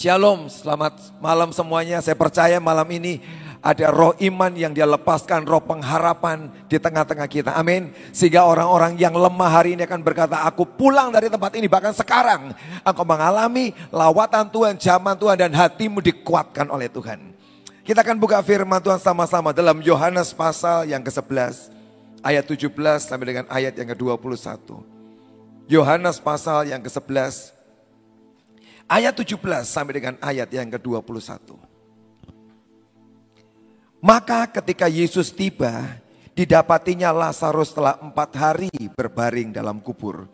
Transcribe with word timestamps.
Shalom, 0.00 0.48
selamat 0.48 1.12
malam 1.20 1.52
semuanya. 1.52 2.00
Saya 2.00 2.16
percaya 2.16 2.56
malam 2.56 2.88
ini 2.88 3.20
ada 3.60 3.92
roh 3.92 4.16
iman 4.16 4.48
yang 4.56 4.72
dia 4.72 4.88
lepaskan, 4.88 5.44
roh 5.44 5.60
pengharapan 5.60 6.48
di 6.72 6.80
tengah-tengah 6.80 7.28
kita. 7.28 7.52
Amin. 7.52 7.92
Sehingga 8.08 8.48
orang-orang 8.48 8.96
yang 8.96 9.12
lemah 9.12 9.60
hari 9.60 9.76
ini 9.76 9.84
akan 9.84 10.00
berkata, 10.00 10.40
aku 10.48 10.64
pulang 10.64 11.12
dari 11.12 11.28
tempat 11.28 11.52
ini. 11.52 11.68
Bahkan 11.68 11.92
sekarang 11.92 12.56
engkau 12.80 13.04
mengalami 13.04 13.76
lawatan 13.92 14.48
Tuhan, 14.48 14.80
zaman 14.80 15.20
Tuhan 15.20 15.36
dan 15.36 15.52
hatimu 15.52 16.00
dikuatkan 16.00 16.72
oleh 16.72 16.88
Tuhan. 16.88 17.36
Kita 17.84 18.00
akan 18.00 18.16
buka 18.16 18.40
firman 18.40 18.80
Tuhan 18.80 19.04
sama-sama 19.04 19.52
dalam 19.52 19.84
Yohanes 19.84 20.32
pasal 20.32 20.88
yang 20.88 21.04
ke-11. 21.04 21.76
Ayat 22.24 22.48
17 22.48 22.72
sampai 23.04 23.36
dengan 23.36 23.44
ayat 23.52 23.76
yang 23.76 23.92
ke-21. 23.92 24.64
Yohanes 25.68 26.16
pasal 26.24 26.72
yang 26.72 26.80
ke-11 26.80 27.59
Ayat 28.90 29.14
17 29.14 29.38
sampai 29.70 30.02
dengan 30.02 30.18
ayat 30.18 30.50
yang 30.50 30.66
ke-21. 30.66 31.54
Maka 34.02 34.50
ketika 34.50 34.90
Yesus 34.90 35.30
tiba, 35.30 36.02
didapatinya 36.34 37.14
Lazarus 37.14 37.70
telah 37.70 38.02
empat 38.02 38.34
hari 38.34 38.74
berbaring 38.90 39.54
dalam 39.54 39.78
kubur. 39.78 40.26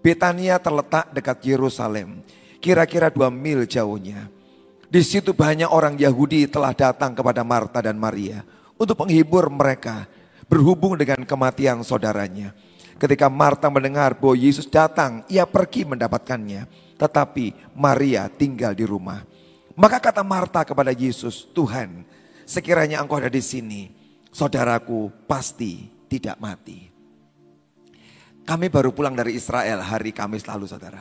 Betania 0.00 0.56
terletak 0.56 1.12
dekat 1.12 1.44
Yerusalem, 1.44 2.24
kira-kira 2.64 3.12
dua 3.12 3.28
mil 3.28 3.68
jauhnya. 3.68 4.32
Di 4.88 5.04
situ 5.04 5.36
banyak 5.36 5.68
orang 5.68 6.00
Yahudi 6.00 6.48
telah 6.48 6.72
datang 6.72 7.12
kepada 7.12 7.44
Marta 7.44 7.84
dan 7.84 8.00
Maria 8.00 8.40
untuk 8.80 8.96
menghibur 9.04 9.52
mereka 9.52 10.08
berhubung 10.48 10.96
dengan 10.96 11.20
kematian 11.28 11.84
saudaranya. 11.84 12.56
Ketika 12.96 13.28
Marta 13.28 13.68
mendengar 13.68 14.16
bahwa 14.16 14.40
Yesus 14.40 14.64
datang, 14.64 15.20
ia 15.28 15.44
pergi 15.44 15.84
mendapatkannya 15.84 16.89
tetapi 17.00 17.72
Maria 17.72 18.28
tinggal 18.28 18.76
di 18.76 18.84
rumah. 18.84 19.24
Maka 19.72 19.96
kata 19.96 20.20
Marta 20.20 20.60
kepada 20.68 20.92
Yesus, 20.92 21.48
Tuhan, 21.56 22.04
sekiranya 22.44 23.00
engkau 23.00 23.16
ada 23.16 23.32
di 23.32 23.40
sini, 23.40 23.88
saudaraku 24.28 25.08
pasti 25.24 25.88
tidak 26.04 26.36
mati. 26.36 26.92
Kami 28.44 28.66
baru 28.68 28.92
pulang 28.92 29.16
dari 29.16 29.40
Israel 29.40 29.80
hari 29.80 30.12
Kamis 30.12 30.44
lalu 30.44 30.68
saudara. 30.68 31.00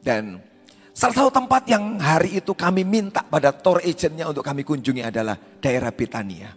Dan 0.00 0.40
salah 0.96 1.16
satu 1.20 1.28
tempat 1.28 1.68
yang 1.68 2.00
hari 2.00 2.40
itu 2.40 2.56
kami 2.56 2.86
minta 2.88 3.20
pada 3.20 3.52
tour 3.52 3.84
agentnya 3.84 4.24
untuk 4.24 4.46
kami 4.46 4.64
kunjungi 4.64 5.04
adalah 5.04 5.36
daerah 5.60 5.92
Betania. 5.92 6.54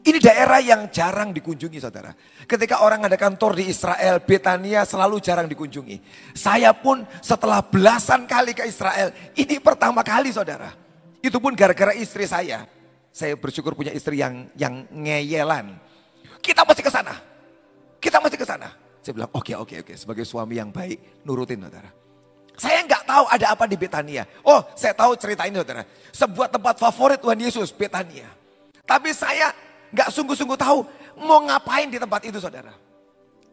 Ini 0.00 0.16
daerah 0.16 0.64
yang 0.64 0.88
jarang 0.88 1.28
dikunjungi 1.28 1.76
saudara. 1.76 2.16
Ketika 2.48 2.80
orang 2.80 3.04
ada 3.04 3.20
kantor 3.20 3.60
di 3.60 3.68
Israel, 3.68 4.16
Betania 4.24 4.88
selalu 4.88 5.20
jarang 5.20 5.44
dikunjungi. 5.44 6.00
Saya 6.32 6.72
pun 6.72 7.04
setelah 7.20 7.60
belasan 7.60 8.24
kali 8.24 8.56
ke 8.56 8.64
Israel, 8.64 9.12
ini 9.36 9.60
pertama 9.60 10.00
kali 10.00 10.32
saudara. 10.32 10.72
Itu 11.20 11.36
pun 11.36 11.52
gara-gara 11.52 11.92
istri 11.92 12.24
saya. 12.24 12.64
Saya 13.12 13.36
bersyukur 13.36 13.76
punya 13.76 13.92
istri 13.92 14.24
yang 14.24 14.48
yang 14.56 14.88
ngeyelan. 14.88 15.76
Kita 16.40 16.64
mesti 16.64 16.80
ke 16.80 16.88
sana. 16.88 17.14
Kita 18.00 18.24
mesti 18.24 18.40
ke 18.40 18.46
sana. 18.48 18.72
Saya 19.04 19.12
bilang, 19.12 19.30
oke, 19.36 19.52
okay, 19.52 19.54
oke, 19.56 19.68
okay, 19.68 19.76
oke. 19.84 19.86
Okay. 19.92 19.96
Sebagai 20.00 20.24
suami 20.24 20.56
yang 20.56 20.72
baik, 20.72 21.24
nurutin 21.28 21.60
saudara. 21.60 21.92
Saya 22.56 22.84
nggak 22.84 23.04
tahu 23.04 23.24
ada 23.28 23.46
apa 23.52 23.64
di 23.68 23.76
Betania. 23.76 24.24
Oh, 24.44 24.64
saya 24.72 24.96
tahu 24.96 25.12
cerita 25.20 25.44
ini 25.44 25.60
saudara. 25.60 25.84
Sebuah 26.12 26.48
tempat 26.48 26.80
favorit 26.80 27.20
Tuhan 27.20 27.36
Yesus, 27.36 27.68
Betania. 27.72 28.28
Tapi 28.84 29.12
saya 29.12 29.52
nggak 29.90 30.08
sungguh-sungguh 30.10 30.58
tahu 30.58 30.80
mau 31.22 31.42
ngapain 31.44 31.90
di 31.90 31.98
tempat 31.98 32.22
itu 32.26 32.38
saudara. 32.38 32.72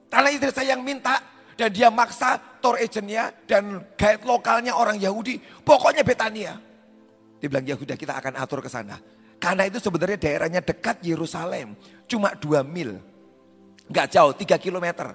Karena 0.07 0.29
istri 0.31 0.51
saya 0.55 0.77
yang 0.77 0.81
minta 0.85 1.19
dan 1.57 1.73
dia 1.73 1.91
maksa 1.91 2.39
tour 2.61 2.79
agentnya 2.79 3.33
dan 3.49 3.83
guide 3.99 4.23
lokalnya 4.23 4.77
orang 4.77 4.95
Yahudi. 5.01 5.41
Pokoknya 5.65 6.05
Betania. 6.05 6.55
Dia 7.37 7.47
bilang 7.49 7.65
Yahuda 7.67 7.93
kita 7.99 8.17
akan 8.17 8.33
atur 8.39 8.63
ke 8.63 8.69
sana. 8.71 8.97
Karena 9.37 9.69
itu 9.69 9.77
sebenarnya 9.77 10.17
daerahnya 10.17 10.61
dekat 10.65 11.01
Yerusalem. 11.05 11.77
Cuma 12.09 12.33
dua 12.33 12.65
mil. 12.65 12.97
Nggak 13.89 14.07
jauh, 14.17 14.33
tiga 14.33 14.57
kilometer. 14.57 15.13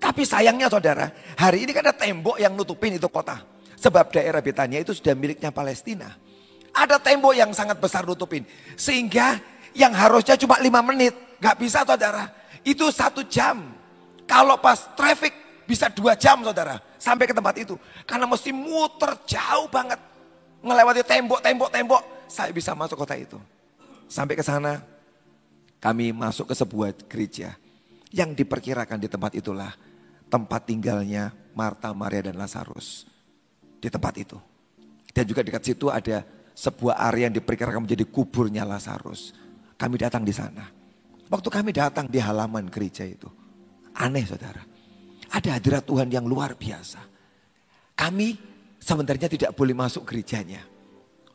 Tapi 0.00 0.24
sayangnya 0.24 0.72
saudara, 0.72 1.12
hari 1.36 1.68
ini 1.68 1.70
kan 1.76 1.84
ada 1.84 1.94
tembok 1.94 2.40
yang 2.40 2.56
nutupin 2.56 2.96
itu 2.96 3.06
kota. 3.12 3.44
Sebab 3.76 4.14
daerah 4.14 4.40
Betania 4.40 4.80
itu 4.80 4.96
sudah 4.96 5.12
miliknya 5.12 5.52
Palestina. 5.52 6.16
Ada 6.72 6.96
tembok 6.96 7.36
yang 7.36 7.52
sangat 7.52 7.76
besar 7.76 8.08
nutupin. 8.08 8.48
Sehingga 8.74 9.36
yang 9.72 9.92
harusnya 9.92 10.36
cuma 10.36 10.60
lima 10.60 10.80
menit. 10.84 11.12
Gak 11.42 11.58
bisa 11.58 11.82
saudara. 11.82 12.30
Itu 12.62 12.88
satu 12.94 13.26
jam. 13.26 13.74
Kalau 14.28 14.56
pas 14.62 14.94
traffic 14.94 15.34
bisa 15.66 15.90
dua 15.90 16.14
jam 16.14 16.40
saudara. 16.44 16.78
Sampai 16.96 17.26
ke 17.26 17.34
tempat 17.34 17.58
itu. 17.58 17.74
Karena 18.06 18.30
mesti 18.30 18.54
muter 18.54 19.18
jauh 19.26 19.66
banget. 19.66 19.98
Ngelewati 20.62 21.02
tembok, 21.02 21.40
tembok, 21.42 21.70
tembok. 21.74 22.02
Saya 22.30 22.54
bisa 22.54 22.78
masuk 22.78 23.02
kota 23.02 23.18
itu. 23.18 23.36
Sampai 24.06 24.38
ke 24.38 24.44
sana. 24.46 24.78
Kami 25.82 26.14
masuk 26.14 26.52
ke 26.52 26.54
sebuah 26.54 26.94
gereja. 27.10 27.58
Yang 28.14 28.44
diperkirakan 28.46 29.02
di 29.02 29.10
tempat 29.10 29.34
itulah. 29.34 29.74
Tempat 30.30 30.70
tinggalnya 30.70 31.34
Marta, 31.58 31.90
Maria 31.90 32.30
dan 32.30 32.38
Lazarus. 32.38 33.04
Di 33.82 33.90
tempat 33.90 34.14
itu. 34.14 34.38
Dan 35.12 35.26
juga 35.26 35.42
dekat 35.42 35.66
situ 35.66 35.90
ada 35.90 36.22
sebuah 36.54 36.96
area 37.10 37.28
yang 37.28 37.36
diperkirakan 37.36 37.84
menjadi 37.84 38.06
kuburnya 38.06 38.62
Lazarus. 38.62 39.41
Kami 39.82 39.98
datang 39.98 40.22
di 40.22 40.30
sana. 40.30 40.62
Waktu 41.26 41.48
kami 41.50 41.74
datang 41.74 42.06
di 42.06 42.22
halaman 42.22 42.70
gereja 42.70 43.02
itu. 43.02 43.26
Aneh 43.98 44.22
saudara. 44.22 44.62
Ada 45.34 45.58
hadirat 45.58 45.82
Tuhan 45.90 46.06
yang 46.06 46.22
luar 46.22 46.54
biasa. 46.54 47.02
Kami 47.98 48.38
sebenarnya 48.78 49.26
tidak 49.26 49.50
boleh 49.58 49.74
masuk 49.74 50.06
gerejanya. 50.06 50.62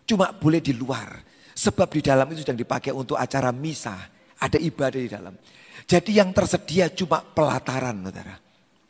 Cuma 0.07 0.31
boleh 0.31 0.63
di 0.63 0.71
luar. 0.71 1.19
Sebab 1.51 1.91
di 1.91 1.99
dalam 1.99 2.23
itu 2.31 2.47
sedang 2.47 2.55
dipakai 2.55 2.95
untuk 2.95 3.19
acara 3.19 3.51
misa. 3.51 3.99
Ada 4.39 4.55
ibadah 4.63 5.01
di 5.03 5.11
dalam. 5.11 5.35
Jadi 5.83 6.15
yang 6.15 6.31
tersedia 6.31 6.87
cuma 6.95 7.19
pelataran 7.19 7.99
saudara. 7.99 8.35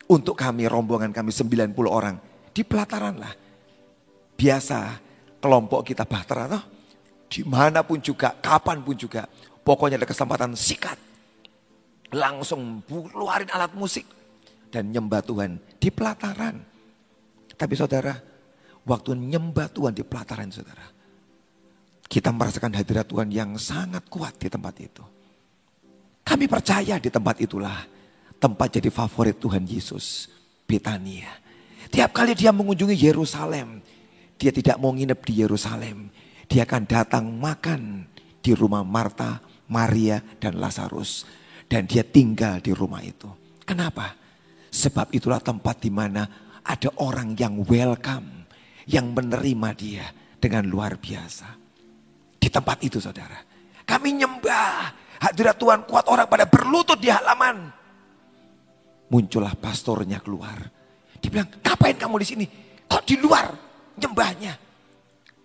Untuk 0.06 0.38
kami 0.38 0.70
rombongan 0.70 1.10
kami 1.10 1.34
90 1.34 1.74
orang. 1.90 2.22
Di 2.54 2.62
pelataran 2.62 3.18
lah. 3.18 3.34
Biasa 4.38 5.02
kelompok 5.42 5.82
kita 5.82 6.06
bahtera 6.06 6.46
toh. 6.46 6.77
Di 7.28 7.44
mana 7.44 7.84
pun 7.84 8.00
juga, 8.00 8.32
kapan 8.40 8.80
pun 8.82 8.96
juga. 8.96 9.28
Pokoknya 9.64 10.00
ada 10.00 10.08
kesempatan 10.08 10.56
sikat. 10.56 10.96
Langsung 12.16 12.84
keluarin 12.88 13.52
alat 13.52 13.76
musik. 13.76 14.08
Dan 14.72 14.92
nyembah 14.92 15.24
Tuhan 15.24 15.60
di 15.80 15.90
pelataran. 15.92 16.56
Tapi 17.56 17.74
saudara, 17.76 18.16
waktu 18.88 19.16
nyembah 19.16 19.68
Tuhan 19.72 19.92
di 19.96 20.04
pelataran 20.08 20.48
saudara. 20.52 20.88
Kita 22.08 22.32
merasakan 22.32 22.72
hadirat 22.72 23.04
Tuhan 23.04 23.28
yang 23.28 23.60
sangat 23.60 24.08
kuat 24.08 24.40
di 24.40 24.48
tempat 24.48 24.76
itu. 24.80 25.04
Kami 26.24 26.48
percaya 26.48 26.96
di 26.96 27.12
tempat 27.12 27.36
itulah 27.44 27.84
tempat 28.40 28.80
jadi 28.80 28.88
favorit 28.88 29.36
Tuhan 29.36 29.68
Yesus. 29.68 30.32
Betania. 30.68 31.32
Tiap 31.88 32.12
kali 32.12 32.36
dia 32.36 32.52
mengunjungi 32.52 32.92
Yerusalem, 32.92 33.80
dia 34.36 34.52
tidak 34.52 34.76
mau 34.84 34.92
nginep 34.92 35.20
di 35.24 35.34
Yerusalem. 35.40 36.12
Dia 36.48 36.64
akan 36.64 36.84
datang 36.88 37.28
makan 37.28 38.08
di 38.40 38.56
rumah 38.56 38.82
Marta, 38.88 39.44
Maria 39.68 40.24
dan 40.40 40.58
Lazarus. 40.58 41.28
Dan 41.68 41.84
dia 41.84 42.08
tinggal 42.08 42.64
di 42.64 42.72
rumah 42.72 43.04
itu. 43.04 43.28
Kenapa? 43.68 44.16
Sebab 44.72 45.12
itulah 45.12 45.44
tempat 45.44 45.84
di 45.84 45.92
mana 45.92 46.24
ada 46.64 46.90
orang 47.04 47.36
yang 47.36 47.68
welcome. 47.68 48.48
Yang 48.88 49.08
menerima 49.20 49.70
dia 49.76 50.08
dengan 50.40 50.64
luar 50.64 50.96
biasa. 50.96 51.60
Di 52.40 52.48
tempat 52.48 52.80
itu 52.88 53.04
saudara. 53.04 53.36
Kami 53.84 54.16
nyembah. 54.16 54.96
Hadirat 55.20 55.60
Tuhan 55.60 55.84
kuat 55.84 56.08
orang 56.08 56.32
pada 56.32 56.48
berlutut 56.48 56.96
di 56.96 57.12
halaman. 57.12 57.68
Muncullah 59.12 59.60
pastornya 59.60 60.24
keluar. 60.24 60.56
Dia 61.20 61.28
bilang, 61.28 61.50
ngapain 61.60 62.00
kamu 62.00 62.16
di 62.24 62.28
sini? 62.28 62.46
Kok 62.88 63.04
di 63.04 63.16
luar 63.20 63.52
nyembahnya? 64.00 64.67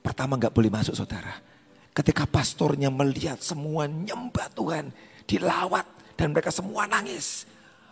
Pertama 0.03 0.35
nggak 0.35 0.51
boleh 0.51 0.71
masuk 0.71 0.99
saudara 0.99 1.53
Ketika 1.93 2.25
pastornya 2.25 2.89
melihat 2.89 3.37
semua 3.45 3.85
nyembah 3.85 4.49
Tuhan, 4.57 4.89
dilawat 5.29 5.85
dan 6.17 6.33
mereka 6.33 6.49
semua 6.49 6.89
nangis. 6.89 7.45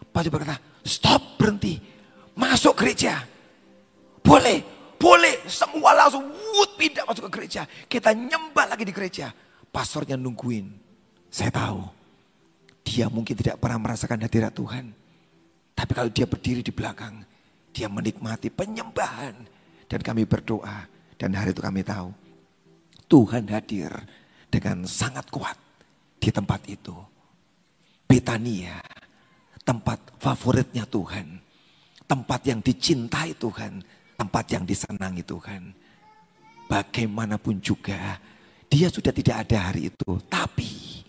Pastor 0.09 0.33
berkata, 0.33 0.57
stop 0.81 1.37
berhenti, 1.37 1.77
masuk 2.33 2.81
gereja. 2.81 3.21
Boleh, 4.25 4.65
boleh, 4.97 5.45
semua 5.45 5.93
langsung 5.93 6.25
wut 6.33 6.81
pindah 6.81 7.05
masuk 7.05 7.29
ke 7.29 7.33
gereja. 7.45 7.69
Kita 7.69 8.17
nyembah 8.17 8.73
lagi 8.73 8.89
di 8.89 8.95
gereja. 8.97 9.37
Pastornya 9.69 10.17
nungguin. 10.17 10.73
Saya 11.29 11.53
tahu, 11.53 11.85
dia 12.81 13.05
mungkin 13.13 13.37
tidak 13.37 13.61
pernah 13.61 13.85
merasakan 13.85 14.25
hadirat 14.25 14.57
Tuhan. 14.57 14.97
Tapi 15.77 15.93
kalau 15.93 16.09
dia 16.09 16.25
berdiri 16.25 16.65
di 16.65 16.73
belakang, 16.73 17.21
dia 17.69 17.85
menikmati 17.93 18.49
penyembahan. 18.49 19.61
Dan 19.85 20.01
kami 20.01 20.25
berdoa, 20.25 20.89
dan 21.21 21.37
hari 21.37 21.53
itu 21.53 21.61
kami 21.61 21.85
tahu 21.85 22.09
Tuhan 23.13 23.45
hadir 23.53 23.93
dengan 24.49 24.89
sangat 24.89 25.29
kuat 25.29 25.59
di 26.17 26.33
tempat 26.33 26.65
itu. 26.65 26.97
Betania, 28.09 28.81
tempat 29.63 29.99
favoritnya 30.17 30.89
Tuhan. 30.89 31.39
Tempat 32.07 32.41
yang 32.43 32.59
dicintai 32.59 33.39
Tuhan, 33.39 33.85
tempat 34.19 34.45
yang 34.51 34.65
disenangi 34.65 35.23
Tuhan. 35.23 35.63
bagaimanapun 36.71 37.59
juga 37.59 38.15
dia 38.71 38.87
sudah 38.87 39.11
tidak 39.11 39.43
ada 39.47 39.71
hari 39.71 39.91
itu. 39.91 40.11
Tapi 40.31 41.03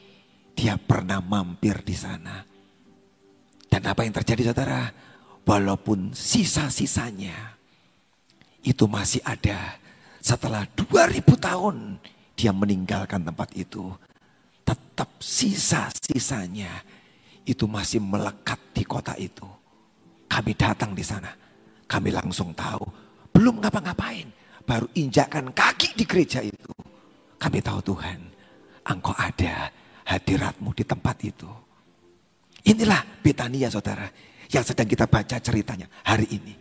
dia 0.57 0.73
pernah 0.81 1.21
mampir 1.21 1.85
di 1.85 1.93
sana. 1.93 2.41
Dan 3.69 3.81
apa 3.85 4.01
yang 4.01 4.13
terjadi 4.17 4.49
saudara? 4.49 4.89
Walaupun 5.45 6.13
sisa-sisanya 6.17 7.57
itu 8.65 8.85
masih 8.89 9.21
ada. 9.21 9.80
Setelah 10.21 10.69
2000 10.77 11.25
tahun 11.35 11.97
dia 12.37 12.53
meninggalkan 12.53 13.25
tempat 13.25 13.49
itu. 13.57 13.89
Tetap 14.61 15.09
sisa-sisanya 15.17 16.69
itu 17.43 17.65
masih 17.65 17.99
melekat 17.99 18.61
di 18.71 18.85
kota 18.85 19.17
itu. 19.17 19.43
Kami 20.29 20.53
datang 20.53 20.93
di 20.93 21.01
sana. 21.01 21.33
Kami 21.89 22.13
langsung 22.13 22.53
tahu. 22.53 22.85
Belum 23.33 23.59
ngapa-ngapain. 23.59 24.29
Baru 24.61 24.87
injakan 24.93 25.51
kaki 25.51 25.97
di 25.97 26.05
gereja 26.05 26.39
itu. 26.39 26.71
Kami 27.41 27.57
tahu 27.57 27.81
Tuhan, 27.81 28.21
Engkau 28.85 29.17
ada 29.17 29.73
hadiratmu 30.05 30.69
di 30.77 30.85
tempat 30.85 31.17
itu. 31.25 31.49
Inilah 32.69 33.01
Betania 33.25 33.65
saudara, 33.73 34.05
yang 34.53 34.61
sedang 34.61 34.85
kita 34.85 35.09
baca 35.09 35.41
ceritanya 35.41 35.89
hari 36.05 36.29
ini. 36.29 36.53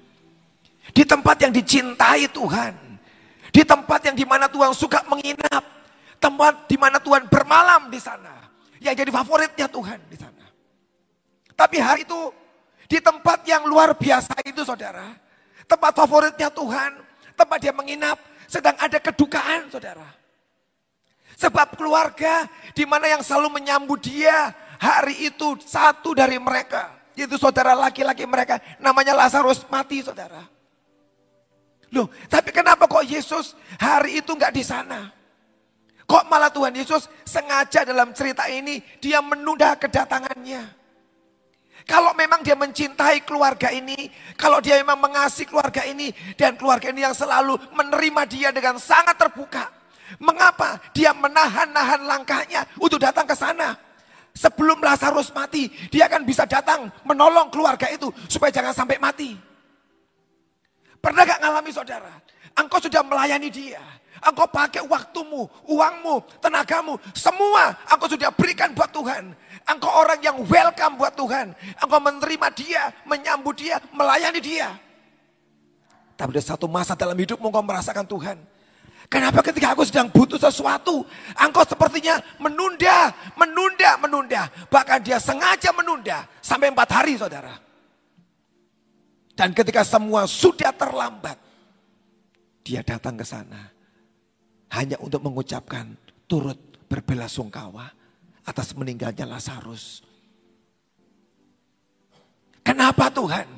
Di 0.90 1.04
tempat 1.04 1.36
yang 1.44 1.52
dicintai 1.52 2.32
Tuhan. 2.32 2.89
Di 3.50 3.66
tempat 3.66 4.00
yang 4.06 4.16
di 4.16 4.26
mana 4.26 4.46
Tuhan 4.46 4.70
suka 4.74 5.02
menginap. 5.10 5.62
Tempat 6.22 6.70
di 6.70 6.76
mana 6.78 7.02
Tuhan 7.02 7.26
bermalam 7.26 7.90
di 7.90 7.98
sana. 7.98 8.48
Yang 8.78 9.04
jadi 9.04 9.10
favoritnya 9.12 9.66
Tuhan 9.68 9.98
di 10.08 10.16
sana. 10.16 10.46
Tapi 11.58 11.76
hari 11.76 12.08
itu 12.08 12.20
di 12.88 12.98
tempat 13.02 13.44
yang 13.44 13.66
luar 13.66 13.92
biasa 13.98 14.38
itu 14.46 14.62
saudara. 14.64 15.12
Tempat 15.68 15.92
favoritnya 15.92 16.48
Tuhan. 16.48 16.96
Tempat 17.34 17.58
dia 17.60 17.74
menginap. 17.74 18.16
Sedang 18.50 18.74
ada 18.78 18.98
kedukaan 18.98 19.70
saudara. 19.70 20.06
Sebab 21.40 21.78
keluarga 21.78 22.44
di 22.76 22.84
mana 22.84 23.08
yang 23.08 23.22
selalu 23.24 23.60
menyambut 23.60 24.04
dia 24.04 24.52
hari 24.76 25.32
itu 25.32 25.56
satu 25.64 26.12
dari 26.12 26.36
mereka. 26.36 26.92
Yaitu 27.16 27.36
saudara 27.36 27.72
laki-laki 27.72 28.24
mereka 28.28 28.60
namanya 28.76 29.16
Lazarus 29.16 29.64
mati 29.68 30.04
saudara. 30.04 30.59
Loh, 31.90 32.06
tapi 32.30 32.54
kenapa 32.54 32.86
kok 32.86 33.02
Yesus 33.02 33.58
hari 33.78 34.22
itu 34.22 34.30
nggak 34.30 34.54
di 34.54 34.62
sana? 34.62 35.10
Kok 36.06 36.26
malah 36.26 36.50
Tuhan 36.50 36.74
Yesus 36.74 37.06
sengaja 37.22 37.86
dalam 37.86 38.10
cerita 38.10 38.46
ini 38.50 38.82
dia 38.98 39.22
menunda 39.22 39.78
kedatangannya. 39.78 40.80
Kalau 41.86 42.14
memang 42.14 42.42
dia 42.46 42.54
mencintai 42.54 43.26
keluarga 43.26 43.72
ini, 43.74 44.10
kalau 44.38 44.62
dia 44.62 44.78
memang 44.78 45.10
mengasihi 45.10 45.48
keluarga 45.48 45.82
ini, 45.86 46.12
dan 46.38 46.54
keluarga 46.54 46.92
ini 46.92 47.02
yang 47.02 47.16
selalu 47.16 47.58
menerima 47.74 48.22
dia 48.30 48.48
dengan 48.54 48.78
sangat 48.78 49.18
terbuka. 49.18 49.70
Mengapa 50.18 50.82
dia 50.90 51.14
menahan-nahan 51.14 52.02
langkahnya 52.06 52.66
untuk 52.78 52.98
datang 52.98 53.26
ke 53.26 53.34
sana? 53.34 53.74
Sebelum 54.34 54.78
Lazarus 54.78 55.34
mati, 55.34 55.66
dia 55.90 56.06
akan 56.06 56.22
bisa 56.22 56.46
datang 56.46 56.90
menolong 57.02 57.50
keluarga 57.50 57.90
itu 57.90 58.10
supaya 58.30 58.54
jangan 58.54 58.74
sampai 58.74 58.98
mati. 59.02 59.49
Pernah 61.00 61.24
gak 61.24 61.40
ngalami 61.40 61.70
saudara? 61.72 62.12
Engkau 62.56 62.76
sudah 62.76 63.00
melayani 63.00 63.48
dia. 63.48 63.80
Engkau 64.20 64.44
pakai 64.52 64.84
waktumu, 64.84 65.48
uangmu, 65.64 66.20
tenagamu, 66.44 67.00
semua 67.16 67.72
engkau 67.88 68.04
sudah 68.04 68.28
berikan 68.28 68.68
buat 68.76 68.92
Tuhan. 68.92 69.32
Engkau 69.64 69.88
orang 69.88 70.20
yang 70.20 70.36
welcome 70.44 71.00
buat 71.00 71.16
Tuhan. 71.16 71.56
Engkau 71.80 72.00
menerima 72.04 72.48
dia, 72.52 72.92
menyambut 73.08 73.56
dia, 73.56 73.80
melayani 73.96 74.40
dia. 74.44 74.76
Tapi 76.20 76.36
ada 76.36 76.42
satu 76.44 76.68
masa 76.68 76.92
dalam 76.92 77.16
hidupmu 77.16 77.48
engkau 77.48 77.64
merasakan 77.64 78.04
Tuhan. 78.04 78.36
Kenapa 79.08 79.40
ketika 79.40 79.72
aku 79.72 79.88
sedang 79.88 80.12
butuh 80.12 80.36
sesuatu, 80.36 81.00
engkau 81.40 81.64
sepertinya 81.64 82.20
menunda, 82.36 83.08
menunda, 83.40 83.96
menunda. 84.04 84.42
Bahkan 84.68 85.00
dia 85.00 85.16
sengaja 85.16 85.72
menunda 85.72 86.28
sampai 86.44 86.68
empat 86.68 86.88
hari 86.92 87.16
saudara. 87.16 87.69
Dan 89.40 89.56
ketika 89.56 89.80
semua 89.80 90.28
sudah 90.28 90.68
terlambat, 90.68 91.40
dia 92.60 92.84
datang 92.84 93.16
ke 93.16 93.24
sana. 93.24 93.72
Hanya 94.68 95.00
untuk 95.00 95.24
mengucapkan 95.24 95.96
turut 96.28 96.60
berbela 96.84 97.24
sungkawa 97.24 97.88
atas 98.44 98.76
meninggalnya 98.76 99.24
Lazarus. 99.24 100.04
Kenapa 102.60 103.08
Tuhan? 103.08 103.48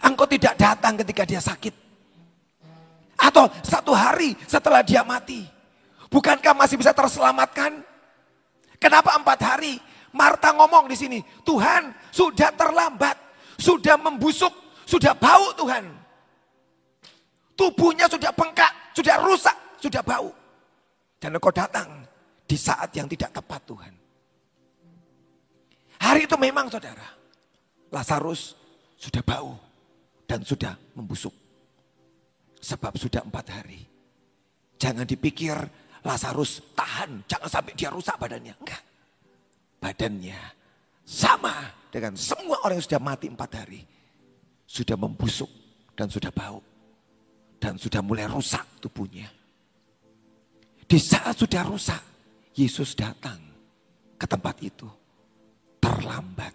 Engkau 0.00 0.24
tidak 0.24 0.56
datang 0.56 0.96
ketika 1.04 1.28
dia 1.28 1.44
sakit. 1.44 1.76
Atau 3.20 3.52
satu 3.60 3.92
hari 3.92 4.32
setelah 4.48 4.80
dia 4.80 5.04
mati. 5.04 5.44
Bukankah 6.08 6.56
masih 6.56 6.80
bisa 6.80 6.96
terselamatkan? 6.96 7.84
Kenapa 8.80 9.12
empat 9.12 9.44
hari? 9.44 9.76
Marta 10.08 10.56
ngomong 10.56 10.88
di 10.88 10.96
sini, 10.96 11.20
Tuhan 11.44 11.92
sudah 12.16 12.48
terlambat, 12.56 13.20
sudah 13.60 14.00
membusuk, 14.00 14.67
sudah 14.88 15.12
bau 15.12 15.52
Tuhan. 15.52 15.84
Tubuhnya 17.52 18.08
sudah 18.08 18.32
bengkak, 18.32 18.72
sudah 18.96 19.20
rusak, 19.20 19.56
sudah 19.76 20.00
bau. 20.00 20.32
Dan 21.20 21.36
engkau 21.36 21.52
datang 21.52 22.06
di 22.48 22.56
saat 22.56 22.88
yang 22.96 23.04
tidak 23.04 23.36
tepat 23.36 23.60
Tuhan. 23.68 23.92
Hari 25.98 26.24
itu 26.24 26.36
memang 26.40 26.72
saudara, 26.72 27.04
Lazarus 27.92 28.56
sudah 28.96 29.20
bau 29.20 29.58
dan 30.24 30.40
sudah 30.40 30.72
membusuk. 30.96 31.34
Sebab 32.62 32.96
sudah 32.96 33.20
empat 33.26 33.46
hari. 33.52 33.82
Jangan 34.78 35.04
dipikir 35.04 35.58
Lazarus 36.06 36.62
tahan, 36.78 37.26
jangan 37.26 37.50
sampai 37.50 37.74
dia 37.74 37.90
rusak 37.90 38.14
badannya. 38.16 38.54
Enggak. 38.54 38.82
Badannya 39.78 40.38
sama 41.02 41.54
dengan 41.90 42.14
semua 42.14 42.62
orang 42.62 42.78
yang 42.78 42.86
sudah 42.86 43.02
mati 43.02 43.26
empat 43.26 43.50
hari. 43.58 43.82
Sudah 44.68 45.00
membusuk 45.00 45.48
dan 45.96 46.12
sudah 46.12 46.28
bau. 46.28 46.60
Dan 47.56 47.80
sudah 47.80 48.04
mulai 48.04 48.28
rusak 48.28 48.62
tubuhnya. 48.84 49.26
Di 50.84 51.00
saat 51.00 51.34
sudah 51.34 51.66
rusak, 51.66 52.00
Yesus 52.54 52.94
datang 52.94 53.40
ke 54.14 54.28
tempat 54.28 54.56
itu. 54.62 54.86
Terlambat. 55.82 56.54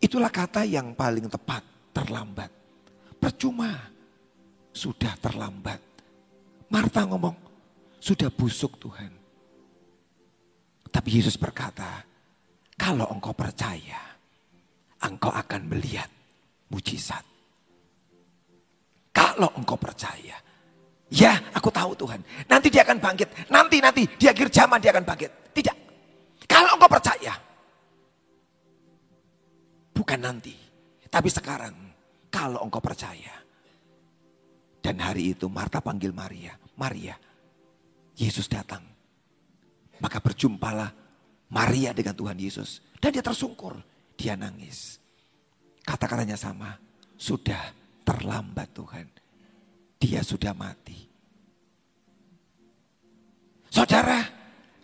Itulah 0.00 0.32
kata 0.32 0.64
yang 0.64 0.96
paling 0.96 1.28
tepat, 1.28 1.60
terlambat. 1.92 2.48
Percuma 3.20 3.76
sudah 4.72 5.12
terlambat. 5.20 5.78
Marta 6.72 7.04
ngomong, 7.04 7.36
sudah 8.00 8.32
busuk 8.32 8.80
Tuhan. 8.80 9.12
Tapi 10.90 11.08
Yesus 11.20 11.36
berkata, 11.36 12.02
kalau 12.74 13.06
engkau 13.12 13.36
percaya, 13.36 14.00
engkau 15.04 15.30
akan 15.30 15.68
melihat 15.68 16.08
mujizat. 16.70 17.24
Kalau 19.10 19.50
engkau 19.58 19.76
percaya, 19.76 20.38
ya 21.10 21.32
aku 21.52 21.68
tahu 21.68 21.92
Tuhan, 21.98 22.22
nanti 22.46 22.70
dia 22.70 22.86
akan 22.86 22.98
bangkit. 23.02 23.50
Nanti, 23.50 23.82
nanti, 23.82 24.06
di 24.06 24.26
akhir 24.30 24.48
zaman 24.48 24.78
dia 24.78 24.94
akan 24.94 25.04
bangkit. 25.04 25.30
Tidak. 25.50 25.76
Kalau 26.46 26.78
engkau 26.78 26.90
percaya, 26.90 27.34
bukan 29.90 30.20
nanti, 30.22 30.54
tapi 31.10 31.26
sekarang, 31.26 31.74
kalau 32.30 32.62
engkau 32.62 32.78
percaya, 32.78 33.34
dan 34.80 34.96
hari 35.02 35.36
itu 35.36 35.50
Marta 35.50 35.82
panggil 35.82 36.14
Maria. 36.14 36.56
Maria, 36.80 37.12
Yesus 38.16 38.48
datang. 38.48 38.80
Maka 40.00 40.16
berjumpalah 40.24 40.88
Maria 41.52 41.92
dengan 41.92 42.16
Tuhan 42.16 42.40
Yesus. 42.40 42.80
Dan 42.96 43.12
dia 43.12 43.20
tersungkur. 43.20 43.76
Dia 44.16 44.36
nangis. 44.36 44.99
Kata-katanya 45.90 46.38
sama. 46.38 46.78
Sudah 47.18 47.74
terlambat 48.06 48.70
Tuhan. 48.70 49.06
Dia 49.98 50.22
sudah 50.22 50.54
mati. 50.54 51.10
Saudara, 53.66 54.22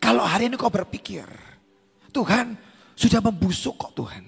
kalau 0.02 0.26
hari 0.26 0.50
ini 0.50 0.58
kau 0.58 0.66
berpikir. 0.66 1.22
Tuhan 2.10 2.58
sudah 2.98 3.22
membusuk 3.22 3.78
kok 3.78 3.94
Tuhan. 3.94 4.24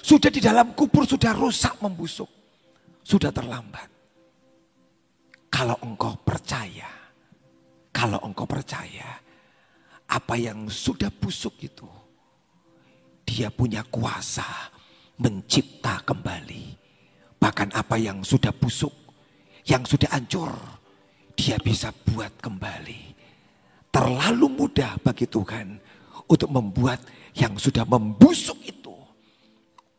Sudah 0.00 0.32
di 0.32 0.40
dalam 0.40 0.72
kubur 0.72 1.04
sudah 1.04 1.36
rusak 1.36 1.76
membusuk. 1.84 2.30
Sudah 3.04 3.28
terlambat. 3.28 3.92
Kalau 5.52 5.76
engkau 5.84 6.16
percaya, 6.24 6.88
kalau 7.92 8.16
engkau 8.24 8.48
percaya, 8.48 9.20
apa 10.08 10.34
yang 10.40 10.72
sudah 10.72 11.12
busuk 11.12 11.54
itu, 11.60 11.88
dia 13.24 13.48
punya 13.50 13.82
kuasa 13.86 14.75
mencipta 15.20 16.00
kembali. 16.04 16.64
Bahkan 17.36 17.72
apa 17.76 17.96
yang 18.00 18.24
sudah 18.24 18.52
busuk, 18.52 18.92
yang 19.68 19.84
sudah 19.84 20.08
hancur, 20.12 20.52
dia 21.36 21.60
bisa 21.60 21.92
buat 21.92 22.32
kembali. 22.40 23.14
Terlalu 23.92 24.46
mudah 24.52 25.00
bagi 25.00 25.24
Tuhan 25.28 25.80
untuk 26.28 26.50
membuat 26.52 27.00
yang 27.36 27.56
sudah 27.56 27.84
membusuk 27.84 28.60
itu 28.64 28.96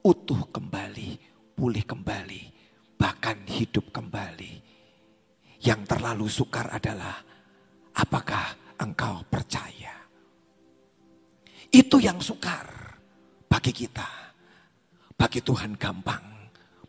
utuh 0.07 0.47
kembali, 0.55 1.19
pulih 1.53 1.83
kembali, 1.83 2.41
bahkan 2.95 3.37
hidup 3.45 3.91
kembali. 3.91 4.65
Yang 5.57 5.81
terlalu 5.89 6.27
sukar 6.29 6.69
adalah 6.69 7.17
apakah 7.97 8.77
engkau 8.77 9.25
percaya? 9.27 9.93
Itu 11.67 11.99
yang 11.99 12.21
sukar 12.23 12.65
bagi 13.49 13.73
kita. 13.73 14.26
Bagi 15.17 15.41
Tuhan 15.41 15.73
gampang 15.81 16.21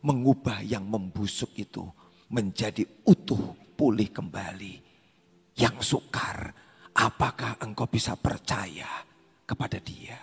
mengubah 0.05 0.61
yang 0.61 0.85
membusuk 0.85 1.57
itu 1.57 1.81
menjadi 2.29 2.85
utuh 3.09 3.57
pulih 3.73 4.13
kembali. 4.13 4.85
Yang 5.57 5.97
sukar, 5.97 6.53
apakah 6.93 7.57
engkau 7.65 7.89
bisa 7.89 8.15
percaya 8.21 8.87
kepada 9.49 9.81
dia? 9.81 10.21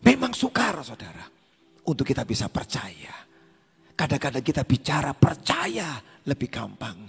Memang 0.00 0.32
sukar 0.32 0.78
saudara 0.80 1.26
untuk 1.84 2.06
kita 2.06 2.22
bisa 2.22 2.46
percaya. 2.46 3.12
Kadang-kadang 3.92 4.40
kita 4.40 4.62
bicara 4.64 5.12
percaya 5.12 6.00
lebih 6.24 6.48
gampang 6.48 7.04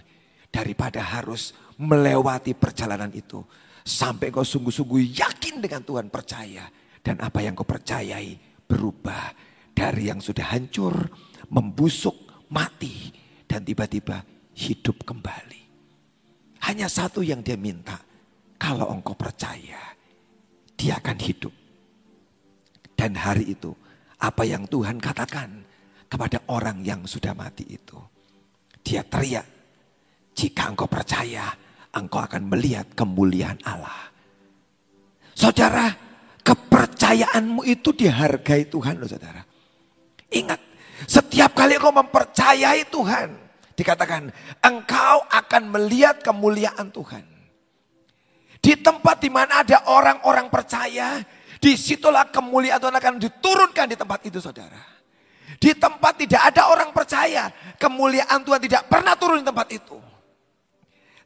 daripada 0.51 0.99
harus 0.99 1.55
melewati 1.79 2.51
perjalanan 2.57 3.13
itu. 3.15 3.39
Sampai 3.85 4.33
kau 4.33 4.43
sungguh-sungguh 4.43 5.21
yakin 5.21 5.63
dengan 5.63 5.85
Tuhan 5.85 6.09
percaya. 6.11 6.67
Dan 6.99 7.21
apa 7.23 7.39
yang 7.39 7.55
kau 7.55 7.63
percayai 7.63 8.35
berubah 8.67 9.50
dari 9.81 10.13
yang 10.13 10.21
sudah 10.21 10.53
hancur, 10.53 10.93
membusuk, 11.49 12.45
mati. 12.53 13.09
Dan 13.49 13.65
tiba-tiba 13.65 14.21
hidup 14.53 15.01
kembali. 15.01 15.61
Hanya 16.69 16.85
satu 16.85 17.25
yang 17.25 17.41
dia 17.41 17.57
minta. 17.57 17.97
Kalau 18.61 18.93
engkau 18.93 19.17
percaya, 19.17 19.81
dia 20.77 21.01
akan 21.01 21.17
hidup. 21.17 21.49
Dan 22.93 23.17
hari 23.17 23.57
itu, 23.57 23.73
apa 24.21 24.45
yang 24.45 24.69
Tuhan 24.69 25.01
katakan 25.01 25.65
kepada 26.05 26.45
orang 26.53 26.85
yang 26.85 27.01
sudah 27.09 27.33
mati 27.33 27.65
itu. 27.65 27.97
Dia 28.85 29.01
teriak, 29.01 29.43
jika 30.37 30.69
engkau 30.69 30.85
percaya, 30.85 31.49
engkau 31.97 32.21
akan 32.21 32.53
melihat 32.53 32.85
kemuliaan 32.93 33.57
Allah. 33.65 34.13
Saudara, 35.33 35.89
kepercayaanmu 36.45 37.65
itu 37.65 37.89
dihargai 37.97 38.69
Tuhan 38.69 39.01
loh 39.01 39.09
saudara. 39.09 39.50
Ingat, 40.31 40.59
setiap 41.05 41.51
kali 41.51 41.75
engkau 41.75 41.91
mempercayai 41.91 42.87
Tuhan, 42.87 43.35
dikatakan 43.75 44.31
engkau 44.63 45.27
akan 45.27 45.63
melihat 45.75 46.23
kemuliaan 46.23 46.87
Tuhan. 46.89 47.27
Di 48.61 48.77
tempat 48.77 49.19
di 49.19 49.29
mana 49.33 49.65
ada 49.65 49.89
orang-orang 49.89 50.47
percaya, 50.47 51.19
di 51.57 51.75
situlah 51.75 52.29
kemuliaan 52.31 52.79
Tuhan 52.79 52.95
akan 52.95 53.13
diturunkan 53.19 53.85
di 53.91 53.97
tempat 53.99 54.19
itu 54.23 54.39
saudara. 54.39 54.79
Di 55.61 55.75
tempat 55.75 56.17
tidak 56.17 56.41
ada 56.53 56.71
orang 56.71 56.89
percaya, 56.95 57.51
kemuliaan 57.75 58.41
Tuhan 58.41 58.61
tidak 58.63 58.87
pernah 58.87 59.13
turun 59.19 59.43
di 59.43 59.45
tempat 59.45 59.67
itu. 59.69 59.97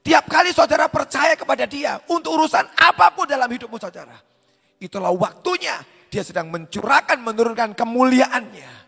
Tiap 0.05 0.25
kali 0.29 0.53
saudara 0.53 0.85
percaya 0.85 1.33
kepada 1.33 1.65
dia 1.65 1.97
untuk 2.09 2.37
urusan 2.37 2.61
apa 2.77 3.09
pun 3.13 3.25
dalam 3.25 3.49
hidupmu 3.49 3.77
saudara. 3.81 4.13
Itulah 4.77 5.09
waktunya 5.09 5.81
dia 6.13 6.21
sedang 6.21 6.53
mencurahkan, 6.53 7.19
menurunkan 7.19 7.73
kemuliaannya. 7.73 8.84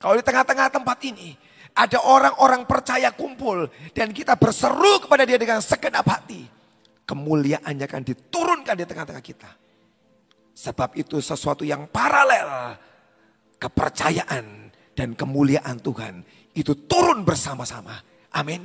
Kalau 0.00 0.16
di 0.16 0.24
tengah-tengah 0.24 0.72
tempat 0.72 0.98
ini 1.04 1.36
ada 1.76 2.00
orang-orang 2.00 2.64
percaya 2.64 3.12
kumpul 3.12 3.68
dan 3.92 4.16
kita 4.16 4.34
berseru 4.40 5.04
kepada 5.04 5.28
dia 5.28 5.36
dengan 5.36 5.60
segenap 5.60 6.08
hati. 6.08 6.48
Kemuliaannya 7.04 7.84
akan 7.84 8.02
diturunkan 8.08 8.74
di 8.80 8.86
tengah-tengah 8.88 9.20
kita. 9.20 9.50
Sebab 10.56 10.96
itu 10.96 11.20
sesuatu 11.20 11.68
yang 11.68 11.84
paralel. 11.92 12.80
Kepercayaan 13.60 14.72
dan 14.96 15.12
kemuliaan 15.12 15.76
Tuhan 15.84 16.24
itu 16.56 16.72
turun 16.88 17.20
bersama-sama. 17.20 18.00
Amin. 18.32 18.64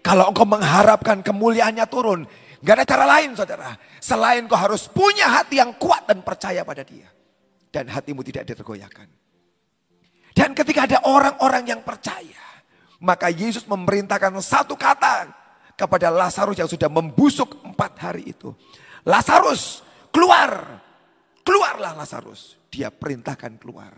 Kalau 0.00 0.32
engkau 0.32 0.48
mengharapkan 0.48 1.20
kemuliaannya 1.20 1.84
turun, 1.84 2.24
gak 2.64 2.80
ada 2.80 2.86
cara 2.88 3.04
lain 3.18 3.36
saudara. 3.36 3.76
Selain 4.00 4.40
kau 4.48 4.56
harus 4.56 4.88
punya 4.88 5.28
hati 5.28 5.60
yang 5.60 5.76
kuat 5.76 6.08
dan 6.08 6.24
percaya 6.24 6.64
pada 6.64 6.80
dia. 6.80 7.12
Dan 7.68 7.92
hatimu 7.92 8.24
tidak 8.24 8.48
ditergoyahkan. 8.48 9.21
Dan 10.32 10.56
ketika 10.56 10.88
ada 10.88 10.98
orang-orang 11.04 11.68
yang 11.68 11.80
percaya, 11.84 12.40
maka 13.04 13.28
Yesus 13.28 13.68
memerintahkan 13.68 14.32
satu 14.40 14.74
kata 14.76 15.28
kepada 15.76 16.08
Lazarus 16.08 16.56
yang 16.56 16.70
sudah 16.70 16.88
membusuk 16.88 17.60
empat 17.64 17.92
hari 18.00 18.32
itu. 18.32 18.52
Lazarus 19.04 19.82
keluar, 20.08 20.80
keluarlah 21.42 21.92
Lazarus. 21.96 22.56
Dia 22.72 22.88
perintahkan 22.88 23.60
keluar. 23.60 23.92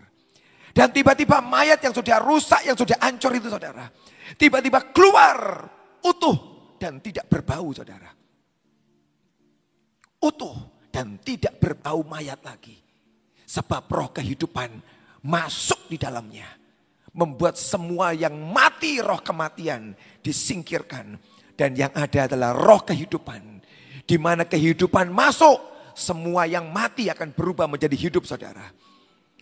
Dan 0.75 0.91
tiba-tiba 0.91 1.39
mayat 1.39 1.79
yang 1.79 1.95
sudah 1.95 2.19
rusak, 2.19 2.67
yang 2.67 2.75
sudah 2.75 2.99
hancur 2.99 3.31
itu 3.31 3.47
saudara. 3.47 3.87
Tiba-tiba 4.35 4.91
keluar 4.91 5.63
utuh 6.03 6.37
dan 6.75 6.99
tidak 6.99 7.31
berbau 7.31 7.71
saudara. 7.71 8.11
Utuh 10.19 10.89
dan 10.91 11.15
tidak 11.23 11.63
berbau 11.63 12.03
mayat 12.03 12.43
lagi. 12.43 12.75
Sebab 13.45 13.87
roh 13.87 14.09
kehidupan 14.11 14.94
masuk 15.25 15.89
di 15.89 15.97
dalamnya. 15.97 16.45
Membuat 17.15 17.57
semua 17.57 18.13
yang 18.13 18.37
mati 18.37 19.01
roh 19.01 19.19
kematian 19.19 19.97
disingkirkan. 20.21 21.17
Dan 21.55 21.73
yang 21.73 21.89
ada 21.95 22.29
adalah 22.29 22.51
roh 22.53 22.83
kehidupan. 22.85 23.63
Di 24.05 24.21
mana 24.21 24.45
kehidupan 24.45 25.09
masuk, 25.09 25.57
semua 25.97 26.45
yang 26.45 26.69
mati 26.69 27.09
akan 27.09 27.31
berubah 27.33 27.65
menjadi 27.65 27.95
hidup 27.95 28.27
saudara. 28.27 28.69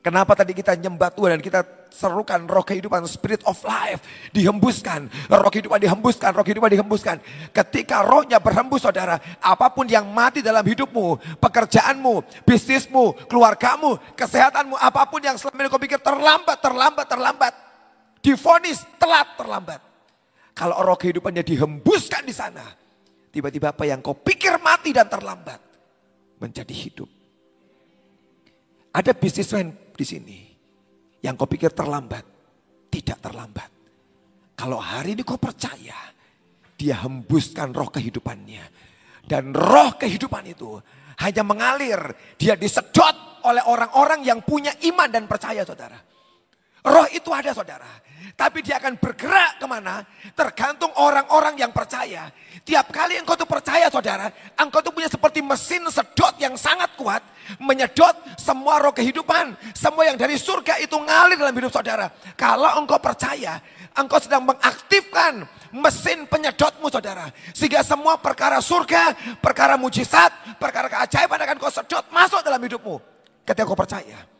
Kenapa 0.04 0.36
tadi 0.36 0.52
kita 0.52 0.76
nyembah 0.76 1.16
Tuhan 1.16 1.40
dan 1.40 1.42
kita 1.42 1.64
serukan 1.88 2.44
roh 2.44 2.60
kehidupan, 2.60 3.08
spirit 3.08 3.40
of 3.48 3.56
life 3.64 4.04
dihembuskan. 4.36 5.08
Roh 5.32 5.48
kehidupan 5.48 5.80
dihembuskan, 5.80 6.36
roh 6.36 6.44
kehidupan 6.44 6.68
dihembuskan. 6.76 7.24
Ketika 7.56 8.04
rohnya 8.04 8.44
berhembus 8.44 8.84
saudara, 8.84 9.16
apa 9.40 9.72
pun 9.72 9.88
yang 9.88 10.04
mati 10.12 10.44
dalam 10.44 10.60
hidupmu, 10.60 11.40
pekerjaanmu, 11.40 12.20
bisnismu, 12.44 13.16
keluargamu, 13.32 13.96
kesehatanmu, 14.20 14.76
apa 14.76 15.08
pun 15.08 15.24
yang 15.24 15.40
selama 15.40 15.64
ini 15.64 15.72
kau 15.72 15.80
pikir 15.80 16.04
terlambat, 16.04 16.58
terlambat, 16.60 17.06
terlambat. 17.08 17.54
Difonis 18.20 18.84
telat, 19.00 19.40
terlambat. 19.40 19.80
Kalau 20.52 20.84
roh 20.84 21.00
kehidupannya 21.00 21.48
dihembuskan 21.48 22.28
di 22.28 22.36
sana, 22.36 22.76
tiba-tiba 23.32 23.72
apa 23.72 23.88
yang 23.88 24.04
kau 24.04 24.20
pikir 24.20 24.60
mati 24.60 24.92
dan 24.92 25.08
terlambat, 25.08 25.64
menjadi 26.44 26.76
hidup. 26.76 27.08
Ada 28.94 29.16
bisnismen 29.16 29.83
di 29.96 30.06
sini. 30.06 30.40
Yang 31.24 31.34
kau 31.40 31.50
pikir 31.50 31.72
terlambat, 31.72 32.26
tidak 32.92 33.18
terlambat. 33.24 33.70
Kalau 34.54 34.78
hari 34.78 35.16
ini 35.16 35.24
kau 35.24 35.40
percaya, 35.40 35.96
dia 36.76 36.96
hembuskan 37.02 37.72
roh 37.72 37.88
kehidupannya. 37.88 38.66
Dan 39.24 39.56
roh 39.56 39.96
kehidupan 39.96 40.52
itu 40.52 40.76
hanya 41.24 41.44
mengalir, 41.48 42.00
dia 42.36 42.60
disedot 42.60 43.44
oleh 43.48 43.64
orang-orang 43.64 44.24
yang 44.28 44.44
punya 44.44 44.76
iman 44.92 45.08
dan 45.08 45.24
percaya 45.28 45.64
saudara. 45.64 45.96
Roh 46.84 47.08
itu 47.08 47.32
ada 47.32 47.56
saudara. 47.56 47.88
Tapi 48.34 48.64
dia 48.64 48.80
akan 48.80 48.96
bergerak 48.96 49.60
ke 49.60 49.66
mana? 49.68 50.08
Tergantung 50.32 50.90
orang-orang 50.96 51.60
yang 51.60 51.76
percaya. 51.76 52.32
Tiap 52.64 52.90
kali 52.96 53.20
engkau 53.20 53.36
tuh 53.36 53.44
percaya 53.44 53.92
saudara, 53.92 54.32
engkau 54.56 54.80
tuh 54.80 54.96
punya 54.96 55.12
seperti 55.12 55.44
mesin 55.44 55.84
sedot 55.92 56.40
yang 56.40 56.56
sangat 56.56 56.96
kuat. 56.96 57.20
Menyedot 57.60 58.16
semua 58.40 58.80
roh 58.80 58.96
kehidupan. 58.96 59.54
Semua 59.76 60.08
yang 60.08 60.16
dari 60.16 60.40
surga 60.40 60.80
itu 60.80 60.96
ngalir 60.96 61.36
dalam 61.36 61.52
hidup 61.52 61.76
saudara. 61.76 62.08
Kalau 62.40 62.80
engkau 62.80 62.98
percaya, 63.04 63.60
engkau 63.94 64.18
sedang 64.24 64.48
mengaktifkan 64.48 65.44
mesin 65.76 66.24
penyedotmu 66.26 66.88
saudara. 66.88 67.28
Sehingga 67.52 67.84
semua 67.84 68.16
perkara 68.16 68.64
surga, 68.64 69.36
perkara 69.44 69.76
mujizat, 69.76 70.58
perkara 70.58 70.88
keajaiban 70.88 71.44
akan 71.44 71.56
kau 71.60 71.74
sedot 71.74 72.08
masuk 72.10 72.40
dalam 72.42 72.64
hidupmu. 72.64 72.98
Ketika 73.44 73.68
kau 73.68 73.76
percaya. 73.78 74.33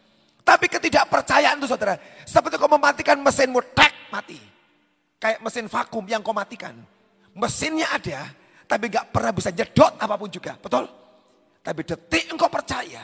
Tapi 0.44 0.68
ketidakpercayaan 0.68 1.56
itu 1.58 1.68
saudara. 1.72 1.96
Seperti 2.28 2.60
kau 2.60 2.68
mematikan 2.68 3.16
mesinmu, 3.24 3.64
tek 3.72 4.12
mati. 4.12 4.38
Kayak 5.18 5.40
mesin 5.40 5.72
vakum 5.72 6.04
yang 6.04 6.20
kau 6.20 6.36
matikan. 6.36 6.76
Mesinnya 7.32 7.88
ada, 7.96 8.28
tapi 8.68 8.92
gak 8.92 9.10
pernah 9.10 9.32
bisa 9.32 9.50
nyedot 9.50 9.96
apa 9.96 10.16
pun 10.20 10.28
juga. 10.28 10.60
Betul? 10.60 10.86
Tapi 11.64 11.82
detik 11.88 12.28
engkau 12.28 12.52
percaya, 12.52 13.02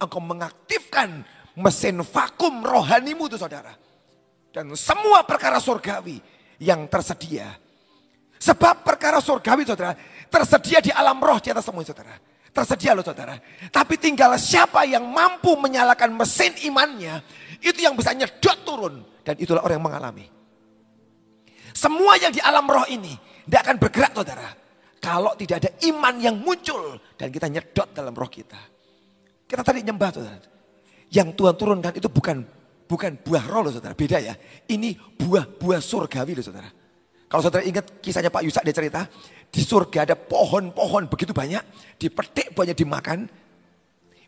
engkau 0.00 0.18
mengaktifkan 0.18 1.20
mesin 1.60 2.00
vakum 2.00 2.64
rohanimu 2.64 3.28
itu 3.28 3.36
saudara. 3.36 3.76
Dan 4.48 4.72
semua 4.80 5.22
perkara 5.28 5.60
surgawi 5.60 6.16
yang 6.56 6.88
tersedia. 6.88 7.52
Sebab 8.40 8.80
perkara 8.86 9.20
surgawi 9.20 9.68
saudara, 9.68 9.92
tersedia 10.32 10.80
di 10.80 10.88
alam 10.88 11.20
roh 11.20 11.36
di 11.36 11.52
atas 11.52 11.68
semua 11.68 11.84
saudara. 11.84 12.16
Tersedia 12.58 12.90
loh 12.90 13.06
saudara. 13.06 13.38
Tapi 13.70 13.94
tinggal 14.02 14.34
siapa 14.34 14.82
yang 14.82 15.06
mampu 15.06 15.54
menyalakan 15.54 16.10
mesin 16.18 16.50
imannya. 16.66 17.22
Itu 17.62 17.78
yang 17.78 17.94
bisa 17.94 18.10
nyedot 18.10 18.66
turun. 18.66 19.06
Dan 19.22 19.38
itulah 19.38 19.62
orang 19.62 19.78
yang 19.78 19.86
mengalami. 19.86 20.26
Semua 21.70 22.18
yang 22.18 22.34
di 22.34 22.42
alam 22.42 22.66
roh 22.66 22.82
ini. 22.90 23.14
Tidak 23.46 23.60
akan 23.62 23.76
bergerak 23.78 24.10
saudara. 24.10 24.50
Kalau 24.98 25.38
tidak 25.38 25.62
ada 25.62 25.70
iman 25.86 26.18
yang 26.18 26.34
muncul. 26.42 26.98
Dan 27.14 27.30
kita 27.30 27.46
nyedot 27.46 27.94
dalam 27.94 28.10
roh 28.10 28.26
kita. 28.26 28.58
Kita 29.46 29.62
tadi 29.62 29.86
nyembah 29.86 30.10
saudara. 30.10 30.42
Yang 31.14 31.28
Tuhan 31.38 31.54
turunkan 31.54 31.92
itu 31.94 32.10
bukan 32.10 32.42
bukan 32.90 33.22
buah 33.22 33.44
roh 33.46 33.70
loh 33.70 33.72
saudara. 33.72 33.94
Beda 33.94 34.18
ya. 34.18 34.34
Ini 34.66 34.98
buah-buah 35.14 35.78
surgawi 35.78 36.34
loh 36.34 36.42
saudara. 36.42 36.66
Kalau 37.30 37.42
saudara 37.44 37.62
ingat 37.62 38.02
kisahnya 38.02 38.34
Pak 38.34 38.42
Yusak 38.42 38.64
dia 38.66 38.74
cerita, 38.74 39.04
di 39.48 39.64
surga 39.64 40.04
ada 40.04 40.16
pohon-pohon 40.16 41.08
begitu 41.08 41.32
banyak, 41.32 41.64
dipetik 41.96 42.52
banyak 42.52 42.76
dimakan, 42.76 43.28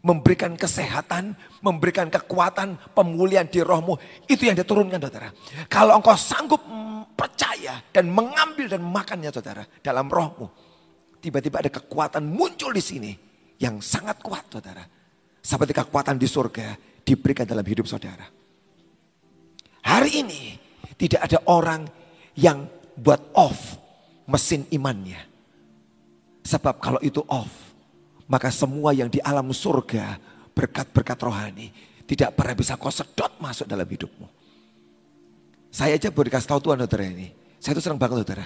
memberikan 0.00 0.56
kesehatan, 0.56 1.36
memberikan 1.60 2.08
kekuatan, 2.08 2.80
pemulihan 2.96 3.44
di 3.44 3.60
rohmu. 3.60 4.00
Itu 4.24 4.48
yang 4.48 4.56
diturunkan 4.56 4.96
saudara. 4.96 5.28
Kalau 5.68 6.00
engkau 6.00 6.16
sanggup 6.16 6.64
percaya 7.12 7.84
dan 7.92 8.08
mengambil 8.08 8.72
dan 8.72 8.80
makannya 8.80 9.28
saudara 9.28 9.64
dalam 9.84 10.08
rohmu. 10.08 10.48
Tiba-tiba 11.20 11.60
ada 11.60 11.68
kekuatan 11.68 12.24
muncul 12.24 12.72
di 12.72 12.80
sini 12.80 13.12
yang 13.60 13.84
sangat 13.84 14.24
kuat 14.24 14.48
saudara. 14.48 14.80
Seperti 15.40 15.76
kekuatan 15.76 16.16
di 16.16 16.24
surga 16.24 16.76
diberikan 17.04 17.44
dalam 17.44 17.64
hidup 17.64 17.84
saudara. 17.84 18.24
Hari 19.84 20.10
ini 20.24 20.56
tidak 20.96 21.28
ada 21.28 21.38
orang 21.48 21.84
yang 22.36 22.64
buat 22.96 23.36
off 23.36 23.79
mesin 24.30 24.62
imannya. 24.70 25.18
Sebab 26.46 26.78
kalau 26.78 27.02
itu 27.02 27.20
off, 27.26 27.50
maka 28.30 28.48
semua 28.54 28.94
yang 28.94 29.10
di 29.10 29.18
alam 29.20 29.50
surga 29.50 30.16
berkat-berkat 30.54 31.18
rohani 31.18 31.74
tidak 32.06 32.38
pernah 32.38 32.54
bisa 32.54 32.78
kau 32.78 32.90
sedot 32.90 33.34
masuk 33.42 33.66
dalam 33.66 33.86
hidupmu. 33.86 34.26
Saya 35.70 35.94
aja 35.94 36.10
baru 36.10 36.26
dikasih 36.30 36.50
tahu 36.50 36.60
Tuhan 36.62 36.82
saudara 36.82 37.04
ini. 37.06 37.30
Saya 37.62 37.78
tuh 37.78 37.84
senang 37.86 38.00
banget 38.00 38.26
saudara. 38.26 38.44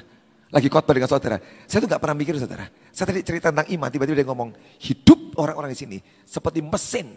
Lagi 0.52 0.68
khotbah 0.68 0.92
dengan 0.92 1.08
saudara. 1.08 1.36
Saya 1.64 1.78
tuh 1.80 1.88
gak 1.88 2.02
pernah 2.02 2.16
mikir 2.16 2.36
saudara. 2.36 2.68
Saya 2.92 3.06
tadi 3.08 3.20
cerita 3.24 3.48
tentang 3.48 3.68
iman, 3.72 3.88
tiba-tiba 3.88 4.16
dia 4.20 4.28
ngomong, 4.28 4.52
hidup 4.84 5.34
orang-orang 5.40 5.72
di 5.72 5.78
sini 5.80 5.98
seperti 6.28 6.60
mesin. 6.60 7.08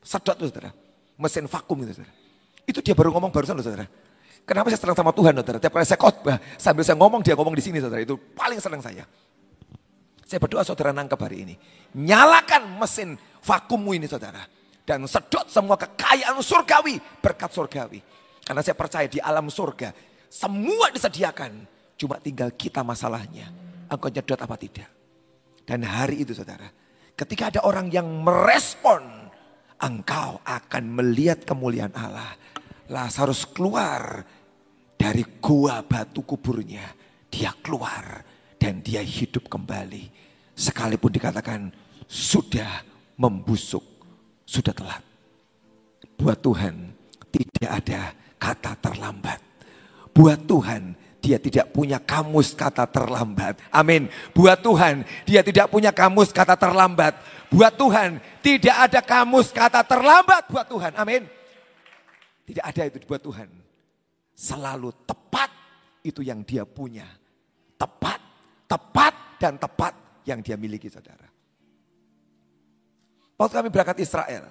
Sedot 0.00 0.40
saudara. 0.40 0.72
Mesin 1.20 1.44
vakum 1.44 1.76
itu 1.84 2.00
saudara. 2.00 2.12
Itu 2.64 2.80
dia 2.80 2.96
baru 2.96 3.12
ngomong 3.12 3.28
barusan 3.28 3.60
saudara. 3.60 3.84
Kenapa 4.46 4.70
saya 4.70 4.78
senang 4.78 4.94
sama 4.94 5.10
Tuhan 5.10 5.34
saudara? 5.42 5.58
Tiap 5.58 5.72
kali 5.74 5.82
saya 5.82 5.98
khotbah, 5.98 6.38
sambil 6.54 6.86
saya 6.86 6.94
ngomong 6.94 7.20
dia 7.20 7.34
ngomong 7.34 7.54
di 7.58 7.64
sini 7.66 7.82
saudara. 7.82 7.98
Itu 7.98 8.14
paling 8.14 8.62
senang 8.62 8.78
saya. 8.78 9.02
Saya 10.22 10.38
berdoa 10.38 10.62
saudara 10.62 10.94
nangkep 10.94 11.18
hari 11.18 11.42
ini. 11.42 11.54
Nyalakan 11.98 12.78
mesin 12.78 13.18
vakummu 13.42 13.98
ini 13.98 14.06
saudara. 14.06 14.46
Dan 14.86 15.02
sedot 15.10 15.50
semua 15.50 15.74
kekayaan 15.74 16.38
surgawi, 16.38 17.02
berkat 17.18 17.50
surgawi. 17.50 17.98
Karena 18.46 18.62
saya 18.62 18.78
percaya 18.78 19.10
di 19.10 19.18
alam 19.18 19.50
surga, 19.50 19.90
semua 20.30 20.94
disediakan 20.94 21.66
Cuma 21.96 22.20
tinggal 22.20 22.52
kita 22.52 22.84
masalahnya. 22.84 23.48
Engkau 23.88 24.12
nyedot 24.12 24.36
apa 24.36 24.56
tidak. 24.60 24.88
Dan 25.64 25.82
hari 25.82 26.22
itu 26.22 26.36
saudara. 26.36 26.68
Ketika 27.16 27.48
ada 27.48 27.60
orang 27.64 27.88
yang 27.88 28.06
merespon. 28.06 29.24
Engkau 29.76 30.40
akan 30.44 30.84
melihat 30.88 31.44
kemuliaan 31.44 31.92
Allah. 31.96 32.32
Lazarus 32.88 33.44
keluar 33.44 34.24
dari 34.96 35.22
gua 35.38 35.84
batu 35.84 36.24
kuburnya. 36.24 36.84
Dia 37.30 37.52
keluar 37.60 38.24
dan 38.56 38.80
dia 38.80 39.04
hidup 39.04 39.46
kembali. 39.46 40.08
Sekalipun 40.56 41.12
dikatakan 41.12 41.68
sudah 42.08 42.80
membusuk, 43.20 43.84
sudah 44.48 44.72
telat. 44.72 45.04
Buat 46.16 46.40
Tuhan 46.40 46.96
tidak 47.28 47.70
ada 47.70 48.00
kata 48.40 48.72
terlambat. 48.80 49.40
Buat 50.16 50.48
Tuhan 50.48 50.96
dia 51.26 51.42
tidak 51.42 51.74
punya 51.74 51.98
kamus 51.98 52.54
kata 52.54 52.86
terlambat. 52.86 53.58
Amin. 53.74 54.06
Buat 54.30 54.62
Tuhan, 54.62 55.02
dia 55.26 55.42
tidak 55.42 55.66
punya 55.74 55.90
kamus 55.90 56.30
kata 56.30 56.54
terlambat. 56.54 57.18
Buat 57.50 57.74
Tuhan, 57.74 58.22
tidak 58.46 58.76
ada 58.78 59.00
kamus 59.02 59.50
kata 59.50 59.82
terlambat 59.82 60.46
buat 60.46 60.70
Tuhan. 60.70 60.94
Amin. 60.94 61.26
Tidak 62.46 62.62
ada 62.62 62.82
itu 62.86 63.02
buat 63.10 63.18
Tuhan. 63.18 63.50
Selalu 64.36 64.92
tepat 65.08 65.48
itu 66.04 66.20
yang 66.20 66.44
dia 66.44 66.68
punya. 66.68 67.08
Tepat, 67.80 68.20
tepat, 68.68 69.40
dan 69.40 69.56
tepat 69.56 69.96
yang 70.28 70.44
dia 70.44 70.60
miliki 70.60 70.92
saudara. 70.92 71.24
Waktu 73.36 73.52
kami 73.52 73.68
berangkat 73.72 74.04
Israel, 74.04 74.44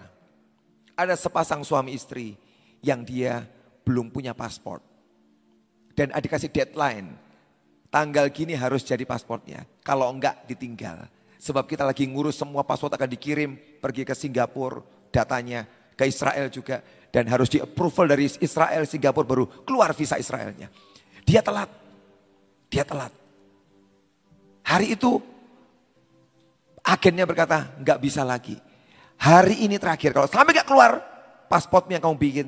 ada 0.98 1.13
sepasang 1.13 1.62
suami 1.62 1.93
istri 1.93 2.34
yang 2.82 3.06
dia 3.06 3.45
belum 3.86 4.10
punya 4.10 4.34
paspor 4.34 4.82
dan 5.93 6.13
dikasih 6.13 6.50
deadline. 6.50 7.17
Tanggal 7.89 8.28
gini 8.28 8.52
harus 8.58 8.84
jadi 8.84 9.08
pasportnya. 9.08 9.63
Kalau 9.80 10.12
enggak 10.12 10.43
ditinggal. 10.50 11.08
Sebab 11.39 11.63
kita 11.63 11.88
lagi 11.88 12.04
ngurus 12.10 12.36
semua 12.36 12.65
paspor 12.67 12.91
akan 12.91 13.08
dikirim 13.08 13.56
pergi 13.80 14.04
ke 14.04 14.12
Singapura 14.12 14.84
datanya 15.13 15.63
ke 15.95 16.04
Israel 16.04 16.52
juga 16.52 16.84
dan 17.15 17.32
harus 17.32 17.47
di 17.47 17.63
approval 17.63 18.12
dari 18.12 18.28
Israel 18.28 18.84
Singapura 18.84 19.23
baru 19.23 19.47
keluar 19.63 19.95
visa 19.95 20.19
Israelnya. 20.19 20.67
Dia 21.23 21.39
telat. 21.39 21.71
Dia 22.67 22.84
telat. 22.84 23.15
Hari 24.67 24.99
itu 24.99 25.15
agennya 26.84 27.23
berkata 27.23 27.71
nggak 27.80 27.99
bisa 28.04 28.28
lagi. 28.28 28.60
Hari 29.15 29.63
ini 29.63 29.80
terakhir 29.80 30.12
kalau 30.12 30.28
selama 30.28 30.51
nggak 30.51 30.67
keluar 30.67 30.91
pasportnya 31.47 32.04
kamu 32.04 32.19
bikin 32.19 32.47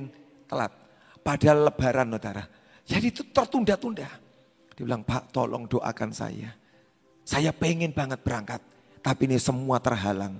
telat. 0.52 0.76
Padahal 1.24 1.72
lebaran 1.72 2.12
saudara. 2.12 2.44
Jadi 2.84 3.06
itu 3.08 3.24
tertunda-tunda. 3.32 4.08
Dia 4.76 4.84
bilang, 4.84 5.04
Pak 5.04 5.36
tolong 5.36 5.68
doakan 5.68 6.12
saya. 6.12 6.56
Saya 7.24 7.52
pengen 7.52 7.92
banget 7.92 8.24
berangkat. 8.24 8.64
Tapi 9.04 9.28
ini 9.28 9.36
semua 9.36 9.80
terhalang. 9.84 10.40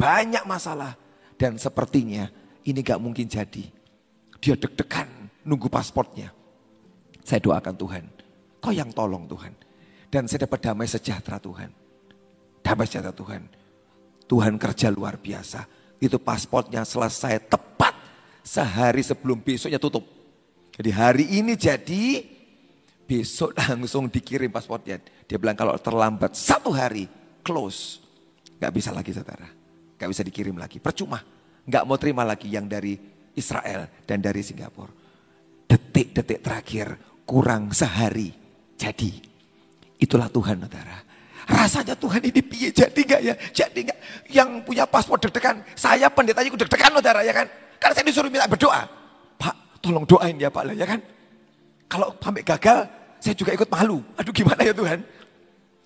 Banyak 0.00 0.44
masalah. 0.48 0.96
Dan 1.36 1.60
sepertinya 1.60 2.32
ini 2.66 2.80
gak 2.82 3.00
mungkin 3.02 3.26
jadi. 3.26 3.64
Dia 4.42 4.54
deg-degan 4.58 5.08
nunggu 5.46 5.70
pasportnya. 5.70 6.30
Saya 7.22 7.38
doakan 7.38 7.74
Tuhan. 7.78 8.04
Kau 8.58 8.74
yang 8.74 8.90
tolong 8.90 9.26
Tuhan. 9.30 9.54
Dan 10.10 10.26
saya 10.26 10.46
dapat 10.46 10.60
damai 10.60 10.86
sejahtera 10.90 11.38
Tuhan. 11.38 11.70
Damai 12.62 12.86
sejahtera 12.86 13.14
Tuhan. 13.14 13.42
Tuhan 14.26 14.54
kerja 14.58 14.90
luar 14.90 15.18
biasa. 15.18 15.66
Itu 16.02 16.18
pasportnya 16.18 16.82
selesai 16.82 17.46
tepat 17.46 17.94
sehari 18.42 19.02
sebelum 19.06 19.38
besoknya 19.38 19.78
tutup. 19.78 20.02
Jadi 20.74 20.90
hari 20.90 21.26
ini 21.38 21.54
jadi, 21.54 22.26
besok 23.06 23.54
langsung 23.54 24.10
dikirim 24.10 24.50
paspornya. 24.50 24.98
Dia 25.28 25.38
bilang 25.38 25.54
kalau 25.54 25.78
terlambat 25.78 26.34
satu 26.34 26.74
hari, 26.74 27.06
close. 27.46 28.02
Gak 28.58 28.72
bisa 28.74 28.90
lagi 28.90 29.14
saudara. 29.14 29.46
Gak 29.98 30.10
bisa 30.10 30.22
dikirim 30.26 30.58
lagi, 30.58 30.82
percuma. 30.82 31.22
Gak 31.66 31.84
mau 31.86 31.96
terima 31.98 32.26
lagi 32.26 32.50
yang 32.50 32.66
dari 32.66 32.98
Israel 33.38 33.86
dan 34.04 34.18
dari 34.18 34.42
Singapura. 34.42 34.90
Detik-detik 35.66 36.42
terakhir, 36.44 36.98
kurang 37.24 37.70
sehari, 37.72 38.34
jadi. 38.76 39.12
Itulah 40.02 40.26
Tuhan 40.28 40.58
saudara. 40.66 40.98
Rasanya 41.42 41.94
Tuhan 41.98 42.22
ini 42.22 42.40
piye 42.42 42.70
jadi 42.70 43.00
gak 43.02 43.20
ya? 43.22 43.34
Jadi 43.54 43.80
gak? 43.86 43.98
Yang 44.30 44.48
punya 44.66 44.84
paspor 44.86 45.18
deg-degan. 45.18 45.62
Saya 45.78 46.10
pendetanya 46.10 46.50
ikut 46.50 46.60
deg-degan 46.66 46.92
saudara 46.98 47.20
ya 47.22 47.34
kan? 47.34 47.46
Karena 47.78 47.94
saya 47.94 48.06
disuruh 48.06 48.30
minta 48.30 48.50
berdoa. 48.50 48.82
Tolong 49.82 50.06
doain 50.06 50.38
ya 50.38 50.46
Pak 50.46 50.78
ya 50.78 50.86
kan. 50.86 51.02
Kalau 51.90 52.14
sampai 52.22 52.46
gagal, 52.46 52.86
saya 53.18 53.34
juga 53.34 53.50
ikut 53.50 53.66
malu. 53.66 53.98
Aduh 54.14 54.30
gimana 54.30 54.62
ya 54.62 54.70
Tuhan. 54.70 55.02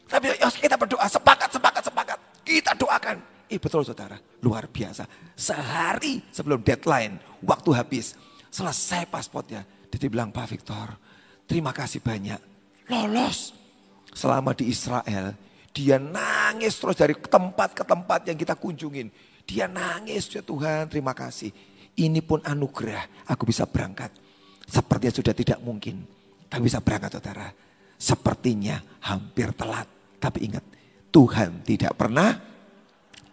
Tapi 0.06 0.36
ya 0.36 0.48
kita 0.52 0.76
berdoa, 0.76 1.06
sepakat, 1.08 1.48
sepakat, 1.50 1.82
sepakat. 1.88 2.18
Kita 2.44 2.76
doakan. 2.76 3.16
Eh 3.46 3.62
betul 3.62 3.86
saudara, 3.86 4.18
luar 4.42 4.66
biasa. 4.66 5.06
Sehari 5.38 6.18
sebelum 6.34 6.62
deadline, 6.66 7.18
waktu 7.46 7.70
habis. 7.74 8.18
Selesai 8.50 9.06
pasportnya. 9.06 9.62
Dia 9.96 10.12
bilang, 10.12 10.28
Pak 10.28 10.52
Victor, 10.52 10.92
terima 11.48 11.72
kasih 11.72 12.04
banyak. 12.04 12.36
Lolos. 12.92 13.56
Selama 14.12 14.52
di 14.52 14.68
Israel, 14.68 15.32
dia 15.72 15.96
nangis 16.00 16.76
terus 16.76 16.96
dari 16.96 17.12
tempat 17.16 17.72
ke 17.76 17.84
tempat 17.84 18.24
yang 18.28 18.36
kita 18.36 18.56
kunjungin. 18.56 19.08
Dia 19.44 19.68
nangis, 19.68 20.28
ya 20.32 20.40
Tuhan 20.40 20.88
terima 20.88 21.12
kasih. 21.12 21.52
Ini 21.96 22.20
pun 22.20 22.44
anugerah, 22.44 23.28
aku 23.28 23.48
bisa 23.48 23.64
berangkat. 23.64 24.12
Sepertinya 24.68 25.12
sudah 25.14 25.34
tidak 25.36 25.58
mungkin, 25.62 26.04
tapi 26.48 26.68
bisa 26.68 26.80
berangkat 26.82 27.16
saudara. 27.16 27.48
Sepertinya 27.96 28.76
hampir 29.04 29.52
telat, 29.56 29.88
tapi 30.20 30.48
ingat, 30.48 30.64
Tuhan 31.08 31.64
tidak 31.64 31.96
pernah 31.96 32.36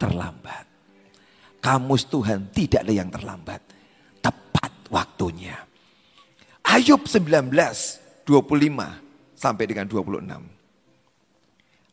terlambat. 0.04 0.68
Kamus 1.64 2.12
Tuhan 2.12 2.52
tidak 2.52 2.84
ada 2.84 2.92
yang 2.92 3.08
terlambat. 3.08 3.64
Tepat 4.20 4.72
waktunya. 4.92 5.56
Ayub 6.68 7.08
19, 7.08 7.48
25 8.28 8.28
sampai 9.40 9.64
dengan 9.64 9.88
26. 9.88 10.44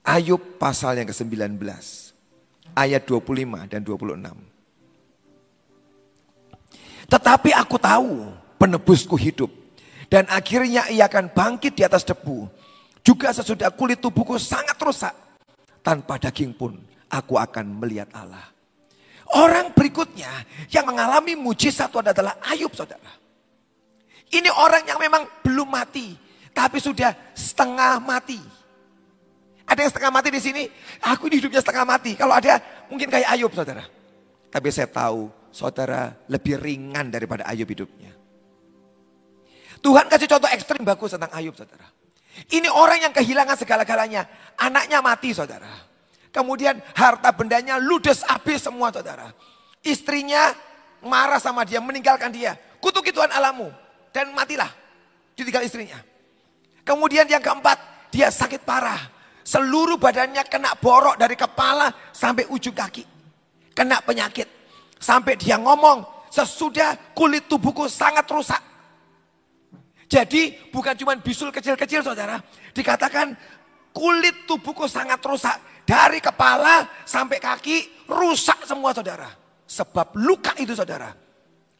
Ayub 0.03 0.43
pasal 0.59 0.99
yang 0.99 1.07
ke-19, 1.07 1.55
ayat 2.75 3.03
25 3.07 3.71
dan 3.71 3.87
26. 3.87 4.27
Tetapi 7.07 7.51
aku 7.55 7.77
tahu 7.79 8.35
penebusku 8.59 9.15
hidup. 9.15 9.55
Dan 10.11 10.27
akhirnya 10.27 10.91
ia 10.91 11.07
akan 11.07 11.31
bangkit 11.31 11.79
di 11.79 11.87
atas 11.87 12.03
debu. 12.03 12.51
Juga 13.07 13.31
sesudah 13.31 13.71
kulit 13.71 14.03
tubuhku 14.03 14.35
sangat 14.43 14.75
rusak. 14.83 15.15
Tanpa 15.87 16.19
daging 16.19 16.51
pun 16.51 16.90
aku 17.11 17.35
akan 17.37 17.67
melihat 17.83 18.09
Allah. 18.15 18.47
Orang 19.31 19.75
berikutnya 19.75 20.31
yang 20.71 20.91
mengalami 20.91 21.39
mujizat 21.39 21.91
itu 21.91 21.99
adalah 22.03 22.39
Ayub 22.51 22.75
saudara. 22.75 23.15
Ini 24.31 24.51
orang 24.51 24.87
yang 24.87 24.99
memang 24.99 25.27
belum 25.43 25.67
mati. 25.71 26.31
tapi 26.51 26.83
sudah 26.83 27.15
setengah 27.31 28.03
mati. 28.03 28.43
Ada 29.63 29.87
yang 29.87 29.91
setengah 29.95 30.11
mati 30.11 30.29
di 30.35 30.43
sini? 30.43 30.67
Aku 30.99 31.31
ini 31.31 31.39
hidupnya 31.39 31.63
setengah 31.63 31.87
mati. 31.87 32.19
Kalau 32.19 32.35
ada 32.35 32.59
mungkin 32.91 33.07
kayak 33.07 33.31
Ayub 33.31 33.55
saudara. 33.55 33.87
Tapi 34.51 34.69
saya 34.75 34.91
tahu 34.91 35.31
saudara 35.55 36.11
lebih 36.27 36.59
ringan 36.59 37.07
daripada 37.07 37.47
Ayub 37.47 37.71
hidupnya. 37.71 38.11
Tuhan 39.79 40.11
kasih 40.11 40.27
contoh 40.27 40.51
ekstrim 40.51 40.83
bagus 40.83 41.15
tentang 41.15 41.31
Ayub 41.31 41.55
saudara. 41.55 41.87
Ini 42.51 42.67
orang 42.67 42.99
yang 43.09 43.15
kehilangan 43.15 43.55
segala-galanya. 43.63 44.27
Anaknya 44.59 44.99
mati 44.99 45.31
saudara. 45.31 45.90
Kemudian 46.31 46.79
harta 46.95 47.35
bendanya 47.35 47.77
ludes 47.83 48.23
habis 48.23 48.63
semua 48.63 48.95
saudara. 48.95 49.35
Istrinya 49.83 50.55
marah 51.03 51.43
sama 51.43 51.67
dia, 51.67 51.83
meninggalkan 51.83 52.31
dia. 52.31 52.55
Kutuki 52.79 53.11
Tuhan 53.11 53.31
alamu. 53.35 53.71
Dan 54.15 54.35
matilah. 54.35 54.71
Ditinggal 55.35 55.67
istrinya. 55.67 55.99
Kemudian 56.83 57.27
yang 57.27 57.43
keempat, 57.43 57.79
dia 58.11 58.31
sakit 58.31 58.63
parah. 58.67 58.99
Seluruh 59.47 59.99
badannya 59.99 60.47
kena 60.47 60.75
borok 60.79 61.19
dari 61.19 61.35
kepala 61.35 61.91
sampai 62.15 62.47
ujung 62.51 62.75
kaki. 62.75 63.03
Kena 63.75 64.03
penyakit. 64.03 64.47
Sampai 65.01 65.35
dia 65.35 65.57
ngomong, 65.57 66.05
sesudah 66.29 66.95
kulit 67.17 67.49
tubuhku 67.49 67.89
sangat 67.89 68.29
rusak. 68.29 68.63
Jadi 70.11 70.71
bukan 70.75 70.95
cuma 70.99 71.15
bisul 71.19 71.55
kecil-kecil 71.55 72.03
saudara. 72.03 72.43
Dikatakan 72.75 73.35
kulit 73.95 74.45
tubuhku 74.45 74.91
sangat 74.91 75.23
rusak. 75.23 75.57
Dari 75.91 76.23
kepala 76.23 77.03
sampai 77.03 77.43
kaki 77.43 78.07
rusak 78.07 78.63
semua 78.63 78.95
saudara. 78.95 79.27
Sebab 79.67 80.15
luka 80.23 80.55
itu 80.63 80.71
saudara. 80.71 81.11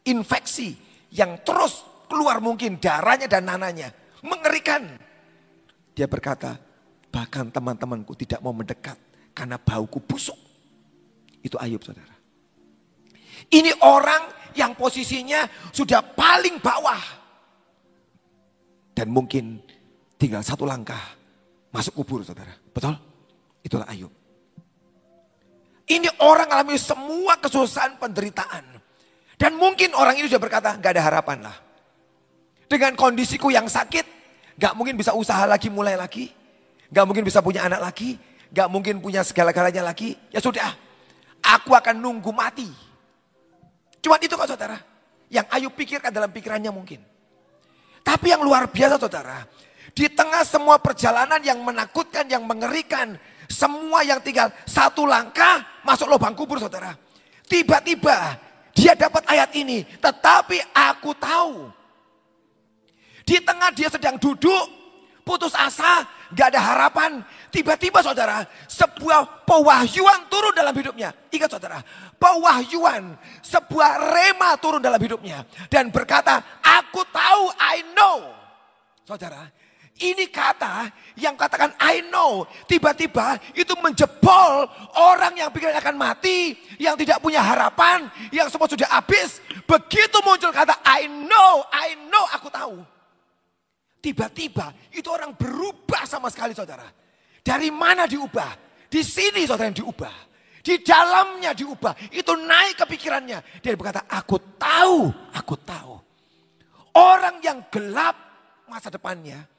Infeksi 0.03 0.75
yang 1.15 1.39
terus 1.47 1.87
keluar 2.11 2.43
mungkin 2.43 2.75
darahnya 2.75 3.31
dan 3.31 3.47
nananya. 3.47 3.87
Mengerikan. 4.19 4.99
Dia 5.95 6.11
berkata, 6.11 6.59
bahkan 7.07 7.47
teman-temanku 7.55 8.11
tidak 8.19 8.43
mau 8.43 8.51
mendekat 8.51 8.99
karena 9.31 9.55
bauku 9.55 10.03
busuk. 10.03 10.35
Itu 11.39 11.55
Ayub 11.55 11.79
saudara. 11.79 12.11
Ini 13.47 13.79
orang 13.87 14.27
yang 14.59 14.75
posisinya 14.75 15.47
sudah 15.71 16.03
paling 16.03 16.59
bawah 16.59 16.99
dan 18.91 19.07
mungkin 19.07 19.63
tinggal 20.19 20.43
satu 20.43 20.67
langkah 20.67 20.99
masuk 21.71 22.03
kubur 22.03 22.27
saudara. 22.27 22.51
Betul? 22.75 23.10
Itulah 23.61 23.87
Ayub. 23.89 24.11
Ini 25.91 26.07
orang 26.23 26.47
alami 26.47 26.79
semua 26.79 27.35
kesusahan 27.37 27.99
penderitaan. 27.99 28.63
Dan 29.35 29.57
mungkin 29.57 29.91
orang 29.97 30.15
ini 30.15 30.29
sudah 30.29 30.39
berkata, 30.39 30.77
gak 30.77 30.95
ada 30.95 31.03
harapan 31.03 31.49
lah. 31.49 31.57
Dengan 32.69 32.95
kondisiku 32.95 33.51
yang 33.51 33.67
sakit, 33.67 34.05
gak 34.55 34.77
mungkin 34.77 34.95
bisa 34.95 35.11
usaha 35.17 35.43
lagi, 35.43 35.67
mulai 35.67 35.97
lagi. 35.97 36.31
Gak 36.87 37.03
mungkin 37.03 37.25
bisa 37.25 37.43
punya 37.43 37.65
anak 37.67 37.81
lagi. 37.81 38.15
Gak 38.53 38.69
mungkin 38.71 39.01
punya 39.03 39.25
segala-galanya 39.25 39.83
lagi. 39.83 40.15
Ya 40.31 40.39
sudah, 40.39 40.71
aku 41.43 41.73
akan 41.75 41.97
nunggu 41.99 42.31
mati. 42.31 42.69
Cuma 43.99 44.21
itu 44.21 44.33
kok 44.33 44.47
saudara. 44.47 44.77
Yang 45.31 45.47
Ayub 45.51 45.73
pikirkan 45.75 46.11
dalam 46.11 46.29
pikirannya 46.31 46.71
mungkin. 46.71 47.01
Tapi 48.01 48.33
yang 48.33 48.41
luar 48.41 48.67
biasa 48.67 48.97
saudara, 48.97 49.45
di 49.93 50.09
tengah 50.09 50.41
semua 50.43 50.81
perjalanan 50.81 51.39
yang 51.43 51.61
menakutkan, 51.61 52.27
yang 52.27 52.43
mengerikan, 52.43 53.15
semua 53.51 54.01
yang 54.07 54.23
tinggal 54.23 54.49
satu 54.63 55.03
langkah 55.03 55.61
masuk 55.83 56.07
lubang 56.07 56.33
kubur 56.33 56.57
saudara. 56.57 56.95
Tiba-tiba 57.45 58.39
dia 58.71 58.95
dapat 58.95 59.27
ayat 59.27 59.51
ini, 59.59 59.83
tetapi 59.99 60.63
aku 60.71 61.11
tahu. 61.19 61.67
Di 63.27 63.43
tengah 63.43 63.69
dia 63.75 63.91
sedang 63.91 64.15
duduk, 64.15 64.65
putus 65.21 65.53
asa, 65.53 66.07
gak 66.33 66.55
ada 66.55 66.61
harapan. 66.63 67.21
Tiba-tiba 67.51 67.99
saudara, 67.99 68.47
sebuah 68.65 69.43
pewahyuan 69.43 70.31
turun 70.31 70.55
dalam 70.55 70.71
hidupnya. 70.71 71.11
Ingat 71.29 71.49
saudara, 71.51 71.79
pewahyuan, 72.15 73.19
sebuah 73.43 73.91
rema 74.15 74.55
turun 74.57 74.79
dalam 74.81 74.99
hidupnya. 74.99 75.43
Dan 75.67 75.91
berkata, 75.91 76.39
aku 76.63 77.03
tahu, 77.11 77.51
I 77.59 77.83
know. 77.93 78.31
Saudara, 79.03 79.51
ini 80.01 80.25
kata 80.33 80.89
yang 81.15 81.37
katakan 81.37 81.77
I 81.77 82.01
know. 82.09 82.49
Tiba-tiba 82.65 83.37
itu 83.53 83.77
menjebol 83.77 84.65
orang 84.97 85.37
yang 85.37 85.53
pikirannya 85.53 85.77
akan 85.77 85.97
mati. 85.97 86.57
Yang 86.81 87.05
tidak 87.05 87.21
punya 87.21 87.45
harapan. 87.45 88.09
Yang 88.33 88.57
semua 88.57 88.65
sudah 88.65 88.89
habis. 88.89 89.37
Begitu 89.69 90.17
muncul 90.25 90.49
kata 90.49 90.73
I 90.81 91.05
know, 91.05 91.61
I 91.69 91.93
know, 92.09 92.25
aku 92.33 92.49
tahu. 92.49 92.81
Tiba-tiba 94.01 94.73
itu 94.89 95.05
orang 95.13 95.37
berubah 95.37 96.09
sama 96.09 96.33
sekali 96.33 96.57
saudara. 96.57 96.89
Dari 97.45 97.69
mana 97.69 98.09
diubah? 98.09 98.57
Di 98.89 99.05
sini 99.05 99.45
saudara 99.45 99.69
yang 99.69 99.77
diubah. 99.77 100.15
Di 100.61 100.81
dalamnya 100.81 101.53
diubah. 101.53 102.09
Itu 102.09 102.33
naik 102.33 102.81
kepikirannya. 102.81 103.61
Dia 103.61 103.77
berkata, 103.77 104.09
aku 104.09 104.41
tahu, 104.57 105.13
aku 105.33 105.55
tahu. 105.61 105.93
Orang 106.97 107.41
yang 107.45 107.61
gelap 107.69 108.17
masa 108.65 108.89
depannya. 108.89 109.50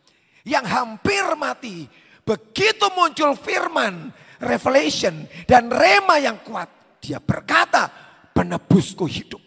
Yang 0.43 0.67
hampir 0.71 1.25
mati. 1.39 1.87
Begitu 2.23 2.87
muncul 2.95 3.35
firman, 3.35 4.15
revelation, 4.39 5.27
dan 5.47 5.71
rema 5.71 6.23
yang 6.23 6.39
kuat. 6.43 6.71
Dia 7.03 7.19
berkata, 7.19 7.91
penebusku 8.31 9.07
hidup. 9.11 9.43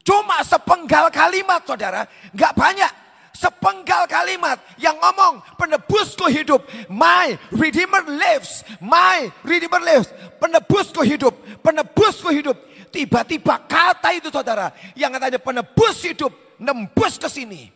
Cuma 0.00 0.40
sepenggal 0.40 1.12
kalimat 1.12 1.60
saudara, 1.68 2.08
nggak 2.32 2.52
banyak 2.56 2.92
sepenggal 3.40 4.04
kalimat 4.04 4.60
yang 4.76 5.00
ngomong 5.00 5.40
penebusku 5.56 6.28
hidup. 6.28 6.60
My 6.92 7.32
Redeemer 7.48 8.04
lives. 8.04 8.60
My 8.84 9.32
Redeemer 9.40 9.80
lives. 9.80 10.12
Penebusku 10.36 11.00
hidup. 11.00 11.32
Penebusku 11.64 12.28
hidup. 12.28 12.56
Tiba-tiba 12.92 13.64
kata 13.64 14.12
itu 14.12 14.28
saudara. 14.28 14.76
Yang 14.92 15.10
katanya 15.16 15.40
penebus 15.40 15.96
hidup. 16.04 16.32
Nembus 16.60 17.16
ke 17.16 17.32
sini. 17.32 17.72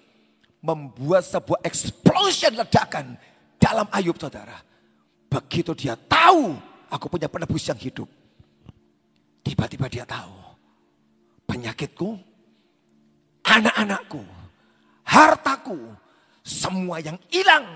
Membuat 0.64 1.28
sebuah 1.28 1.60
explosion 1.60 2.56
ledakan. 2.56 3.20
Dalam 3.60 3.84
Ayub 3.92 4.16
saudara. 4.16 4.56
Begitu 5.28 5.76
dia 5.76 5.92
tahu. 5.94 6.56
Aku 6.88 7.12
punya 7.12 7.28
penebus 7.28 7.68
yang 7.68 7.76
hidup. 7.76 8.08
Tiba-tiba 9.44 9.92
dia 9.92 10.08
tahu. 10.08 10.32
Penyakitku. 11.44 12.16
Anak-anakku 13.44 14.24
hartaku, 15.04 15.78
semua 16.40 16.98
yang 16.98 17.20
hilang 17.28 17.68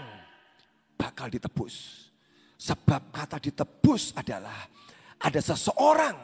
bakal 0.96 1.28
ditebus. 1.28 2.08
Sebab 2.58 3.14
kata 3.14 3.38
ditebus 3.38 4.16
adalah 4.18 4.66
ada 5.22 5.38
seseorang, 5.38 6.16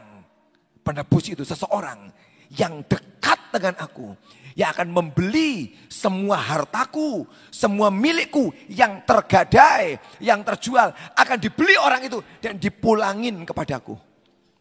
penebus 0.82 1.30
itu 1.30 1.46
seseorang 1.46 2.10
yang 2.58 2.82
dekat 2.90 3.33
dengan 3.54 3.78
aku. 3.78 4.10
Yang 4.54 4.70
akan 4.78 4.88
membeli 4.90 5.74
semua 5.90 6.38
hartaku, 6.38 7.26
semua 7.50 7.90
milikku 7.90 8.54
yang 8.70 9.02
tergadai, 9.02 9.98
yang 10.22 10.46
terjual. 10.46 10.94
Akan 11.18 11.42
dibeli 11.42 11.74
orang 11.74 12.06
itu 12.06 12.22
dan 12.38 12.58
dipulangin 12.58 13.42
kepadaku. 13.42 13.98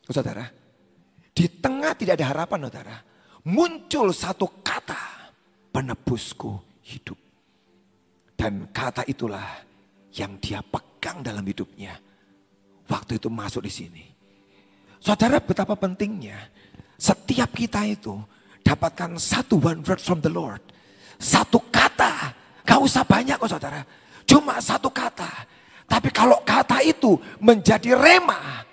Saudara, 0.09 0.49
di 1.33 1.45
tengah 1.45 1.93
tidak 1.93 2.17
ada 2.21 2.27
harapan 2.33 2.69
saudara. 2.69 2.95
Muncul 3.43 4.09
satu 4.13 4.65
kata 4.65 5.29
penebusku 5.69 6.57
hidup. 6.85 7.19
Dan 8.33 8.73
kata 8.73 9.05
itulah 9.05 9.61
yang 10.17 10.41
dia 10.41 10.61
pegang 10.65 11.21
dalam 11.21 11.45
hidupnya. 11.45 11.93
Waktu 12.89 13.21
itu 13.21 13.29
masuk 13.29 13.61
di 13.65 13.71
sini. 13.71 14.05
Saudara 15.03 15.37
betapa 15.37 15.75
pentingnya 15.75 16.37
setiap 17.03 17.51
kita 17.51 17.83
itu 17.83 18.15
dapatkan 18.63 19.19
satu 19.19 19.59
one 19.59 19.83
word 19.83 19.99
from 19.99 20.23
the 20.23 20.31
Lord. 20.31 20.63
Satu 21.19 21.59
kata. 21.69 22.33
Gak 22.63 22.79
usah 22.79 23.03
banyak 23.03 23.35
kok 23.37 23.51
saudara. 23.51 23.83
Cuma 24.23 24.57
satu 24.63 24.87
kata. 24.87 25.29
Tapi 25.83 26.09
kalau 26.15 26.39
kata 26.47 26.79
itu 26.81 27.19
menjadi 27.43 27.93
rema. 27.93 28.63